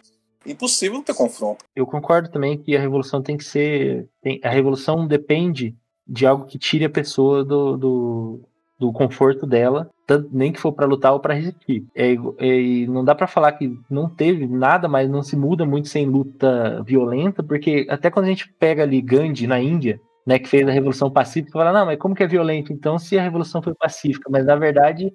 [0.44, 1.64] Impossível ter confronto.
[1.74, 4.06] Eu concordo também que a revolução tem que ser.
[4.20, 5.74] Tem, a revolução depende
[6.06, 8.40] de algo que tire a pessoa do, do,
[8.78, 11.86] do conforto dela, tanto, nem que for para lutar ou para resistir.
[11.94, 15.88] É, é, não dá para falar que não teve nada, mas não se muda muito
[15.88, 19.98] sem luta violenta, porque até quando a gente pega ali Gandhi na Índia,
[20.30, 22.72] né, que fez a revolução pacífica, fala não, mas como que é violento?
[22.72, 25.12] Então, se a revolução foi pacífica, mas na verdade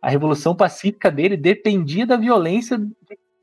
[0.00, 2.88] a revolução pacífica dele dependia da violência de,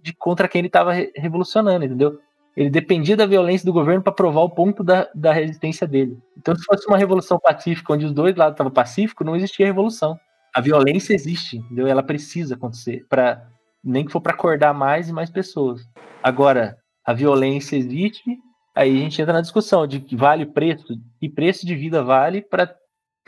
[0.01, 2.19] de contra quem ele estava re revolucionando, entendeu?
[2.57, 6.17] ele dependia da violência do governo para provar o ponto da, da resistência dele.
[6.37, 10.19] Então, se fosse uma revolução pacífica, onde os dois lados estavam pacíficos, não existia revolução.
[10.53, 11.87] A violência existe, entendeu?
[11.87, 13.47] Ela precisa acontecer, para
[13.83, 15.87] nem que for para acordar mais e mais pessoas.
[16.21, 18.37] Agora, a violência existe,
[18.75, 22.41] aí a gente entra na discussão de que vale preço, e preço de vida vale
[22.41, 22.77] para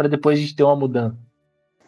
[0.10, 1.18] depois a gente ter uma mudança.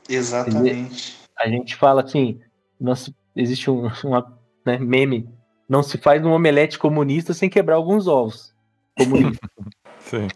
[0.08, 1.18] Exatamente.
[1.38, 2.40] A gente fala assim,
[2.80, 5.28] nossa, existe um uma, né, meme
[5.68, 8.54] não se faz um omelete comunista sem quebrar alguns ovos.
[8.98, 9.50] Comunista.
[10.00, 10.28] Sim.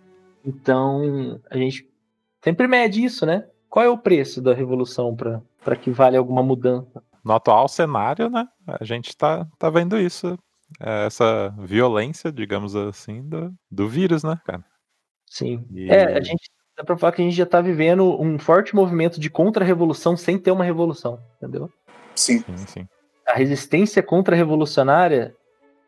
[0.44, 1.88] Então, a gente
[2.42, 3.46] sempre mede isso, né?
[3.70, 7.04] Qual é o preço da revolução para que vale alguma mudança?
[7.24, 8.48] No atual cenário, né?
[8.66, 10.38] A gente tá, tá vendo isso.
[10.80, 14.64] É essa violência, digamos assim, do, do vírus, né, cara?
[15.26, 15.66] Sim.
[15.72, 15.90] E...
[15.90, 19.20] É, a gente dá pra falar que a gente já tá vivendo um forte movimento
[19.20, 21.70] de contra-revolução sem ter uma revolução, entendeu?
[22.16, 22.40] Sim.
[22.40, 22.88] Sim, sim
[23.30, 25.36] a resistência contra-revolucionária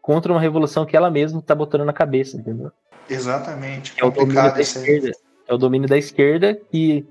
[0.02, 2.72] contra uma revolução que ela mesma está botando na cabeça, entendeu?
[3.10, 3.94] Exatamente.
[3.98, 5.12] É o domínio da esquerda.
[5.48, 7.06] É o domínio da esquerda que,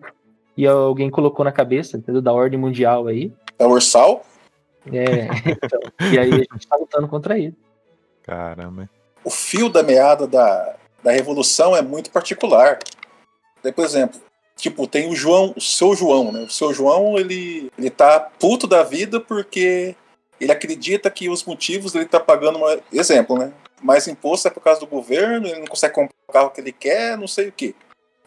[0.56, 2.22] e alguém colocou na cabeça, entendeu?
[2.22, 3.32] Da ordem mundial aí.
[3.58, 4.24] É o Ursal?
[4.86, 5.80] É, então,
[6.12, 7.56] e aí a gente está lutando contra isso.
[8.22, 8.88] Caramba.
[9.24, 12.78] O fio da meada da, da revolução é muito particular.
[13.62, 14.20] Por exemplo,
[14.60, 16.40] Tipo, tem o João, o seu João, né?
[16.40, 19.96] O seu João, ele, ele tá puto da vida porque
[20.38, 23.54] ele acredita que os motivos ele tá pagando, uma, exemplo, né?
[23.82, 26.72] Mais imposto é por causa do governo, ele não consegue comprar o carro que ele
[26.72, 27.74] quer, não sei o que.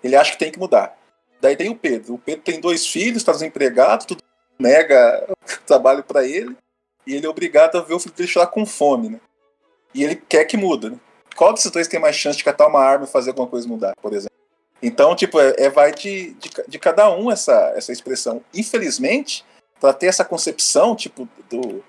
[0.04, 0.98] Ele acha que tem que mudar.
[1.40, 2.16] Daí tem o Pedro.
[2.16, 4.24] O Pedro tem dois filhos, está desempregado, tudo
[4.60, 5.28] nega
[5.66, 6.56] trabalho para ele,
[7.06, 9.20] e ele é obrigado a ver o filho dele chorar com fome, né?
[9.94, 10.98] E ele quer que muda, né?
[11.36, 13.94] Qual desses dois tem mais chance de catar uma arma e fazer alguma coisa mudar,
[14.02, 14.38] por exemplo?
[14.82, 18.44] Então, tipo, é, é vai de, de, de, cada um essa, essa expressão.
[18.54, 19.46] Infelizmente,
[19.80, 21.84] para ter essa concepção, tipo, do,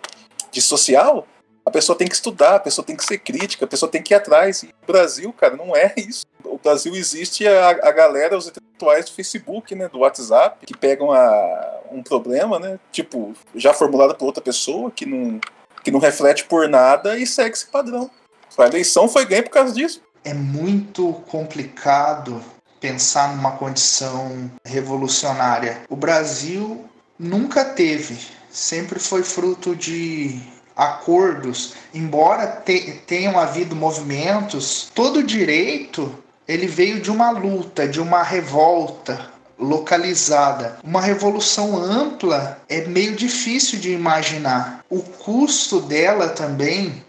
[0.51, 1.27] de social,
[1.65, 4.15] a pessoa tem que estudar, a pessoa tem que ser crítica, a pessoa tem que
[4.15, 4.63] ir atrás.
[4.63, 6.25] E o Brasil, cara, não é isso.
[6.45, 8.47] O Brasil existe a, a galera, os
[8.85, 14.27] do Facebook, né, do WhatsApp, que pegam a, um problema, né, tipo, já formulado por
[14.27, 15.41] outra pessoa, que não,
[15.83, 18.11] que não reflete por nada e segue esse padrão.
[18.57, 20.01] A eleição foi ganha por causa disso.
[20.25, 22.41] É muito complicado
[22.81, 25.83] pensar numa condição revolucionária.
[25.89, 26.85] O Brasil
[27.19, 28.19] nunca teve,
[28.51, 30.41] sempre foi fruto de
[30.77, 38.23] acordos, embora te, tenham havido movimentos, todo direito ele veio de uma luta, de uma
[38.23, 40.79] revolta localizada.
[40.83, 44.85] Uma revolução ampla é meio difícil de imaginar.
[44.91, 47.03] O custo dela também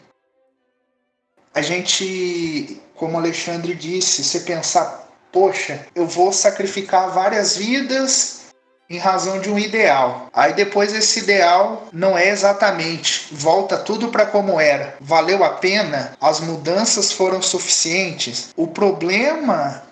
[1.53, 5.05] a gente, como Alexandre disse, você pensar
[5.35, 8.44] poxa, eu vou sacrificar várias vidas
[8.89, 10.27] em razão de um ideal.
[10.33, 14.95] Aí depois esse ideal não é exatamente, volta tudo para como era.
[15.01, 16.13] Valeu a pena?
[16.21, 18.49] As mudanças foram suficientes?
[18.55, 19.83] O problema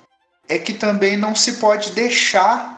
[0.47, 2.73] é que também não se pode deixar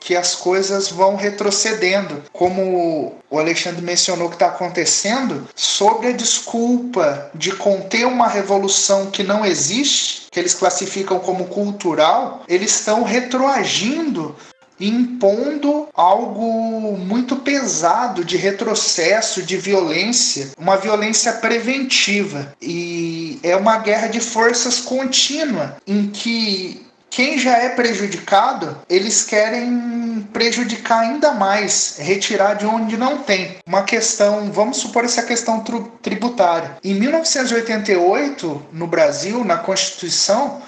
[0.00, 7.30] que as coisas vão retrocedendo, como o Alexandre mencionou que está acontecendo, sobre a desculpa
[7.34, 14.36] de conter uma revolução que não existe, que eles classificam como cultural, eles estão retroagindo
[14.80, 22.54] impondo algo muito pesado de retrocesso, de violência, uma violência preventiva.
[22.60, 30.26] E é uma guerra de forças contínua em que quem já é prejudicado, eles querem
[30.32, 33.56] prejudicar ainda mais, retirar de onde não tem.
[33.66, 35.64] Uma questão, vamos supor essa questão
[36.02, 36.76] tributária.
[36.84, 40.60] Em 1988, no Brasil, na Constituição,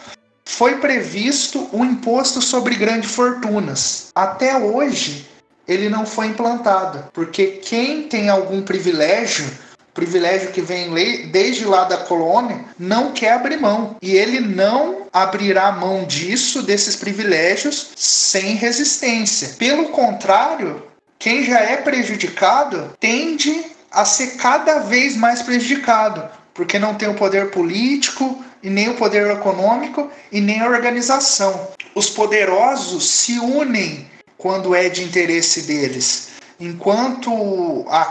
[0.56, 4.08] foi previsto o um imposto sobre grandes fortunas.
[4.14, 5.26] Até hoje,
[5.66, 9.46] ele não foi implantado, porque quem tem algum privilégio
[9.94, 10.92] privilégio que vem
[11.30, 13.96] desde lá da colônia, não quer abrir mão.
[14.00, 19.56] E ele não abrirá mão disso, desses privilégios, sem resistência.
[19.58, 20.82] Pelo contrário,
[21.18, 26.22] quem já é prejudicado tende a ser cada vez mais prejudicado,
[26.54, 31.68] porque não tem o poder político, e nem o poder econômico e nem a organização.
[31.94, 36.30] Os poderosos se unem quando é de interesse deles
[36.60, 38.02] enquanto a,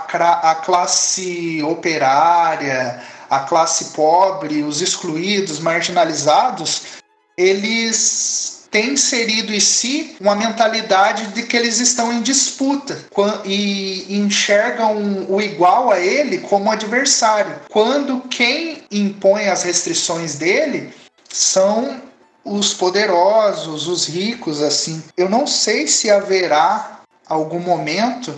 [0.52, 6.82] a classe operária, a classe pobre, os excluídos, marginalizados,
[7.38, 12.98] eles têm inserido em si uma mentalidade de que eles estão em disputa
[13.46, 20.94] e enxergam o igual a ele como adversário, quando quem impõe as restrições dele
[21.30, 22.02] são
[22.44, 25.04] os poderosos, os ricos, assim.
[25.16, 28.34] Eu não sei se haverá algum momento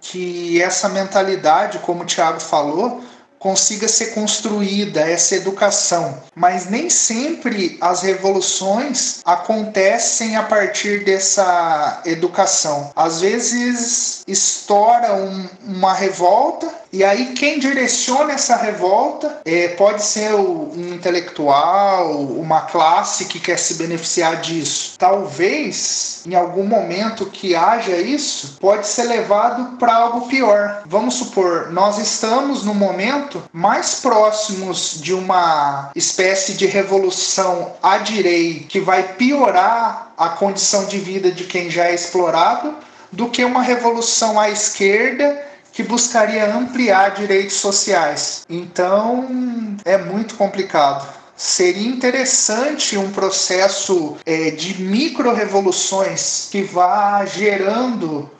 [0.00, 3.02] que essa mentalidade, como o Tiago falou,
[3.46, 6.20] consiga ser construída essa educação.
[6.34, 12.90] Mas nem sempre as revoluções acontecem a partir dessa educação.
[12.96, 16.66] Às vezes estoura um, uma revolta
[16.96, 23.58] e aí quem direciona essa revolta é, pode ser um intelectual, uma classe que quer
[23.58, 24.94] se beneficiar disso.
[24.96, 30.84] Talvez em algum momento que haja isso, pode ser levado para algo pior.
[30.86, 38.68] Vamos supor, nós estamos no momento mais próximos de uma espécie de revolução à direita
[38.68, 42.74] que vai piorar a condição de vida de quem já é explorado
[43.12, 45.44] do que uma revolução à esquerda
[45.76, 48.46] que buscaria ampliar direitos sociais.
[48.48, 51.06] Então é muito complicado.
[51.36, 58.30] Seria interessante um processo é, de micro-revoluções que vá gerando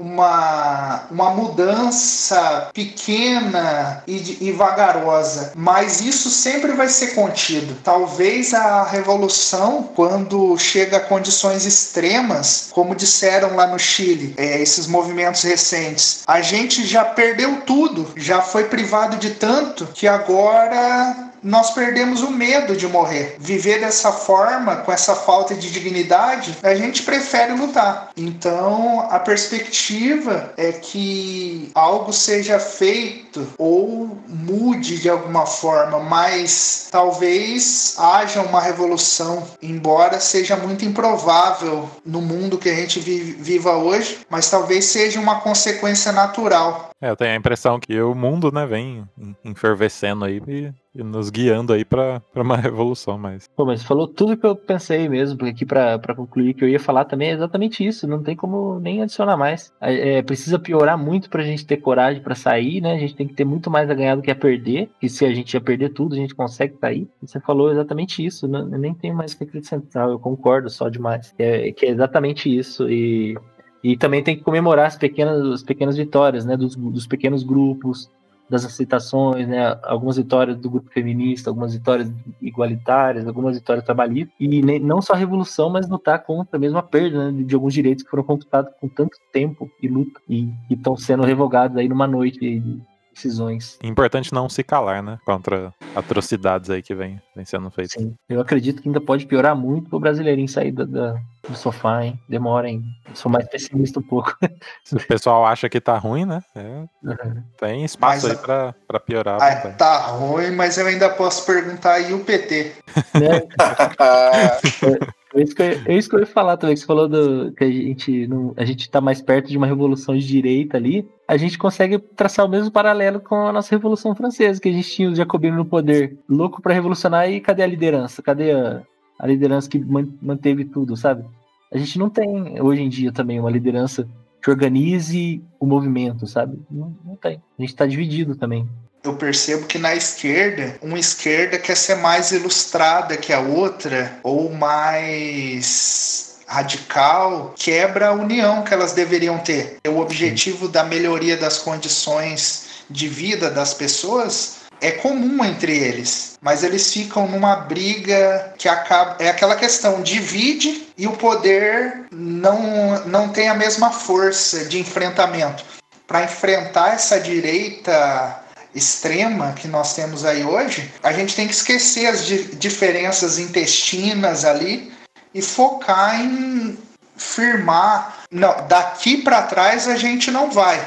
[0.00, 7.76] uma, uma mudança pequena e, e vagarosa, mas isso sempre vai ser contido.
[7.84, 14.86] Talvez a revolução, quando chega a condições extremas, como disseram lá no Chile, é, esses
[14.86, 21.70] movimentos recentes, a gente já perdeu tudo, já foi privado de tanto que agora nós
[21.72, 23.36] perdemos o medo de morrer.
[23.38, 28.10] Viver dessa forma, com essa falta de dignidade, a gente prefere lutar.
[28.16, 37.94] Então, a perspectiva é que algo seja feito ou mude de alguma forma, mas talvez
[37.98, 44.50] haja uma revolução, embora seja muito improvável no mundo que a gente viva hoje, mas
[44.50, 46.90] talvez seja uma consequência natural.
[47.00, 49.08] É, eu tenho a impressão que o mundo, né, vem
[49.44, 53.48] enfervescendo aí e, e nos guiando aí pra uma revolução, mas...
[53.56, 57.04] Pô, mas falou tudo que eu pensei mesmo, aqui pra concluir que eu ia falar
[57.04, 59.72] também é exatamente isso, não tem como nem adicionar mais.
[59.80, 63.26] É, é, precisa piorar muito pra gente ter coragem pra sair, né, a gente tem
[63.26, 65.60] que ter muito mais a ganhar do que a perder, e se a gente ia
[65.60, 67.08] perder tudo, a gente consegue sair.
[67.22, 70.88] E você falou exatamente isso, não, eu nem tenho mais que acrescentar, eu concordo só
[70.88, 71.34] demais.
[71.38, 73.36] É, que é exatamente isso, e
[73.82, 76.56] e também tem que comemorar as pequenas, as pequenas vitórias, né?
[76.56, 78.10] Dos, dos pequenos grupos,
[78.50, 79.78] das aceitações, né?
[79.84, 82.10] Algumas vitórias do grupo feminista, algumas vitórias
[82.42, 84.34] igualitárias, algumas vitórias trabalhistas.
[84.40, 87.72] E nem, não só a revolução, mas lutar contra mesmo a perda né, de alguns
[87.72, 92.08] direitos que foram conquistados com tanto tempo e luta e estão sendo revogados aí numa
[92.08, 92.82] noite de
[93.14, 93.78] decisões.
[93.82, 95.18] Importante não se calar, né?
[95.24, 97.92] Contra atrocidades aí que vem, vem sendo feitas.
[97.92, 102.04] Sim, eu acredito que ainda pode piorar muito o brasileirinho sair da, da, do sofá,
[102.04, 102.20] hein?
[102.28, 102.84] Demora, hein?
[103.14, 104.36] sou mais pessimista um pouco.
[104.84, 106.42] Se o pessoal acha que tá ruim, né?
[106.54, 107.42] É, uhum.
[107.58, 109.38] Tem espaço mas, aí pra, pra piorar.
[109.40, 112.72] Ah, tá ruim, mas eu ainda posso perguntar aí o PT.
[113.14, 113.48] Né?
[115.32, 117.52] É isso, que eu, é isso que eu ia falar também, que você falou do,
[117.52, 121.08] que a gente, não, a gente tá mais perto de uma revolução de direita ali.
[121.28, 124.90] A gente consegue traçar o mesmo paralelo com a nossa Revolução Francesa, que a gente
[124.90, 128.20] tinha o Jacobino no poder, louco para revolucionar, e cadê a liderança?
[128.20, 128.82] Cadê a,
[129.20, 131.24] a liderança que manteve tudo, sabe?
[131.72, 134.08] A gente não tem hoje em dia também uma liderança
[134.42, 136.58] que organize o movimento, sabe?
[136.70, 137.36] Não, não tem.
[137.58, 138.66] A gente está dividido também
[139.02, 144.52] eu percebo que na esquerda, uma esquerda quer ser mais ilustrada que a outra, ou
[144.52, 149.78] mais radical, quebra a união que elas deveriam ter.
[149.88, 156.64] O objetivo da melhoria das condições de vida das pessoas é comum entre eles, mas
[156.64, 163.28] eles ficam numa briga que acaba é aquela questão divide e o poder não não
[163.28, 165.64] tem a mesma força de enfrentamento.
[166.06, 168.42] Para enfrentar essa direita
[168.74, 174.44] extrema que nós temos aí hoje, a gente tem que esquecer as di diferenças intestinas
[174.44, 174.92] ali
[175.34, 176.78] e focar em
[177.16, 178.24] firmar.
[178.30, 180.80] Não, daqui para trás a gente não vai.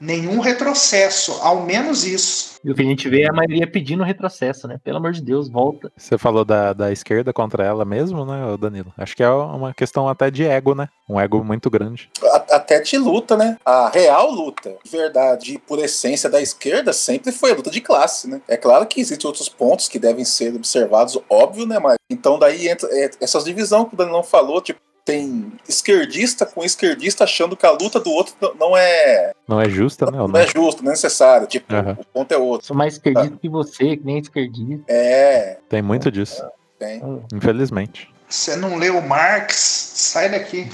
[0.00, 2.53] Nenhum retrocesso, ao menos isso.
[2.64, 4.80] E o que a gente vê é a maioria pedindo retrocesso, né?
[4.82, 5.92] Pelo amor de Deus, volta.
[5.94, 8.90] Você falou da, da esquerda contra ela mesmo, né, Danilo?
[8.96, 10.88] Acho que é uma questão até de ego, né?
[11.06, 12.08] Um ego muito grande.
[12.50, 13.58] Até de luta, né?
[13.66, 18.30] A real luta, de verdade, por essência da esquerda, sempre foi a luta de classe,
[18.30, 18.40] né?
[18.48, 21.78] É claro que existem outros pontos que devem ser observados, óbvio, né?
[21.78, 26.64] Mas então daí entra é, essas divisões que o Danilo falou, tipo, tem esquerdista com
[26.64, 29.32] esquerdista achando que a luta do outro não é.
[29.46, 30.16] Não é justa, né?
[30.16, 31.46] Não, não é justa, não é necessário.
[31.46, 31.92] Tipo, uhum.
[31.92, 32.66] o ponto é outro.
[32.66, 33.38] Sou mais esquerdista ah.
[33.38, 34.84] que você, que nem esquerdista.
[34.88, 35.58] É.
[35.68, 36.42] Tem muito disso.
[36.78, 37.02] Tem.
[37.32, 38.12] Infelizmente.
[38.28, 39.54] Você não leu Marx?
[39.54, 40.68] Sai daqui.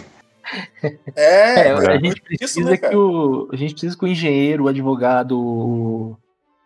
[1.16, 3.48] É, é a gente precisa isso, né, que o.
[3.52, 6.16] A gente precisa que o engenheiro, o advogado, o,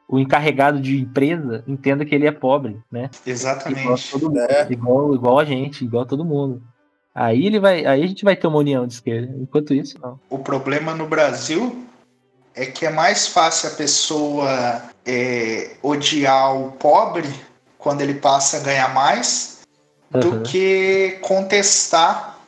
[0.06, 3.10] o encarregado de empresa entenda que ele é pobre, né?
[3.26, 3.80] Exatamente.
[3.82, 4.66] Igual, mundo, é.
[4.70, 6.62] igual, igual a gente, igual a todo mundo.
[7.14, 9.32] Aí ele vai, aí a gente vai ter uma união de esquerda.
[9.38, 10.18] Enquanto isso, não.
[10.28, 11.86] O problema no Brasil
[12.54, 17.28] é que é mais fácil a pessoa é, odiar o pobre
[17.78, 19.60] quando ele passa a ganhar mais
[20.12, 20.20] uhum.
[20.20, 22.38] do que contestar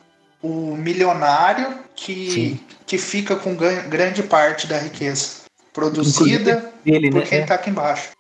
[0.43, 7.27] o milionário que, que fica com grande parte da riqueza produzida ele, por né?
[7.27, 8.11] quem está aqui embaixo.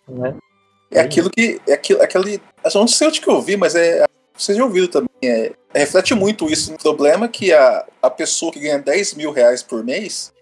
[0.90, 0.98] É.
[0.98, 1.60] é aquilo que.
[1.66, 4.04] É aquilo, aquele, eu não sei onde que eu vi, mas é
[4.36, 6.74] vocês já ouviram também, é, reflete muito isso.
[6.74, 10.32] O problema é que a, a pessoa que ganha 10 mil reais por mês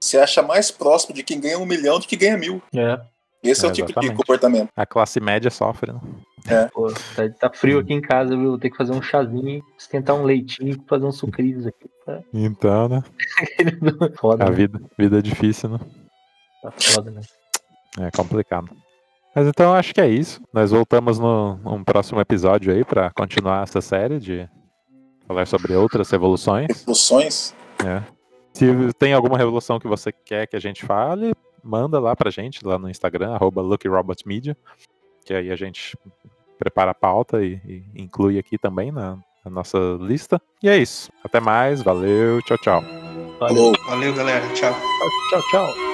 [0.00, 2.62] se acha mais próximo de quem ganha um milhão do que ganha mil.
[2.74, 3.00] É.
[3.42, 4.70] Esse é, é o tipo de comportamento.
[4.74, 6.00] A classe média sofre, né?
[6.48, 6.66] É.
[6.66, 8.50] Pô, tá, tá, frio aqui em casa, viu?
[8.50, 11.88] Vou ter que fazer um chazinho, esquentar um leitinho, fazer um sucrilhos aqui.
[12.04, 12.20] Tá?
[12.32, 13.02] Então, né?
[14.18, 14.56] foda, a né?
[14.56, 15.80] vida, vida é difícil, né?
[16.62, 17.20] Tá foda, né?
[18.00, 18.68] É complicado.
[19.34, 20.40] Mas então acho que é isso.
[20.52, 24.48] Nós voltamos no, no próximo episódio aí para continuar essa série de
[25.26, 26.68] falar sobre outras revoluções.
[26.68, 27.54] Revoluções?
[27.84, 28.02] É.
[28.52, 31.32] Se tem alguma revolução que você quer que a gente fale,
[31.62, 34.56] manda lá pra gente, lá no Instagram, arroba LuckyRobotMedia,
[35.24, 35.98] que aí a gente
[36.56, 40.40] prepara a pauta e, e inclui aqui também na, na, nossa lista.
[40.62, 41.10] E é isso.
[41.24, 42.84] Até mais, valeu, tchau, tchau.
[43.40, 44.72] Valeu, valeu galera, tchau.
[45.30, 45.93] Tchau, tchau.